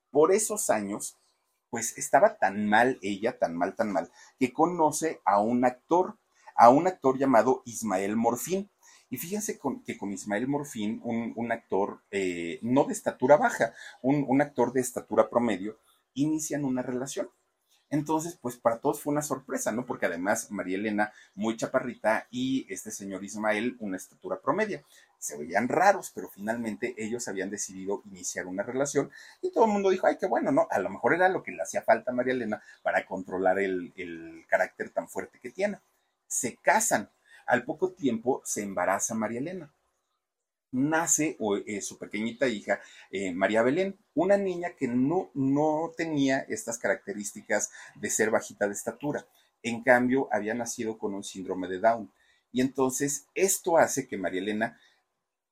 Por 0.10 0.32
esos 0.32 0.70
años, 0.70 1.18
pues 1.70 1.98
estaba 1.98 2.38
tan 2.38 2.68
mal 2.68 2.98
ella, 3.02 3.38
tan 3.38 3.56
mal, 3.56 3.76
tan 3.76 3.92
mal, 3.92 4.10
que 4.40 4.54
conoce 4.54 5.22
a 5.26 5.42
un 5.42 5.66
actor, 5.66 6.18
a 6.56 6.70
un 6.70 6.88
actor 6.88 7.18
llamado 7.18 7.62
Ismael 7.66 8.16
Morfín. 8.16 8.70
Y 9.10 9.18
fíjense 9.18 9.58
que 9.86 9.98
con 9.98 10.12
Ismael 10.12 10.48
Morfín, 10.48 11.00
un, 11.04 11.52
actor 11.52 12.04
eh, 12.12 12.60
no 12.62 12.84
de 12.84 12.94
estatura 12.94 13.38
baja, 13.38 13.74
un, 14.02 14.26
un 14.28 14.42
actor 14.42 14.74
de 14.74 14.82
estatura 14.82 15.30
promedio, 15.30 15.78
inician 16.14 16.66
una 16.66 16.82
relación 16.82 17.30
entonces, 17.90 18.38
pues 18.42 18.58
para 18.58 18.80
todos 18.80 19.02
fue 19.02 19.12
una 19.12 19.22
sorpresa, 19.22 19.72
¿no? 19.72 19.86
Porque 19.86 20.08
además 20.08 20.52
María 20.52 20.78
Elena, 20.78 21.14
muy 21.36 21.56
chaparrita, 21.56 22.28
y 22.30 22.72
este 22.72 22.92
señor 22.92 23.24
Ismael, 23.24 23.78
una 23.80 23.98
estatura 23.98 24.42
promedia. 24.42 24.84
Se 25.20 25.38
veían 25.38 25.68
raros, 25.68 26.12
pero 26.14 26.30
finalmente 26.30 26.94
ellos 26.98 27.28
habían 27.28 27.50
decidido 27.50 28.04
iniciar 28.06 28.46
una 28.46 28.64
relación 28.64 29.10
y 29.42 29.52
todo 29.52 29.66
el 29.66 29.72
mundo 29.72 29.90
dijo, 29.90 30.06
ay, 30.06 30.18
qué 30.20 30.28
bueno, 30.28 30.52
¿no? 30.52 30.68
A 30.70 30.80
lo 30.80 30.90
mejor 30.90 31.14
era 31.16 31.30
lo 31.30 31.42
que 31.44 31.52
le 31.52 31.64
hacía 31.64 31.82
falta 31.82 32.12
a 32.12 32.14
María 32.14 32.34
Elena 32.34 32.62
para 32.84 33.06
controlar 33.06 33.58
el, 33.60 33.94
el 33.96 34.46
carácter 34.48 34.92
tan 34.92 35.10
fuerte 35.10 35.40
que 35.40 35.50
tiene. 35.52 35.80
Se 36.28 36.56
casan. 36.58 37.10
Al 37.46 37.64
poco 37.64 37.94
tiempo 37.94 38.42
se 38.44 38.62
embaraza 38.62 39.16
María 39.16 39.40
Elena 39.40 39.72
nace 40.72 41.38
eh, 41.66 41.82
su 41.82 41.98
pequeñita 41.98 42.48
hija, 42.48 42.80
eh, 43.12 43.32
María 43.32 43.64
Belén, 43.64 43.98
una 44.14 44.38
niña 44.38 44.72
que 44.78 44.88
no, 44.88 45.32
no 45.34 45.92
tenía 45.96 46.40
estas 46.50 46.78
características 46.78 47.72
de 47.96 48.10
ser 48.10 48.32
bajita 48.32 48.68
de 48.68 48.74
estatura. 48.74 49.28
En 49.64 49.84
cambio, 49.84 50.28
había 50.32 50.54
nacido 50.54 50.98
con 50.98 51.14
un 51.14 51.24
síndrome 51.24 51.68
de 51.68 51.80
Down. 51.80 52.12
Y 52.52 52.62
entonces 52.62 53.28
esto 53.36 53.78
hace 53.78 54.08
que 54.08 54.18
María 54.18 54.42
Elena 54.42 54.80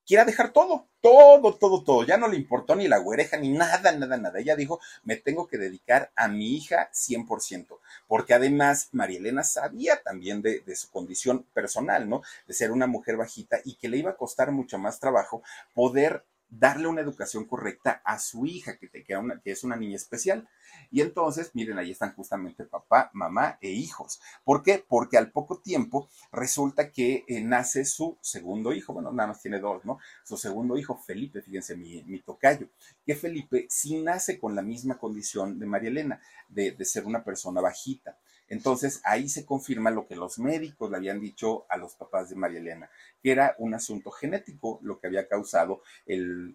quiera 0.06 0.26
dejar 0.26 0.52
todo, 0.52 0.88
todo, 1.02 1.56
todo, 1.56 1.84
todo. 1.84 2.04
Ya 2.04 2.18
no 2.18 2.28
le 2.28 2.38
importó 2.38 2.76
ni 2.76 2.88
la 2.88 2.98
güereja, 2.98 3.38
ni 3.38 3.50
nada, 3.50 3.92
nada, 3.92 4.18
nada. 4.18 4.40
Ella 4.40 4.56
dijo, 4.56 4.80
me 5.04 5.16
tengo 5.16 5.48
que 5.48 5.58
dedicar 5.58 6.12
a 6.16 6.28
mi 6.28 6.56
hija 6.56 6.90
100%, 6.94 7.80
porque 8.08 8.34
además 8.34 8.90
María 8.92 9.20
Elena 9.20 9.44
sabía 9.44 10.02
también 10.02 10.42
de, 10.42 10.64
su 10.76 10.90
condición 10.90 11.46
personal, 11.54 12.10
¿no? 12.10 12.22
De 12.48 12.54
ser 12.54 12.72
una 12.72 12.88
mujer 12.88 13.18
bajita 13.18 13.60
y 13.64 13.76
que 13.76 13.90
le 13.90 13.98
iba 13.98 14.12
a 14.12 14.18
costar 14.18 14.52
mucho 14.52 14.78
más 14.78 15.00
trabajo 15.00 15.42
poder 15.74 16.24
darle 16.50 16.88
una 16.88 17.02
educación 17.02 17.46
correcta 17.46 18.02
a 18.06 18.20
su 18.20 18.46
hija, 18.46 18.78
que, 18.78 18.88
te, 18.88 19.04
que, 19.04 19.16
que 19.44 19.52
es 19.52 19.64
una 19.64 19.76
niña 19.76 19.96
especial. 19.96 20.48
Y 20.92 21.02
entonces, 21.02 21.52
miren, 21.54 21.78
ahí 21.78 21.92
están 21.92 22.14
justamente 22.14 22.66
papá, 22.66 23.10
mamá 23.14 23.58
e 23.62 23.72
hijos. 23.72 24.22
¿Por 24.44 24.64
qué? 24.64 24.84
Porque 24.88 25.18
al 25.18 25.32
poco 25.32 25.60
tiempo 25.60 26.10
resulta 26.32 26.92
que 26.92 27.26
eh, 27.28 27.42
nace 27.42 27.86
su 27.86 28.18
segundo 28.22 28.74
hijo, 28.74 28.94
bueno, 28.94 29.12
nada 29.12 29.30
más 29.30 29.42
tiene 29.42 29.60
dos, 29.60 29.84
¿no? 29.86 30.00
Su 30.24 30.38
segundo 30.38 30.78
hijo, 30.78 30.98
Felipe, 30.98 31.42
fíjense, 31.42 31.76
mi, 31.76 32.04
mi 32.04 32.20
tocayo, 32.20 32.70
que 33.06 33.16
Felipe 33.16 33.68
sí 33.70 34.02
nace 34.02 34.40
con 34.40 34.56
la 34.56 34.62
misma 34.62 34.98
condición 34.98 35.60
de 35.60 35.66
María 35.66 35.90
Elena, 35.90 36.22
de, 36.48 36.72
de 36.72 36.86
ser 36.86 37.06
una 37.06 37.24
persona 37.24 37.62
bajita. 37.62 38.18
Entonces 38.48 39.02
ahí 39.04 39.28
se 39.30 39.46
confirma 39.46 39.90
lo 39.90 40.08
que 40.08 40.16
los 40.16 40.38
médicos 40.40 40.92
le 40.92 40.98
habían 40.98 41.20
dicho 41.20 41.66
a 41.70 41.78
los 41.78 41.96
papás 41.96 42.30
de 42.30 42.36
María 42.36 42.60
Elena, 42.60 42.90
que 43.22 43.32
era 43.32 43.56
un 43.58 43.74
asunto 43.74 44.12
genético 44.12 44.80
lo 44.84 45.00
que 45.00 45.08
había 45.08 45.28
causado 45.28 45.82
eh, 46.06 46.54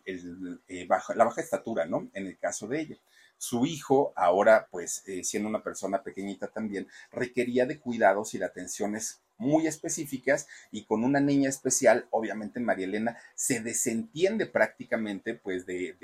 la 0.89 1.25
baja 1.25 1.41
estatura, 1.41 1.87
¿no? 1.87 2.09
En 2.15 2.27
el 2.27 2.39
caso 2.39 2.69
de 2.69 2.81
ella. 2.81 2.97
Su 3.39 3.65
hijo, 3.65 4.13
ahora 4.17 4.69
pues 4.71 5.03
eh, 5.07 5.25
siendo 5.25 5.49
una 5.49 5.63
persona 5.63 6.03
pequeñita 6.03 6.49
también, 6.49 6.87
requería 7.11 7.67
de 7.67 7.81
cuidados 7.81 8.35
y 8.35 8.39
de 8.39 8.45
atenciones 8.45 9.23
muy 9.39 9.67
específicas 9.67 10.47
y 10.71 10.85
con 10.85 11.03
una 11.03 11.19
niña 11.19 11.49
especial, 11.49 12.07
obviamente 12.11 12.61
María 12.61 12.85
Elena 12.85 13.17
se 13.35 13.61
desentiende 13.61 14.45
prácticamente 14.45 15.35
pues 15.35 15.65
de, 15.65 15.97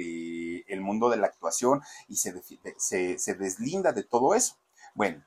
el 0.67 0.81
mundo 0.81 1.11
de 1.11 1.19
la 1.19 1.27
actuación 1.27 1.83
y 2.09 2.17
se, 2.17 2.33
se 3.19 3.35
deslinda 3.35 3.93
de 3.93 4.03
todo 4.03 4.35
eso. 4.35 4.57
Bueno, 4.95 5.23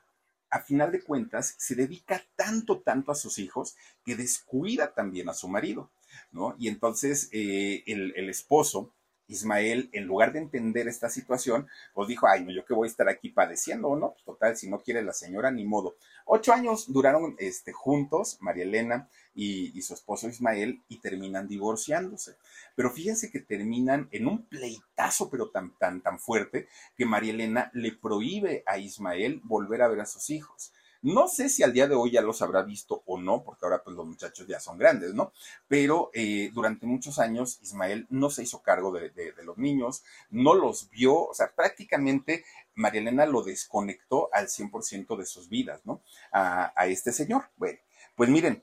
a 0.50 0.60
final 0.60 0.92
de 0.92 1.02
cuentas, 1.02 1.54
se 1.58 1.74
dedica 1.74 2.24
tanto, 2.36 2.80
tanto 2.80 3.12
a 3.12 3.14
sus 3.14 3.38
hijos 3.38 3.76
que 4.04 4.16
descuida 4.16 4.92
también 4.94 5.28
a 5.28 5.34
su 5.34 5.48
marido, 5.48 5.90
¿no? 6.32 6.56
Y 6.58 6.68
entonces 6.68 7.28
eh, 7.32 7.84
el, 7.86 8.28
esposo 8.28 8.92
Ismael, 9.28 9.88
en 9.92 10.06
lugar 10.06 10.32
de 10.32 10.40
entender 10.40 10.88
esta 10.88 11.08
situación, 11.08 11.68
pues 11.94 12.08
dijo, 12.08 12.26
ay, 12.26 12.44
no, 12.44 12.50
yo 12.50 12.64
que 12.64 12.74
voy 12.74 12.88
a 12.88 12.90
estar 12.90 13.08
aquí 13.08 13.28
padeciendo, 13.28 13.94
¿no? 13.94 14.12
Pues 14.12 14.24
total, 14.24 14.56
si 14.56 14.68
no 14.68 14.80
quiere 14.80 15.02
la 15.02 15.12
señora, 15.12 15.52
ni 15.52 15.64
modo. 15.64 15.96
Ocho 16.32 16.52
años 16.52 16.92
duraron 16.92 17.34
este, 17.40 17.72
juntos, 17.72 18.38
María 18.38 18.62
Elena 18.62 19.08
y, 19.34 19.82
su 19.82 19.94
esposo 19.94 20.28
Ismael, 20.28 20.80
y 20.86 21.00
terminan 21.00 21.48
divorciándose. 21.48 22.36
Pero 22.76 22.92
fíjense 22.92 23.32
que 23.32 23.40
terminan 23.40 24.08
en 24.12 24.28
un 24.28 24.46
pleitazo, 24.46 25.28
pero 25.28 25.50
tan, 25.50 25.76
tan, 25.76 26.02
tan 26.02 26.20
fuerte, 26.20 26.68
que 26.96 27.04
María 27.04 27.32
Elena 27.32 27.72
le 27.74 27.90
prohíbe 27.90 28.62
a 28.64 28.78
Ismael 28.78 29.40
volver 29.42 29.82
a 29.82 29.88
ver 29.88 30.02
a 30.02 30.06
sus 30.06 30.30
hijos. 30.30 30.72
No 31.02 31.28
sé 31.28 31.48
si 31.48 31.62
al 31.62 31.72
día 31.72 31.88
de 31.88 31.94
hoy 31.94 32.10
ya 32.10 32.20
los 32.20 32.42
habrá 32.42 32.62
visto 32.62 33.02
o 33.06 33.18
no, 33.18 33.42
porque 33.42 33.64
ahora 33.64 33.82
pues 33.82 33.96
los 33.96 34.06
muchachos 34.06 34.46
ya 34.46 34.60
son 34.60 34.76
grandes, 34.76 35.14
¿no? 35.14 35.32
Pero 35.66 36.10
eh, 36.12 36.50
durante 36.52 36.86
muchos 36.86 37.18
años 37.18 37.58
Ismael 37.62 38.06
no 38.10 38.28
se 38.28 38.42
hizo 38.42 38.62
cargo 38.62 38.92
de, 38.92 39.08
de, 39.10 39.32
de, 39.32 39.44
los 39.44 39.56
niños, 39.56 40.04
no 40.28 40.52
los 40.54 40.90
vio, 40.90 41.24
o 41.24 41.34
sea, 41.34 41.54
prácticamente 41.54 42.44
María 42.74 43.00
Elena 43.00 43.24
lo 43.24 43.42
desconectó 43.42 44.28
al 44.32 44.48
100% 44.48 45.16
de 45.16 45.26
sus 45.26 45.48
vidas, 45.48 45.80
¿no? 45.84 46.02
A, 46.32 46.72
a 46.76 46.86
este 46.86 47.12
señor. 47.12 47.44
Bueno, 47.56 47.78
pues 48.14 48.28
miren, 48.28 48.62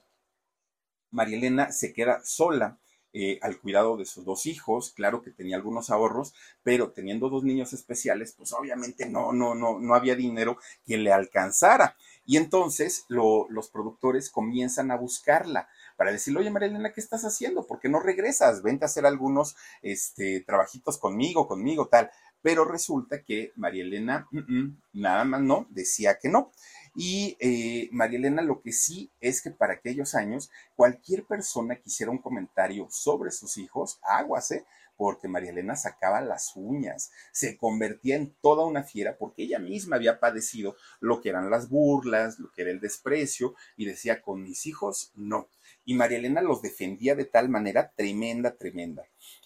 María 1.09 1.37
Elena 1.37 1.71
se 1.71 1.93
queda 1.93 2.21
sola 2.23 2.77
eh, 3.13 3.39
al 3.41 3.59
cuidado 3.59 3.97
de 3.97 4.05
sus 4.05 4.25
dos 4.25 4.45
hijos, 4.45 4.91
claro 4.95 5.21
que 5.21 5.31
tenía 5.31 5.55
algunos 5.55 5.89
ahorros, 5.89 6.33
pero 6.63 6.91
teniendo 6.91 7.29
dos 7.29 7.43
niños 7.43 7.73
especiales, 7.73 8.33
pues 8.37 8.53
obviamente 8.53 9.07
no, 9.09 9.31
no, 9.31 9.55
no, 9.55 9.79
no 9.79 9.95
había 9.95 10.15
dinero 10.15 10.57
que 10.85 10.97
le 10.97 11.11
alcanzara. 11.11 11.95
Y 12.25 12.37
entonces 12.37 13.05
lo, 13.07 13.47
los 13.49 13.69
productores 13.69 14.29
comienzan 14.29 14.91
a 14.91 14.97
buscarla 14.97 15.69
para 15.95 16.11
decirle, 16.11 16.41
oye 16.41 16.51
María 16.51 16.67
Elena, 16.67 16.91
¿qué 16.93 17.01
estás 17.01 17.23
haciendo? 17.23 17.65
¿Por 17.65 17.79
qué 17.79 17.89
no 17.89 17.99
regresas? 17.99 18.61
Vente 18.61 18.85
a 18.85 18.87
hacer 18.87 19.05
algunos 19.05 19.55
este, 19.81 20.41
trabajitos 20.41 20.97
conmigo, 20.97 21.47
conmigo, 21.47 21.87
tal. 21.87 22.11
Pero 22.41 22.65
resulta 22.65 23.23
que 23.23 23.51
María 23.55 23.83
Elena, 23.83 24.27
mm 24.31 24.37
-mm, 24.37 24.75
nada 24.93 25.23
más 25.23 25.41
no, 25.41 25.65
decía 25.69 26.19
que 26.19 26.29
no. 26.29 26.51
Y 26.99 27.37
eh, 27.39 27.89
María 27.91 28.17
Elena 28.17 28.41
lo 28.41 28.59
que 28.59 28.71
sí 28.71 29.11
es 29.21 29.43
que 29.43 29.51
para 29.51 29.73
aquellos 29.73 30.15
años 30.15 30.49
cualquier 30.75 31.25
persona 31.25 31.75
que 31.75 31.83
hiciera 31.85 32.11
un 32.11 32.17
comentario 32.17 32.87
sobre 32.89 33.29
sus 33.29 33.59
hijos, 33.59 33.99
aguas, 34.01 34.49
¿eh? 34.49 34.65
porque 34.95 35.27
María 35.27 35.51
Elena 35.51 35.75
sacaba 35.75 36.21
las 36.21 36.53
uñas, 36.55 37.11
se 37.31 37.55
convertía 37.55 38.15
en 38.15 38.33
toda 38.41 38.65
una 38.65 38.81
fiera 38.81 39.15
porque 39.15 39.43
ella 39.43 39.59
misma 39.59 39.97
había 39.97 40.19
padecido 40.19 40.75
lo 40.99 41.21
que 41.21 41.29
eran 41.29 41.51
las 41.51 41.69
burlas, 41.69 42.39
lo 42.39 42.51
que 42.51 42.63
era 42.63 42.71
el 42.71 42.79
desprecio 42.79 43.53
y 43.75 43.85
decía, 43.85 44.23
con 44.23 44.41
mis 44.41 44.65
hijos 44.65 45.11
no. 45.13 45.49
Y 45.85 45.93
María 45.93 46.17
Elena 46.17 46.41
los 46.41 46.63
defendía 46.63 47.13
de 47.13 47.25
tal 47.25 47.47
manera 47.47 47.91
tremenda, 47.95 48.57
tremenda. 48.57 49.03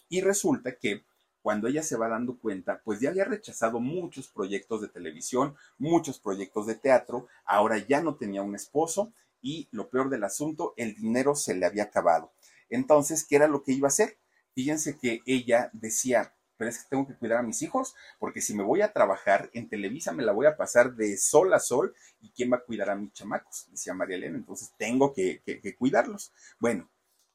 Y 0.07 0.21
resulta 0.21 0.77
que 0.77 1.03
cuando 1.41 1.67
ella 1.67 1.83
se 1.83 1.97
va 1.97 2.07
dando 2.07 2.37
cuenta, 2.37 2.81
pues 2.83 2.99
ya 2.99 3.09
había 3.09 3.25
rechazado 3.25 3.79
muchos 3.79 4.27
proyectos 4.27 4.81
de 4.81 4.87
televisión, 4.87 5.55
muchos 5.77 6.19
proyectos 6.19 6.67
de 6.67 6.75
teatro, 6.75 7.27
ahora 7.45 7.77
ya 7.77 8.01
no 8.01 8.15
tenía 8.15 8.41
un 8.41 8.55
esposo 8.55 9.13
y 9.41 9.67
lo 9.71 9.89
peor 9.89 10.09
del 10.09 10.23
asunto, 10.23 10.73
el 10.77 10.95
dinero 10.95 11.35
se 11.35 11.55
le 11.55 11.65
había 11.65 11.83
acabado. 11.83 12.31
Entonces, 12.69 13.25
¿qué 13.25 13.35
era 13.37 13.47
lo 13.47 13.63
que 13.63 13.73
iba 13.73 13.87
a 13.87 13.89
hacer? 13.89 14.17
Fíjense 14.53 14.97
que 14.97 15.21
ella 15.25 15.69
decía, 15.73 16.33
pero 16.61 16.69
es 16.69 16.77
que 16.77 16.89
tengo 16.91 17.07
que 17.07 17.15
cuidar 17.15 17.39
a 17.39 17.41
mis 17.41 17.63
hijos, 17.63 17.95
porque 18.19 18.39
si 18.39 18.53
me 18.53 18.61
voy 18.61 18.81
a 18.83 18.93
trabajar 18.93 19.49
en 19.53 19.67
Televisa 19.67 20.11
me 20.11 20.21
la 20.21 20.31
voy 20.31 20.45
a 20.45 20.57
pasar 20.57 20.93
de 20.93 21.17
sol 21.17 21.51
a 21.55 21.59
sol, 21.59 21.95
¿y 22.19 22.29
quién 22.29 22.51
va 22.53 22.57
a 22.57 22.63
cuidar 22.63 22.91
a 22.91 22.95
mis 22.95 23.11
chamacos? 23.13 23.65
Decía 23.71 23.95
María 23.95 24.17
Elena, 24.17 24.37
entonces 24.37 24.71
tengo 24.77 25.11
que, 25.11 25.41
que, 25.43 25.75
cuidarlos. 25.75 26.31
Bueno, 26.59 26.87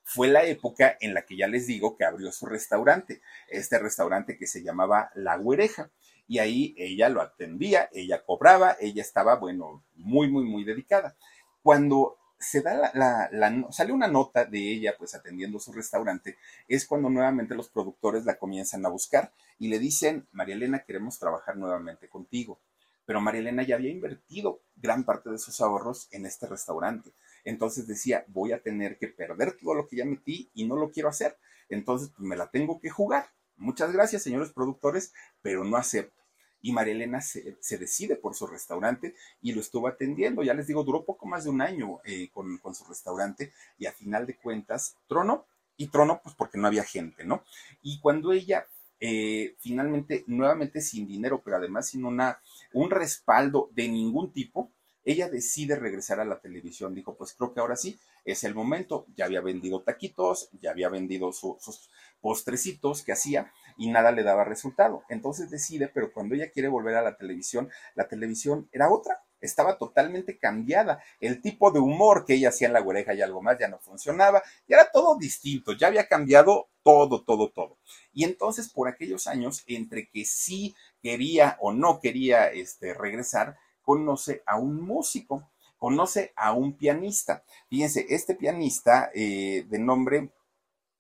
fue 0.09 0.29
la 0.29 0.45
época 0.45 0.97
en 1.01 1.15
la 1.15 1.27
que 1.27 1.37
ya 1.37 1.49
les 1.49 1.67
digo 1.67 1.97
que 1.97 2.05
abrió 2.05 2.31
su 2.31 2.47
restaurante, 2.47 3.21
este 3.49 3.77
restaurante 3.81 4.39
que 4.39 4.47
se 4.47 4.63
llamaba 4.63 5.11
La 5.17 5.37
Güereja. 5.37 5.91
Y 6.29 6.39
ahí 6.39 6.77
ella 6.79 7.09
lo 7.09 7.21
atendía, 7.21 7.89
ella 7.93 8.25
cobraba, 8.25 8.77
ella 8.81 9.03
estaba, 9.03 9.35
bueno, 9.35 9.85
muy, 9.97 10.31
muy, 10.31 10.45
muy 10.45 10.63
dedicada. 10.63 11.17
Cuando 11.61 12.19
se 12.39 12.63
da 12.63 12.75
la, 12.75 12.93
la, 12.95 13.29
la, 13.33 13.73
sale 13.73 13.93
una 13.93 14.07
nota 14.07 14.45
de 14.45 14.59
ella 14.59 14.95
pues 14.97 15.17
atendiendo 15.17 15.59
su 15.59 15.73
restaurante, 15.73 16.39
es 16.69 16.87
cuando 16.87 17.11
nuevamente 17.11 17.57
los 17.57 17.69
productores 17.69 18.25
la 18.25 18.39
comienzan 18.39 18.87
a 18.87 18.91
buscar 18.91 19.33
y 19.59 19.69
le 19.69 19.81
dicen, 19.81 20.29
María 20.31 20.55
Elena, 20.55 20.85
queremos 20.85 21.19
trabajar 21.19 21.57
nuevamente 21.57 22.09
contigo. 22.09 22.61
Pero 23.07 23.21
María 23.21 23.41
Elena 23.41 23.65
ya 23.65 23.75
había 23.75 23.91
invertido 23.91 24.61
gran 24.77 25.03
parte 25.03 25.31
de 25.31 25.39
sus 25.39 25.61
ahorros 25.61 26.07
en 26.13 26.27
este 26.27 26.47
restaurante. 26.47 27.11
Entonces 27.47 27.87
decía, 27.87 28.25
voy 28.27 28.53
a 28.53 28.61
tener 28.61 28.99
que 28.99 29.07
perder 29.07 29.57
todo 29.57 29.73
lo 29.73 29.87
que 29.87 29.97
ya 29.97 30.05
metí 30.05 30.51
y 30.53 30.67
no 30.67 30.77
lo 30.77 30.91
quiero 30.91 31.09
hacer. 31.09 31.39
Entonces, 31.69 32.11
pues 32.11 32.29
me 32.29 32.37
la 32.37 32.51
tengo 32.51 32.81
que 32.81 32.91
jugar. 32.91 33.31
Muchas 33.57 33.93
gracias, 33.93 34.25
señores 34.25 34.51
productores, 34.51 35.15
pero 35.43 35.65
no 35.65 35.77
acepto. 35.77 36.25
Y 36.61 36.73
María 36.73 36.95
Elena 36.95 37.21
se, 37.21 37.57
se 37.61 37.79
decide 37.79 38.17
por 38.17 38.35
su 38.35 38.49
restaurante 38.49 39.15
y 39.41 39.53
lo 39.53 39.61
estuvo 39.61 39.87
atendiendo. 39.87 40.43
Ya 40.43 40.55
les 40.55 40.67
digo, 40.67 40.83
duró 40.83 41.05
poco 41.05 41.27
más 41.27 41.45
de 41.45 41.51
un 41.51 41.61
año 41.61 42.01
eh, 42.05 42.31
con, 42.33 42.59
su 42.75 42.85
restaurante 42.85 43.53
y 43.79 43.87
a 43.87 43.93
final 43.93 44.27
de 44.27 44.37
cuentas 44.37 44.97
tronó. 45.07 45.47
Y 45.77 45.89
tronó 45.89 46.21
pues 46.23 46.35
porque 46.35 46.59
no 46.59 46.67
había 46.67 46.85
gente, 46.85 47.23
¿no? 47.25 47.45
Y 47.83 48.01
cuando 48.01 48.33
ella 48.33 48.67
eh, 48.99 49.55
finalmente, 49.61 50.25
nuevamente 50.27 50.81
sin 50.81 51.07
dinero, 51.07 51.43
pero 51.45 51.59
además 51.59 51.91
sin 51.91 52.05
una, 52.05 52.41
un 52.73 52.91
respaldo 52.91 53.71
de 53.75 53.87
ningún 53.87 54.33
tipo, 54.33 54.73
ella 55.07 55.29
decide 55.29 55.77
regresar 55.77 56.21
a 56.21 56.25
la 56.25 56.41
televisión. 56.41 56.95
Dijo, 56.95 57.17
pues 57.17 57.33
creo 57.33 57.55
que 57.55 57.61
ahora 57.61 57.77
sí 57.77 57.99
es 58.25 58.43
el 58.45 58.55
momento. 58.55 59.07
Ya 59.15 59.25
había 59.25 59.41
vendido 59.41 59.81
taquitos, 59.81 60.51
ya 60.61 60.73
había 60.73 60.89
vendido 60.89 61.33
su, 61.33 61.57
sus 61.61 61.89
postrecitos 62.21 63.05
que 63.05 63.13
hacía 63.13 63.53
y 63.79 63.89
nada 63.89 64.11
le 64.11 64.25
daba 64.25 64.43
resultado. 64.43 65.05
Entonces 65.09 65.49
decide, 65.49 65.89
pero 65.89 66.13
cuando 66.13 66.35
ella 66.35 66.51
quiere 66.51 66.69
volver 66.69 66.97
a 66.97 67.03
la 67.03 67.17
televisión, 67.17 67.71
la 67.95 68.09
televisión 68.09 68.69
era 68.73 68.91
otra. 68.91 69.23
Estaba 69.41 69.79
totalmente 69.79 70.39
cambiada. 70.39 71.01
El 71.21 71.41
tipo 71.41 71.71
de 71.71 71.79
humor 71.79 72.25
que 72.25 72.35
ella 72.35 72.49
hacía 72.49 72.67
en 72.67 72.73
la 72.73 72.81
oreja 72.81 73.15
y 73.15 73.23
algo 73.23 73.41
más 73.43 73.59
ya 73.61 73.69
no 73.69 73.79
funcionaba. 73.79 74.43
Y 74.67 74.73
era 74.73 74.91
todo 74.91 75.17
distinto. 75.17 75.73
Ya 75.73 75.87
había 75.87 76.09
cambiado 76.09 76.69
todo, 76.83 77.23
todo, 77.23 77.51
todo. 77.51 77.79
Y 78.13 78.25
entonces 78.25 78.69
por 78.69 78.89
aquellos 78.89 79.29
años, 79.29 79.63
entre 79.69 80.09
que 80.09 80.25
sí 80.25 80.75
quería 81.01 81.59
o 81.61 81.73
no 81.73 82.01
quería 82.01 82.51
este, 82.51 82.93
regresar, 82.93 83.57
conoce 83.87 84.43
a 84.47 84.59
un 84.59 84.83
músico, 84.83 85.49
conoce 85.79 86.33
a 86.35 86.53
un 86.53 86.77
pianista. 86.77 87.45
Fíjense, 87.71 88.05
este 88.11 88.35
pianista 88.35 89.13
eh, 89.15 89.65
de 89.71 89.79
nombre 89.79 90.33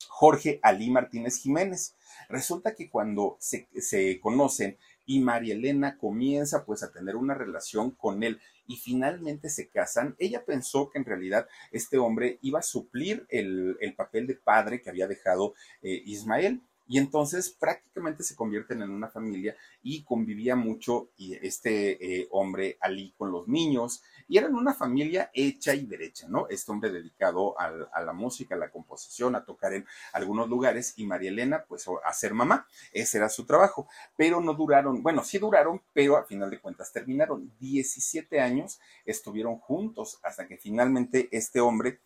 Jorge 0.08 0.60
Alí 0.62 0.88
Martínez 0.88 1.36
Jiménez. 1.38 1.96
Resulta 2.28 2.76
que 2.76 2.88
cuando 2.88 3.36
se, 3.40 3.68
se 3.80 4.20
conocen 4.20 4.78
y 5.04 5.18
María 5.18 5.54
Elena 5.54 5.98
comienza 5.98 6.64
pues 6.64 6.84
a 6.84 6.92
tener 6.92 7.16
una 7.16 7.34
relación 7.34 7.90
con 7.90 8.22
él 8.22 8.40
y 8.68 8.76
finalmente 8.76 9.48
se 9.48 9.68
casan, 9.68 10.14
ella 10.18 10.44
pensó 10.44 10.88
que 10.88 10.98
en 10.98 11.04
realidad 11.04 11.48
este 11.72 11.98
hombre 11.98 12.38
iba 12.40 12.60
a 12.60 12.62
suplir 12.62 13.26
el, 13.30 13.76
el 13.80 13.96
papel 13.96 14.28
de 14.28 14.36
padre 14.36 14.80
que 14.80 14.90
había 14.90 15.08
dejado 15.08 15.54
eh, 15.82 16.02
Ismael. 16.06 16.62
Y 16.88 16.98
entonces 16.98 17.50
prácticamente 17.50 18.22
se 18.22 18.36
convierten 18.36 18.82
en 18.82 18.90
una 18.90 19.08
familia 19.08 19.56
y 19.82 20.02
convivía 20.04 20.56
mucho 20.56 21.10
este 21.18 22.20
eh, 22.20 22.28
hombre 22.30 22.78
Ali 22.80 23.12
con 23.16 23.32
los 23.32 23.48
niños. 23.48 24.02
Y 24.28 24.38
eran 24.38 24.54
una 24.54 24.74
familia 24.74 25.30
hecha 25.34 25.74
y 25.74 25.86
derecha, 25.86 26.26
¿no? 26.28 26.48
Este 26.48 26.70
hombre 26.72 26.90
dedicado 26.90 27.58
al, 27.58 27.88
a 27.92 28.02
la 28.02 28.12
música, 28.12 28.54
a 28.54 28.58
la 28.58 28.70
composición, 28.70 29.34
a 29.34 29.44
tocar 29.44 29.72
en 29.72 29.86
algunos 30.12 30.48
lugares. 30.48 30.94
Y 30.96 31.06
María 31.06 31.30
Elena 31.30 31.64
pues 31.68 31.86
a 32.04 32.12
ser 32.12 32.34
mamá, 32.34 32.66
ese 32.92 33.18
era 33.18 33.28
su 33.28 33.44
trabajo, 33.44 33.88
pero 34.16 34.40
no 34.40 34.54
duraron, 34.54 35.02
bueno, 35.02 35.24
sí 35.24 35.38
duraron, 35.38 35.80
pero 35.92 36.16
a 36.16 36.24
final 36.24 36.50
de 36.50 36.60
cuentas 36.60 36.92
terminaron. 36.92 37.52
17 37.60 38.40
años, 38.40 38.80
estuvieron 39.04 39.58
juntos 39.58 40.18
hasta 40.22 40.46
que 40.46 40.56
finalmente 40.56 41.28
este 41.32 41.60
hombre 41.60 42.00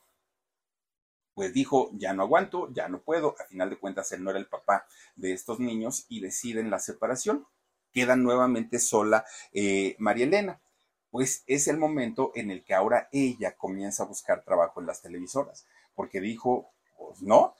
pues 1.41 1.55
dijo, 1.55 1.89
ya 1.95 2.13
no 2.13 2.25
aguanto, 2.25 2.71
ya 2.71 2.91
no 2.91 3.01
puedo, 3.01 3.35
a 3.41 3.45
final 3.45 3.71
de 3.71 3.79
cuentas 3.79 4.13
él 4.13 4.23
no 4.23 4.29
era 4.29 4.39
el 4.39 4.47
papá 4.47 4.85
de 5.17 5.33
estos 5.33 5.59
niños 5.59 6.05
y 6.11 6.21
deciden 6.21 6.69
la 6.69 6.79
separación. 6.79 7.47
Queda 7.95 8.15
nuevamente 8.15 8.79
sola 8.79 9.25
eh, 9.55 9.97
María 9.99 10.27
Elena. 10.27 10.61
Pues 11.11 11.43
es 11.47 11.67
el 11.67 11.79
momento 11.79 12.31
en 12.35 12.51
el 12.51 12.63
que 12.63 12.75
ahora 12.75 13.09
ella 13.11 13.57
comienza 13.57 14.03
a 14.03 14.07
buscar 14.07 14.45
trabajo 14.45 14.81
en 14.81 14.87
las 14.87 15.01
televisoras, 15.01 15.65
porque 15.95 16.21
dijo, 16.21 16.75
pues 16.99 17.23
no, 17.23 17.55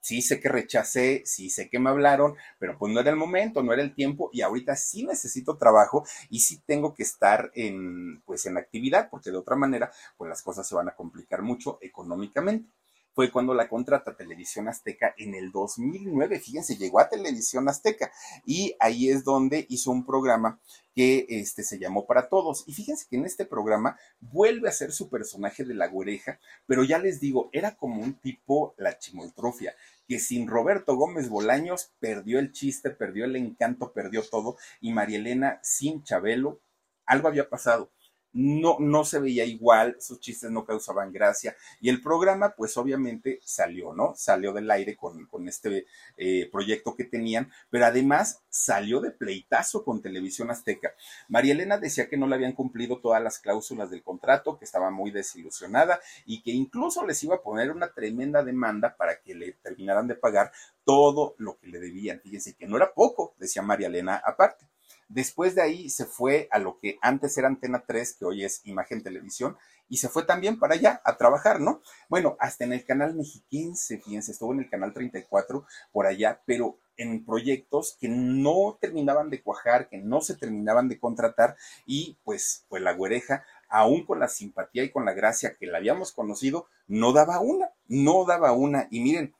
sí 0.00 0.20
sé 0.20 0.40
que 0.40 0.48
rechacé, 0.48 1.22
sí 1.24 1.48
sé 1.48 1.70
que 1.70 1.78
me 1.78 1.90
hablaron, 1.90 2.34
pero 2.58 2.76
pues 2.76 2.92
no 2.92 2.98
era 2.98 3.10
el 3.10 3.16
momento, 3.16 3.62
no 3.62 3.72
era 3.72 3.82
el 3.82 3.94
tiempo 3.94 4.30
y 4.32 4.40
ahorita 4.40 4.74
sí 4.74 5.06
necesito 5.06 5.56
trabajo 5.58 6.04
y 6.28 6.40
sí 6.40 6.60
tengo 6.66 6.92
que 6.92 7.04
estar 7.04 7.52
en 7.54 8.20
pues 8.22 8.46
en 8.46 8.56
actividad 8.56 9.10
porque 9.10 9.30
de 9.30 9.36
otra 9.36 9.54
manera 9.54 9.92
pues 10.16 10.28
las 10.28 10.42
cosas 10.42 10.66
se 10.66 10.74
van 10.74 10.88
a 10.88 10.96
complicar 10.96 11.42
mucho 11.42 11.78
económicamente 11.80 12.68
fue 13.14 13.30
cuando 13.30 13.54
la 13.54 13.68
contrata 13.68 14.16
Televisión 14.16 14.68
Azteca 14.68 15.14
en 15.18 15.34
el 15.34 15.52
2009. 15.52 16.40
Fíjense, 16.40 16.76
llegó 16.76 17.00
a 17.00 17.08
Televisión 17.08 17.68
Azteca 17.68 18.10
y 18.46 18.74
ahí 18.80 19.10
es 19.10 19.24
donde 19.24 19.66
hizo 19.68 19.90
un 19.90 20.06
programa 20.06 20.60
que 20.94 21.26
este, 21.28 21.62
se 21.62 21.78
llamó 21.78 22.06
Para 22.06 22.28
Todos. 22.28 22.64
Y 22.66 22.74
fíjense 22.74 23.06
que 23.08 23.16
en 23.16 23.24
este 23.24 23.44
programa 23.44 23.98
vuelve 24.20 24.68
a 24.68 24.72
ser 24.72 24.92
su 24.92 25.08
personaje 25.08 25.64
de 25.64 25.74
la 25.74 25.88
güereja, 25.88 26.38
pero 26.66 26.84
ya 26.84 26.98
les 26.98 27.20
digo, 27.20 27.50
era 27.52 27.76
como 27.76 28.02
un 28.02 28.14
tipo 28.14 28.74
la 28.78 28.98
chimoltrofia, 28.98 29.74
que 30.06 30.18
sin 30.18 30.46
Roberto 30.46 30.96
Gómez 30.96 31.28
Bolaños 31.28 31.92
perdió 31.98 32.38
el 32.38 32.52
chiste, 32.52 32.90
perdió 32.90 33.24
el 33.24 33.36
encanto, 33.36 33.92
perdió 33.92 34.22
todo, 34.22 34.56
y 34.80 34.92
María 34.92 35.18
Elena 35.18 35.60
sin 35.62 36.02
Chabelo, 36.02 36.60
algo 37.06 37.28
había 37.28 37.48
pasado 37.48 37.90
no, 38.32 38.76
no 38.78 39.04
se 39.04 39.18
veía 39.18 39.44
igual, 39.44 39.96
sus 40.00 40.20
chistes 40.20 40.50
no 40.50 40.64
causaban 40.64 41.12
gracia 41.12 41.56
y 41.80 41.88
el 41.88 42.00
programa 42.00 42.54
pues 42.56 42.76
obviamente 42.76 43.40
salió, 43.42 43.92
¿no? 43.92 44.14
Salió 44.16 44.52
del 44.52 44.70
aire 44.70 44.96
con, 44.96 45.28
este 45.48 45.86
eh, 46.16 46.48
proyecto 46.50 46.94
que 46.94 47.04
tenían, 47.04 47.50
pero 47.70 47.86
además 47.86 48.42
salió 48.48 49.00
de 49.00 49.10
pleitazo 49.10 49.84
con 49.84 50.02
Televisión 50.02 50.50
Azteca. 50.50 50.94
María 51.28 51.52
Elena 51.52 51.78
decía 51.78 52.08
que 52.08 52.16
no 52.16 52.26
le 52.26 52.36
habían 52.36 52.52
cumplido 52.52 53.00
todas 53.00 53.22
las 53.22 53.38
cláusulas 53.38 53.90
del 53.90 54.02
contrato, 54.02 54.58
que 54.58 54.64
estaba 54.64 54.90
muy 54.90 55.10
desilusionada 55.10 56.00
y 56.24 56.42
que 56.42 56.52
incluso 56.52 57.06
les 57.06 57.22
iba 57.24 57.36
a 57.36 57.42
poner 57.42 57.70
una 57.70 57.92
tremenda 57.92 58.42
demanda 58.42 58.96
para 58.96 59.20
que 59.20 59.34
le 59.34 59.52
terminaran 59.52 60.06
de 60.06 60.14
pagar 60.14 60.52
todo 60.84 61.34
lo 61.38 61.58
que 61.58 61.68
le 61.68 61.78
debían. 61.80 62.20
Fíjense 62.20 62.54
que 62.54 62.66
no 62.66 62.76
era 62.76 62.92
poco, 62.92 63.34
decía 63.38 63.62
María 63.62 63.88
Elena 63.88 64.20
aparte. 64.24 64.71
Después 65.12 65.54
de 65.54 65.60
ahí 65.60 65.90
se 65.90 66.06
fue 66.06 66.48
a 66.50 66.58
lo 66.58 66.78
que 66.78 66.96
antes 67.02 67.36
era 67.36 67.46
Antena 67.46 67.84
3, 67.86 68.14
que 68.14 68.24
hoy 68.24 68.44
es 68.44 68.62
Imagen 68.64 69.02
Televisión, 69.02 69.58
y 69.90 69.98
se 69.98 70.08
fue 70.08 70.24
también 70.24 70.58
para 70.58 70.74
allá 70.74 71.02
a 71.04 71.18
trabajar, 71.18 71.60
¿no? 71.60 71.82
Bueno, 72.08 72.34
hasta 72.40 72.64
en 72.64 72.72
el 72.72 72.82
canal 72.86 73.14
mexiquense, 73.14 73.98
fíjense, 73.98 74.32
estuvo 74.32 74.54
en 74.54 74.60
el 74.60 74.70
canal 74.70 74.94
34 74.94 75.66
por 75.92 76.06
allá, 76.06 76.40
pero 76.46 76.78
en 76.96 77.26
proyectos 77.26 77.98
que 78.00 78.08
no 78.08 78.78
terminaban 78.80 79.28
de 79.28 79.42
cuajar, 79.42 79.90
que 79.90 79.98
no 79.98 80.22
se 80.22 80.34
terminaban 80.34 80.88
de 80.88 80.98
contratar, 80.98 81.56
y 81.84 82.16
pues, 82.24 82.64
pues 82.70 82.82
la 82.82 82.94
güereja, 82.94 83.44
aún 83.68 84.06
con 84.06 84.18
la 84.18 84.28
simpatía 84.28 84.82
y 84.82 84.90
con 84.90 85.04
la 85.04 85.12
gracia 85.12 85.56
que 85.60 85.66
la 85.66 85.76
habíamos 85.76 86.12
conocido, 86.12 86.68
no 86.86 87.12
daba 87.12 87.40
una, 87.40 87.68
no 87.86 88.24
daba 88.24 88.52
una. 88.52 88.88
Y 88.90 89.00
miren, 89.00 89.34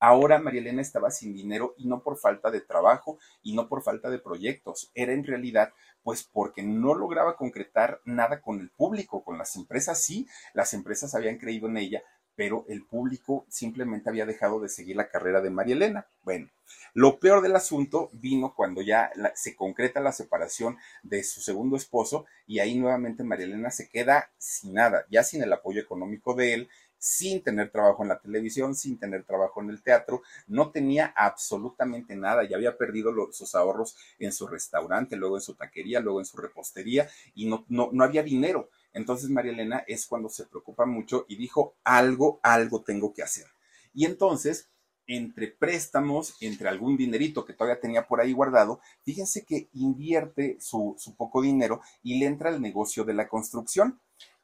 Ahora 0.00 0.38
María 0.38 0.60
Elena 0.60 0.82
estaba 0.82 1.10
sin 1.10 1.34
dinero 1.34 1.74
y 1.76 1.86
no 1.86 2.02
por 2.02 2.18
falta 2.18 2.50
de 2.50 2.60
trabajo 2.60 3.18
y 3.42 3.54
no 3.54 3.68
por 3.68 3.82
falta 3.82 4.10
de 4.10 4.18
proyectos, 4.18 4.90
era 4.94 5.12
en 5.12 5.24
realidad 5.24 5.72
pues 6.02 6.22
porque 6.22 6.62
no 6.62 6.94
lograba 6.94 7.36
concretar 7.36 8.00
nada 8.04 8.40
con 8.40 8.60
el 8.60 8.70
público, 8.70 9.24
con 9.24 9.38
las 9.38 9.56
empresas 9.56 10.02
sí, 10.02 10.26
las 10.54 10.72
empresas 10.72 11.14
habían 11.14 11.38
creído 11.38 11.68
en 11.68 11.76
ella, 11.76 12.02
pero 12.38 12.64
el 12.68 12.86
público 12.86 13.44
simplemente 13.48 14.08
había 14.08 14.24
dejado 14.24 14.60
de 14.60 14.68
seguir 14.68 14.94
la 14.94 15.08
carrera 15.08 15.40
de 15.40 15.50
María 15.50 15.74
Elena. 15.74 16.06
Bueno, 16.22 16.48
lo 16.94 17.18
peor 17.18 17.42
del 17.42 17.56
asunto 17.56 18.10
vino 18.12 18.54
cuando 18.54 18.80
ya 18.80 19.10
se 19.34 19.56
concreta 19.56 20.00
la 20.00 20.12
separación 20.12 20.78
de 21.02 21.24
su 21.24 21.40
segundo 21.40 21.76
esposo 21.76 22.26
y 22.46 22.60
ahí 22.60 22.78
nuevamente 22.78 23.24
María 23.24 23.46
Elena 23.46 23.72
se 23.72 23.88
queda 23.88 24.30
sin 24.38 24.74
nada, 24.74 25.04
ya 25.10 25.24
sin 25.24 25.42
el 25.42 25.52
apoyo 25.52 25.80
económico 25.80 26.34
de 26.34 26.54
él, 26.54 26.68
sin 26.98 27.42
tener 27.42 27.70
trabajo 27.70 28.02
en 28.02 28.08
la 28.08 28.18
televisión, 28.18 28.74
sin 28.74 28.98
tener 28.98 29.24
trabajo 29.24 29.62
en 29.62 29.70
el 29.70 29.82
teatro, 29.82 30.22
no 30.46 30.70
tenía 30.70 31.12
absolutamente 31.16 32.16
nada, 32.16 32.44
ya 32.44 32.56
había 32.56 32.76
perdido 32.76 33.12
sus 33.32 33.54
ahorros 33.54 33.96
en 34.18 34.32
su 34.32 34.46
restaurante, 34.46 35.16
luego 35.16 35.36
en 35.36 35.42
su 35.42 35.54
taquería, 35.54 36.00
luego 36.00 36.20
en 36.20 36.26
su 36.26 36.36
repostería 36.36 37.08
y 37.34 37.46
no, 37.46 37.64
no, 37.68 37.90
no 37.92 38.04
había 38.04 38.22
dinero. 38.22 38.68
Entonces 38.92 39.30
María 39.30 39.52
Elena 39.52 39.84
es 39.86 40.06
cuando 40.06 40.28
se 40.28 40.46
preocupa 40.46 40.86
mucho 40.86 41.24
y 41.28 41.36
dijo, 41.36 41.76
algo, 41.84 42.40
algo 42.42 42.82
tengo 42.82 43.12
que 43.12 43.22
hacer. 43.22 43.46
Y 43.94 44.04
entonces 44.04 44.70
entre 45.08 45.48
préstamos, 45.48 46.36
entre 46.40 46.68
algún 46.68 46.96
dinerito 46.96 47.44
que 47.44 47.54
todavía 47.54 47.80
tenía 47.80 48.06
por 48.06 48.20
ahí 48.20 48.32
guardado, 48.32 48.80
fíjense 49.02 49.44
que 49.44 49.70
invierte 49.72 50.58
su, 50.60 50.94
su, 50.98 51.16
poco 51.16 51.40
dinero 51.40 51.80
y 52.02 52.18
le 52.18 52.26
entra 52.26 52.50
al 52.50 52.60
negocio 52.60 53.04
de 53.04 53.14
la 53.14 53.26
construcción 53.26 53.98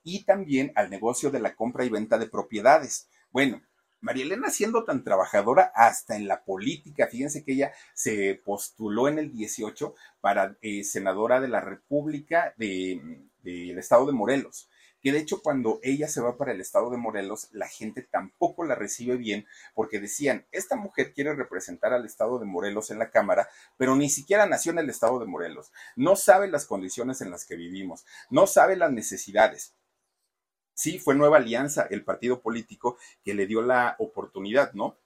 y 0.04 0.24
también 0.24 0.72
al 0.76 0.90
negocio 0.90 1.30
de 1.30 1.40
la 1.40 1.56
compra 1.56 1.84
y 1.84 1.88
venta 1.88 2.18
de 2.18 2.28
propiedades. 2.28 3.08
Bueno, 3.32 3.62
María 4.00 4.24
Elena 4.24 4.50
siendo 4.50 4.84
tan 4.84 5.02
trabajadora 5.02 5.72
hasta 5.74 6.14
en 6.14 6.28
la 6.28 6.44
política, 6.44 7.08
fíjense 7.08 7.42
que 7.42 7.52
ella 7.52 7.72
se 7.94 8.40
postuló 8.44 9.08
en 9.08 9.18
el 9.18 9.32
18 9.32 9.94
para 10.20 10.56
eh, 10.60 10.84
senadora 10.84 11.40
de 11.40 11.48
la 11.48 11.60
República 11.60 12.54
del 12.58 13.30
estado 13.78 14.06
de 14.06 14.12
Morelos 14.12 14.68
que 15.04 15.12
de 15.12 15.18
hecho 15.18 15.42
cuando 15.42 15.80
ella 15.82 16.08
se 16.08 16.22
va 16.22 16.38
para 16.38 16.52
el 16.52 16.62
estado 16.62 16.88
de 16.88 16.96
Morelos, 16.96 17.48
la 17.52 17.68
gente 17.68 18.00
tampoco 18.00 18.64
la 18.64 18.74
recibe 18.74 19.18
bien 19.18 19.46
porque 19.74 20.00
decían, 20.00 20.46
esta 20.50 20.76
mujer 20.76 21.12
quiere 21.12 21.34
representar 21.34 21.92
al 21.92 22.06
estado 22.06 22.38
de 22.38 22.46
Morelos 22.46 22.90
en 22.90 22.98
la 22.98 23.10
Cámara, 23.10 23.50
pero 23.76 23.96
ni 23.96 24.08
siquiera 24.08 24.46
nació 24.46 24.72
en 24.72 24.78
el 24.78 24.88
estado 24.88 25.20
de 25.20 25.26
Morelos, 25.26 25.72
no 25.94 26.16
sabe 26.16 26.48
las 26.48 26.64
condiciones 26.64 27.20
en 27.20 27.30
las 27.30 27.44
que 27.44 27.54
vivimos, 27.54 28.06
no 28.30 28.46
sabe 28.46 28.76
las 28.76 28.92
necesidades. 28.92 29.74
Sí, 30.74 30.98
fue 30.98 31.14
Nueva 31.14 31.38
Alianza, 31.38 31.86
el 31.90 32.04
partido 32.04 32.42
político 32.42 32.98
que 33.24 33.34
le 33.34 33.46
dio 33.46 33.62
la 33.62 33.96
oportunidad, 33.98 34.72
¿no? 34.72 34.98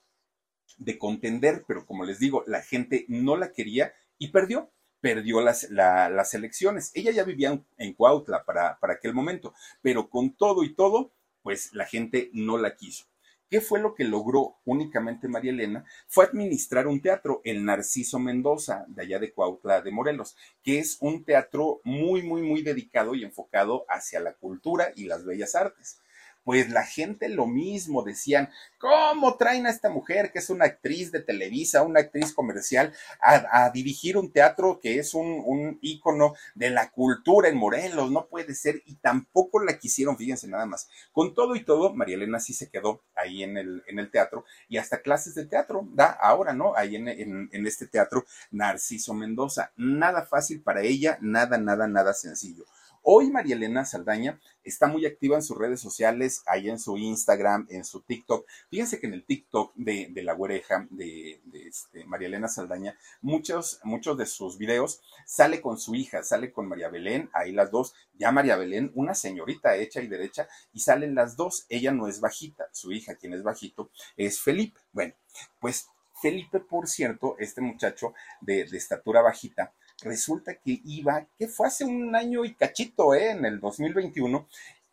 De 0.79 0.99
contender, 0.99 1.65
pero 1.67 1.87
como 1.87 2.05
les 2.05 2.19
digo, 2.19 2.45
la 2.47 2.63
gente 2.63 3.05
no 3.09 3.37
la 3.37 3.53
quería 3.53 3.93
y 4.19 4.29
perdió 4.29 4.71
perdió 5.01 5.41
las, 5.41 5.71
las 5.71 6.35
elecciones. 6.35 6.91
Ella 6.95 7.13
ya 7.13 7.25
vivía 7.25 7.61
en, 7.77 7.95
Cuautla 7.95 8.45
para, 8.45 8.79
para 8.79 8.95
aquel 8.95 9.15
momento, 9.15 9.55
pero 9.81 10.09
con 10.09 10.35
todo 10.35 10.65
y 10.65 10.75
todo, 10.75 11.13
pues 11.43 11.73
la 11.73 11.87
gente 11.87 12.31
no 12.33 12.59
la 12.59 12.75
quiso. 12.75 13.07
¿Qué 13.51 13.63
fue 13.63 13.81
lo 13.81 13.95
que 13.95 14.05
logró 14.05 14.59
únicamente 14.67 15.27
María 15.27 15.53
Elena? 15.53 15.85
Fue 16.07 16.27
administrar 16.27 16.87
un 16.87 17.01
teatro, 17.01 17.41
el 17.45 17.65
Narciso 17.65 18.19
Mendoza, 18.19 18.85
de 18.89 19.03
allá 19.03 19.19
de 19.19 19.33
Cuautla 19.33 19.81
de 19.81 19.91
Morelos, 19.91 20.37
que 20.63 20.79
es 20.79 20.99
un 21.01 21.25
teatro 21.25 21.81
muy, 21.85 22.23
muy, 22.23 22.43
muy 22.43 22.63
dedicado 22.63 23.15
y 23.15 23.25
enfocado 23.25 23.87
hacia 23.89 24.21
la 24.21 24.35
cultura 24.35 24.93
y 24.95 25.05
las 25.05 25.25
bellas 25.25 25.55
artes 25.55 26.01
pues 26.49 26.71
la 26.71 26.83
gente 26.83 27.29
lo 27.29 27.47
mismo 27.47 28.03
decían, 28.03 28.49
¿cómo 28.79 29.37
traen 29.37 29.67
a 29.67 29.71
esta 29.71 29.91
mujer 29.91 30.33
que 30.33 30.39
es 30.39 30.49
una 30.49 30.65
actriz 30.65 31.13
de 31.13 31.21
Televisa, 31.21 31.83
una 31.83 32.01
actriz 32.01 32.33
comercial, 32.33 32.95
a, 33.21 33.69
dirigir 33.69 34.17
un 34.17 34.33
teatro 34.33 34.81
que 34.81 34.99
es 34.99 35.13
un, 35.13 35.43
un, 35.45 35.79
ícono 35.83 36.33
de 36.55 36.71
la 36.71 36.91
cultura 36.91 37.51
en 37.51 37.59
Morelos? 37.59 38.11
No 38.11 38.29
puede 38.29 38.55
ser, 38.55 38.83
y 38.87 38.95
tampoco 38.95 39.63
la 39.63 39.79
quisieron, 39.79 40.17
fíjense 40.17 40.49
nada 40.49 40.65
más. 40.65 40.89
Con 41.13 41.35
todo 41.35 41.55
y 41.55 41.65
todo, 41.67 41.93
María 41.93 42.17
Elena 42.17 42.41
sí 42.41 42.55
se 42.55 42.71
quedó 42.71 43.03
ahí 43.15 43.43
en 43.43 43.59
el, 43.59 43.85
en 43.87 43.99
el 43.99 44.11
teatro 44.11 44.47
y 44.71 44.79
hasta 44.79 45.03
clases 45.03 45.35
de 45.35 45.45
teatro 45.45 45.87
da 45.93 46.07
ahora, 46.07 46.55
¿no? 46.55 46.75
Ahí 46.75 46.97
en, 46.97 47.09
en 47.53 47.67
este 47.67 47.87
teatro 47.87 48.25
Narciso 48.53 49.13
Mendoza. 49.13 49.71
Nada 49.77 50.25
fácil 50.25 50.63
para 50.63 50.81
ella, 50.81 51.19
nada, 51.21 51.59
nada, 51.59 51.87
nada 51.87 52.15
sencillo. 52.15 52.65
Hoy 53.11 53.31
María 53.31 53.57
Elena 53.57 53.87
Saldaña 53.87 54.39
está 54.63 54.87
muy 54.87 55.07
activa 55.07 55.37
en 55.37 55.43
sus 55.43 55.57
redes 55.57 55.81
sociales, 55.81 56.43
ahí 56.47 56.69
en 56.69 56.79
su 56.79 56.99
Instagram, 56.99 57.67
en 57.71 57.83
su 57.83 58.03
TikTok. 58.03 58.47
Fíjense 58.69 59.01
que 59.01 59.07
en 59.07 59.15
el 59.15 59.25
TikTok 59.25 59.73
de, 59.77 60.13
la 60.17 60.35
güereja 60.35 60.87
de, 60.91 61.41
este, 61.55 62.05
María 62.05 62.29
Elena 62.29 62.49
Saldaña, 62.49 62.99
muchos, 63.23 63.81
muchos 63.83 64.19
de 64.19 64.27
sus 64.27 64.59
videos 64.59 65.01
sale 65.25 65.63
con 65.63 65.79
su 65.79 65.95
hija, 65.95 66.23
sale 66.23 66.53
con 66.53 66.69
María 66.69 66.91
Belén, 66.91 67.31
ahí 67.33 67.53
las 67.53 67.71
dos, 67.71 67.95
ya 68.13 68.31
María 68.31 68.57
Belén, 68.57 68.93
una 68.95 69.15
señorita 69.15 69.75
hecha 69.77 70.03
y 70.03 70.07
derecha, 70.07 70.47
y 70.75 70.81
salen 70.81 71.15
las 71.15 71.35
dos. 71.35 71.65
Ella 71.71 71.93
no 71.93 72.09
es 72.09 72.21
bajita, 72.21 72.69
su 72.73 72.93
hija, 72.93 73.15
quien 73.15 73.33
es 73.33 73.43
bajito, 73.43 73.91
es 74.19 74.39
Felipe. 74.39 74.81
Bueno, 74.93 75.15
pues 75.61 75.89
Felipe, 76.21 76.61
por 76.61 76.87
cierto, 76.87 77.37
este 77.39 77.63
muchacho 77.63 78.13
de, 78.43 78.67
de 78.67 78.77
estatura 78.77 79.23
bajita, 79.23 79.73
resulta 80.03 80.55
que 80.55 80.81
iba, 80.85 81.27
que 81.39 81.49
fue 81.49 81.67
hace 81.67 81.85
un 81.85 82.15
año 82.15 82.45
y 82.45 82.55
cachito, 82.55 83.15
¿eh? 83.15 83.31
en 83.31 83.45
el 83.45 83.61
2021, 83.61 84.49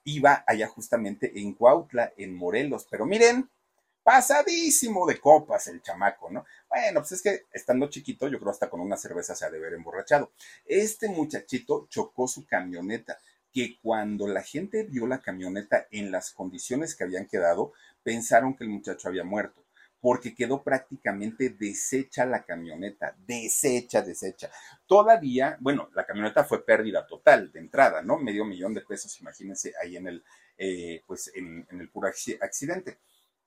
iba 0.06 0.43
allá 0.47 0.68
justamente 0.68 1.39
en 1.39 1.53
Cuautla, 1.53 2.14
en 2.18 2.36
Morelos, 2.36 2.88
pero 2.89 3.06
miren, 3.06 3.49
pasadísimo 4.03 5.08
de 5.08 5.20
copas 5.20 5.68
el 5.68 5.82
chamaco, 5.82 6.30
¿no? 6.30 6.45
Bueno, 6.70 6.99
pues 6.99 7.14
es 7.14 7.22
que 7.24 7.45
estando 7.51 7.89
chiquito, 7.89 8.28
yo 8.28 8.39
creo 8.39 8.51
hasta 8.51 8.70
con 8.70 8.80
una 8.80 8.97
cerveza 8.97 9.36
se 9.36 9.45
ha 9.45 9.49
de 9.49 9.60
ver 9.60 9.74
emborrachado. 9.74 10.32
Este 10.66 11.10
muchachito 11.10 11.88
chocó 11.89 12.28
su 12.28 12.45
camioneta, 12.45 13.18
que 13.51 13.80
cuando 13.82 14.28
la 14.28 14.43
gente 14.43 14.84
vio 14.84 15.08
la 15.08 15.22
camioneta 15.22 15.88
en 15.89 16.12
las 16.12 16.32
condiciones 16.32 16.93
que 16.93 17.03
habían 17.03 17.26
quedado, 17.26 17.74
pensaron 18.03 18.56
que 18.56 18.66
el 18.66 18.70
muchacho 18.70 19.08
había 19.08 19.24
muerto 19.24 19.64
porque 20.06 20.36
quedó 20.36 20.62
prácticamente 20.62 21.49
deshecha 21.49 22.28
la 22.28 22.43
camioneta, 22.43 23.16
deshecha, 23.26 24.03
deshecha. 24.03 24.51
Todavía, 24.86 25.58
bueno, 25.60 25.89
la 25.95 26.06
camioneta 26.06 26.43
fue 26.43 26.64
pérdida 26.64 27.08
total 27.08 27.51
de 27.51 27.60
entrada, 27.60 28.03
¿no? 28.03 28.20
Medio 28.20 28.45
millón 28.45 28.76
de 28.76 28.82
pesos, 28.82 29.20
imagínense, 29.20 29.74
ahí 29.82 29.97
en 29.97 30.08
el, 30.08 30.24
eh, 30.60 31.01
pues 31.08 31.32
en, 31.34 31.66
el 31.72 31.89
puro 31.89 32.08
accidente. 32.08 32.99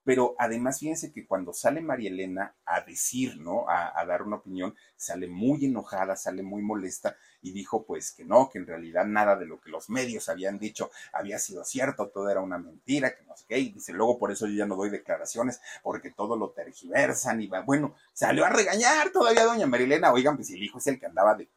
Pero 0.08 0.34
además, 0.38 0.78
fíjense 0.78 1.12
que 1.12 1.26
cuando 1.26 1.52
sale 1.52 1.82
María 1.82 2.08
Elena 2.08 2.56
a 2.64 2.80
decir, 2.80 3.36
¿no? 3.36 3.66
A, 3.68 4.02
dar 4.06 4.22
una 4.22 4.36
opinión, 4.36 4.74
sale 4.96 5.28
muy 5.28 5.66
enojada, 5.66 6.16
sale 6.16 6.42
muy 6.42 6.62
molesta 6.62 7.18
y 7.42 7.52
dijo 7.52 7.84
pues 7.84 8.12
que 8.12 8.24
no, 8.24 8.48
que 8.48 8.56
en 8.56 8.66
realidad 8.66 9.04
nada 9.04 9.36
de 9.36 9.44
lo 9.44 9.60
que 9.60 9.68
los 9.68 9.90
medios 9.90 10.30
habían 10.30 10.58
dicho 10.58 10.90
había 11.12 11.38
sido 11.38 11.62
cierto, 11.62 12.08
todo 12.08 12.30
era 12.30 12.40
una 12.40 12.56
mentira, 12.56 13.14
que 13.14 13.22
no 13.24 13.36
sé 13.36 13.44
qué, 13.46 13.58
y 13.58 13.68
dice, 13.68 13.92
luego 13.92 14.18
por 14.18 14.32
eso 14.32 14.46
yo 14.46 14.54
ya 14.54 14.64
no 14.64 14.76
doy 14.76 14.88
declaraciones, 14.88 15.60
porque 15.82 16.10
todo 16.10 16.38
lo 16.38 16.52
tergiversan 16.52 17.42
y 17.42 17.46
va, 17.46 17.60
bueno, 17.60 17.94
salió 18.14 18.46
a 18.46 18.48
regañar 18.48 19.10
todavía 19.10 19.44
doña 19.44 19.66
Marilena, 19.66 20.10
oigan, 20.10 20.36
pues 20.36 20.48
el 20.48 20.62
hijo 20.62 20.78
es 20.78 20.86
el 20.86 20.98
que 20.98 21.04
andaba 21.04 21.34
de 21.34 21.50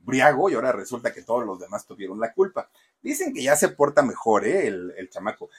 briago 0.00 0.50
y 0.50 0.54
ahora 0.54 0.72
resulta 0.72 1.12
que 1.12 1.22
todos 1.22 1.44
los 1.46 1.58
demás 1.58 1.86
tuvieron 1.86 2.18
la 2.18 2.32
culpa. 2.32 2.70
Dicen 3.02 3.32
que 3.32 3.42
ya 3.42 3.56
se 3.56 3.68
porta 3.68 4.02
mejor, 4.02 4.46
¿eh? 4.46 4.66
el, 4.66 5.08
chamaco. 5.10 5.50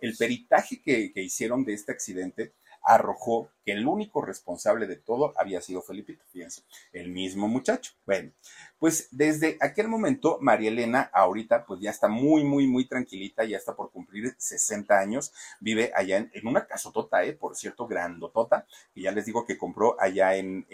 El 0.00 0.16
peritaje 0.16 0.80
que 0.82 1.22
hicieron 1.22 1.64
de 1.64 1.74
este 1.74 1.92
accidente 1.92 2.52
arrojó 2.86 3.50
que 3.64 3.72
el 3.72 3.86
único 3.86 4.22
responsable 4.22 4.86
de 4.86 4.94
todo 4.94 5.34
había 5.36 5.60
sido 5.60 5.82
Felipito, 5.82 6.24
fíjense, 6.30 6.62
el 6.92 7.08
mismo 7.10 7.48
muchacho. 7.48 7.94
Bueno, 8.06 8.30
pues 8.78 9.08
desde 9.10 9.58
aquel 9.60 9.88
momento, 9.88 10.38
María 10.40 10.70
Elena 10.70 11.10
ahorita 11.12 11.66
pues 11.66 11.80
ya 11.80 11.90
está 11.90 12.06
muy, 12.06 12.44
muy, 12.44 12.68
muy 12.68 12.86
tranquilita, 12.86 13.44
ya 13.44 13.56
está 13.56 13.74
por 13.74 13.90
cumplir 13.90 14.36
60 14.38 14.96
años, 14.96 15.32
vive 15.58 15.90
allá 15.96 16.18
en, 16.18 16.46
una 16.46 16.68
casotota, 16.68 17.24
eh, 17.24 17.32
por 17.32 17.56
cierto, 17.56 17.88
grandotota, 17.88 18.66
que 18.94 19.02
ya 19.02 19.10
les 19.10 19.26
digo 19.26 19.44
que 19.44 19.58
compró 19.58 20.00
allá 20.00 20.36
en, 20.36 20.64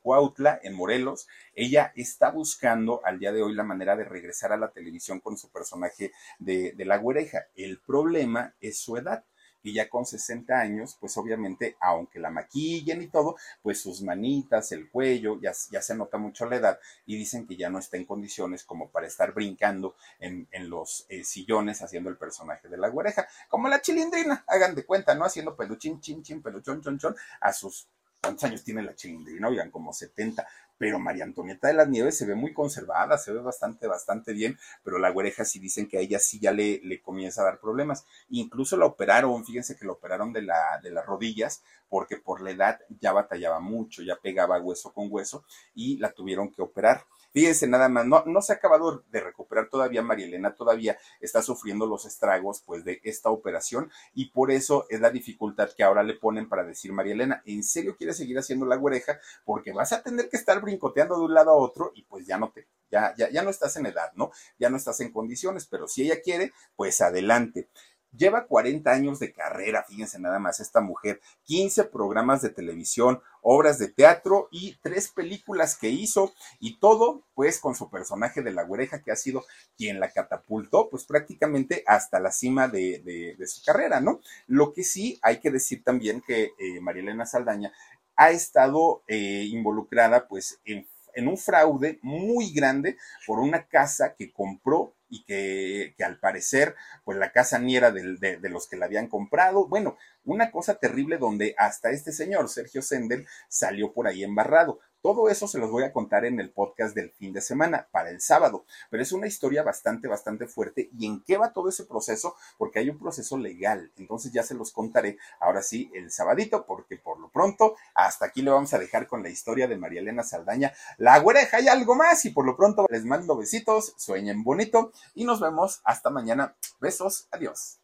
Cuautla, 0.00 0.60
en 0.62 0.74
Morelos. 0.74 1.26
Ella 1.52 1.92
está 1.96 2.30
buscando 2.30 3.00
al 3.04 3.18
día 3.18 3.32
de 3.32 3.42
hoy 3.42 3.54
la 3.54 3.64
manera 3.64 3.96
de 3.96 4.04
regresar 4.04 4.52
a 4.52 4.56
la 4.56 4.70
televisión 4.70 5.18
con 5.18 5.36
su 5.36 5.50
personaje 5.50 6.12
de, 6.38 6.72
de 6.76 6.84
la 6.84 6.98
güereja. 6.98 7.46
El 7.56 7.80
problema 7.80 8.54
es 8.60 8.78
su 8.78 8.96
edad 8.96 9.24
y 9.62 9.72
ya 9.72 9.88
con 9.88 10.06
60 10.06 10.58
años, 10.58 10.96
pues 11.00 11.16
obviamente, 11.16 11.76
aunque 11.80 12.18
la 12.18 12.30
maquillen 12.30 13.02
y 13.02 13.08
todo, 13.08 13.36
pues 13.62 13.80
sus 13.80 14.02
manitas, 14.02 14.72
el 14.72 14.90
cuello, 14.90 15.40
ya, 15.40 15.52
ya 15.70 15.82
se 15.82 15.94
nota 15.94 16.18
mucho 16.18 16.46
la 16.46 16.56
edad 16.56 16.80
y 17.06 17.16
dicen 17.16 17.46
que 17.46 17.56
ya 17.56 17.70
no 17.70 17.78
está 17.78 17.96
en 17.96 18.04
condiciones 18.04 18.64
como 18.64 18.90
para 18.90 19.06
estar 19.06 19.32
brincando 19.32 19.94
en, 20.18 20.48
los 20.68 21.06
eh, 21.08 21.24
sillones 21.24 21.82
haciendo 21.82 22.10
el 22.10 22.16
personaje 22.16 22.68
de 22.68 22.76
la 22.76 22.88
güereja, 22.88 23.26
como 23.48 23.68
la 23.68 23.80
chilindrina, 23.80 24.44
hagan 24.46 24.74
de 24.74 24.84
cuenta, 24.84 25.14
¿no? 25.14 25.24
Haciendo 25.24 25.56
peluchín, 25.56 26.00
chin, 26.00 26.22
chin, 26.22 26.42
peluchón, 26.42 26.80
chon, 26.82 26.98
chon, 26.98 27.16
a 27.40 27.52
sus 27.52 27.88
¿Cuántos 28.22 28.44
años 28.44 28.62
tiene 28.62 28.82
la 28.82 28.94
chilindrina? 28.94 29.48
Oigan, 29.48 29.70
como 29.70 29.94
70 29.94 30.46
pero 30.80 30.98
María 30.98 31.24
Antonieta 31.24 31.68
de 31.68 31.74
las 31.74 31.90
Nieves 31.90 32.16
se 32.16 32.24
ve 32.24 32.34
muy 32.34 32.54
conservada, 32.54 33.18
se 33.18 33.34
ve 33.34 33.40
bastante, 33.40 33.86
bastante 33.86 34.32
bien, 34.32 34.58
pero 34.82 34.98
la 34.98 35.10
güereja 35.10 35.44
sí 35.44 35.58
dicen 35.58 35.86
que 35.86 35.98
a 35.98 36.00
ella 36.00 36.18
sí 36.18 36.40
ya 36.40 36.52
le, 36.52 36.80
le 36.82 37.02
comienza 37.02 37.42
a 37.42 37.44
dar 37.44 37.60
problemas. 37.60 38.06
Incluso 38.30 38.78
la 38.78 38.86
operaron, 38.86 39.44
fíjense 39.44 39.76
que 39.76 39.84
la 39.84 39.92
operaron 39.92 40.32
de, 40.32 40.40
la, 40.40 40.80
de 40.82 40.90
las 40.90 41.04
rodillas, 41.04 41.62
porque 41.90 42.16
por 42.16 42.40
la 42.40 42.52
edad 42.52 42.80
ya 42.98 43.12
batallaba 43.12 43.60
mucho, 43.60 44.02
ya 44.02 44.16
pegaba 44.16 44.58
hueso 44.58 44.94
con 44.94 45.08
hueso 45.10 45.44
y 45.74 45.98
la 45.98 46.12
tuvieron 46.12 46.50
que 46.50 46.62
operar. 46.62 47.04
Fíjense 47.32 47.68
nada 47.68 47.88
más, 47.88 48.06
no, 48.06 48.24
no 48.26 48.42
se 48.42 48.52
ha 48.52 48.56
acabado 48.56 49.04
de 49.10 49.20
recuperar 49.20 49.68
todavía 49.68 50.02
María 50.02 50.26
Elena, 50.26 50.54
todavía 50.54 50.98
está 51.20 51.42
sufriendo 51.42 51.86
los 51.86 52.04
estragos 52.04 52.62
pues 52.66 52.84
de 52.84 53.00
esta 53.04 53.30
operación 53.30 53.90
y 54.14 54.30
por 54.30 54.50
eso 54.50 54.86
es 54.88 55.00
la 55.00 55.10
dificultad 55.10 55.70
que 55.76 55.84
ahora 55.84 56.02
le 56.02 56.14
ponen 56.14 56.48
para 56.48 56.64
decir 56.64 56.92
María 56.92 57.14
Elena, 57.14 57.42
¿en 57.46 57.62
serio 57.62 57.96
quieres 57.96 58.16
seguir 58.16 58.38
haciendo 58.38 58.66
la 58.66 58.76
güereja? 58.76 59.20
Porque 59.44 59.72
vas 59.72 59.92
a 59.92 60.02
tener 60.02 60.28
que 60.28 60.36
estar 60.36 60.60
brincoteando 60.60 61.16
de 61.16 61.24
un 61.24 61.34
lado 61.34 61.50
a 61.50 61.54
otro 61.56 61.92
y 61.94 62.02
pues 62.02 62.26
ya 62.26 62.36
no 62.38 62.50
te, 62.50 62.66
ya, 62.90 63.14
ya, 63.16 63.30
ya 63.30 63.42
no 63.42 63.50
estás 63.50 63.76
en 63.76 63.86
edad, 63.86 64.10
¿no? 64.14 64.32
Ya 64.58 64.68
no 64.68 64.76
estás 64.76 65.00
en 65.00 65.12
condiciones, 65.12 65.66
pero 65.66 65.86
si 65.86 66.02
ella 66.02 66.20
quiere, 66.20 66.52
pues 66.76 67.00
adelante. 67.00 67.68
Lleva 68.16 68.46
40 68.46 68.90
años 68.90 69.20
de 69.20 69.32
carrera, 69.32 69.84
fíjense 69.88 70.18
nada 70.18 70.38
más 70.38 70.60
esta 70.60 70.80
mujer, 70.80 71.20
15 71.44 71.84
programas 71.84 72.42
de 72.42 72.50
televisión, 72.50 73.22
obras 73.42 73.78
de 73.78 73.88
teatro 73.88 74.48
y 74.50 74.76
tres 74.82 75.08
películas 75.08 75.76
que 75.76 75.88
hizo 75.90 76.32
y 76.58 76.78
todo 76.78 77.22
pues 77.34 77.60
con 77.60 77.74
su 77.74 77.88
personaje 77.88 78.42
de 78.42 78.52
la 78.52 78.64
güereja 78.64 79.02
que 79.02 79.12
ha 79.12 79.16
sido 79.16 79.44
quien 79.76 80.00
la 80.00 80.10
catapultó 80.10 80.90
pues 80.90 81.04
prácticamente 81.04 81.84
hasta 81.86 82.20
la 82.20 82.32
cima 82.32 82.68
de, 82.68 83.36
su 83.46 83.62
carrera, 83.64 84.00
¿no? 84.00 84.20
Lo 84.46 84.72
que 84.72 84.84
sí 84.84 85.18
hay 85.22 85.38
que 85.40 85.50
decir 85.50 85.84
también 85.84 86.20
que 86.20 86.52
eh, 86.58 86.80
María 86.80 87.02
Elena 87.02 87.26
Saldaña 87.26 87.72
ha 88.16 88.30
estado 88.30 89.02
eh, 89.06 89.46
involucrada 89.48 90.28
pues 90.28 90.60
en, 90.64 90.86
en 91.14 91.28
un 91.28 91.38
fraude 91.38 91.98
muy 92.02 92.52
grande 92.52 92.98
por 93.26 93.38
una 93.38 93.66
casa 93.66 94.14
que 94.14 94.32
compró 94.32 94.94
y 95.10 95.24
que, 95.24 95.94
que, 95.98 96.04
al 96.04 96.18
parecer, 96.18 96.76
pues 97.04 97.18
la 97.18 97.32
casa 97.32 97.58
ni 97.58 97.76
era 97.76 97.90
de, 97.90 98.16
de, 98.16 98.48
los 98.48 98.68
que 98.68 98.76
la 98.76 98.86
habían 98.86 99.08
comprado. 99.08 99.66
Bueno, 99.66 99.98
una 100.24 100.50
cosa 100.50 100.76
terrible 100.76 101.18
donde 101.18 101.54
hasta 101.58 101.90
este 101.90 102.12
señor, 102.12 102.48
Sergio 102.48 102.80
Sendel, 102.80 103.26
salió 103.48 103.92
por 103.92 104.06
ahí 104.06 104.24
embarrado. 104.24 104.80
Todo 105.02 105.30
eso 105.30 105.48
se 105.48 105.58
los 105.58 105.70
voy 105.70 105.84
a 105.84 105.92
contar 105.92 106.24
en 106.26 106.40
el 106.40 106.50
podcast 106.50 106.94
del 106.94 107.10
fin 107.10 107.32
de 107.32 107.40
semana, 107.40 107.88
para 107.90 108.10
el 108.10 108.20
sábado, 108.20 108.64
pero 108.90 109.02
es 109.02 109.12
una 109.12 109.26
historia 109.26 109.62
bastante, 109.62 110.08
bastante 110.08 110.46
fuerte. 110.46 110.90
¿Y 110.98 111.06
en 111.06 111.22
qué 111.22 111.38
va 111.38 111.52
todo 111.52 111.68
ese 111.70 111.84
proceso? 111.84 112.36
Porque 112.58 112.80
hay 112.80 112.90
un 112.90 112.98
proceso 112.98 113.38
legal, 113.38 113.90
entonces 113.96 114.30
ya 114.32 114.42
se 114.42 114.54
los 114.54 114.72
contaré 114.72 115.18
ahora 115.40 115.62
sí 115.62 115.90
el 115.94 116.10
sabadito, 116.10 116.66
porque 116.66 116.96
por 116.98 117.18
lo 117.18 117.30
pronto, 117.30 117.76
hasta 117.94 118.26
aquí 118.26 118.42
le 118.42 118.50
vamos 118.50 118.74
a 118.74 118.78
dejar 118.78 119.06
con 119.06 119.22
la 119.22 119.30
historia 119.30 119.68
de 119.68 119.78
María 119.78 120.00
Elena 120.00 120.22
Saldaña, 120.22 120.72
la 120.98 121.18
güereja 121.18 121.60
y 121.60 121.68
algo 121.68 121.94
más, 121.94 122.24
y 122.26 122.30
por 122.30 122.44
lo 122.44 122.56
pronto 122.56 122.86
les 122.90 123.04
mando 123.04 123.36
besitos, 123.36 123.94
sueñen 123.96 124.44
bonito, 124.44 124.92
y 125.14 125.24
nos 125.24 125.40
vemos 125.40 125.80
hasta 125.84 126.10
mañana. 126.10 126.54
Besos, 126.80 127.26
adiós. 127.30 127.79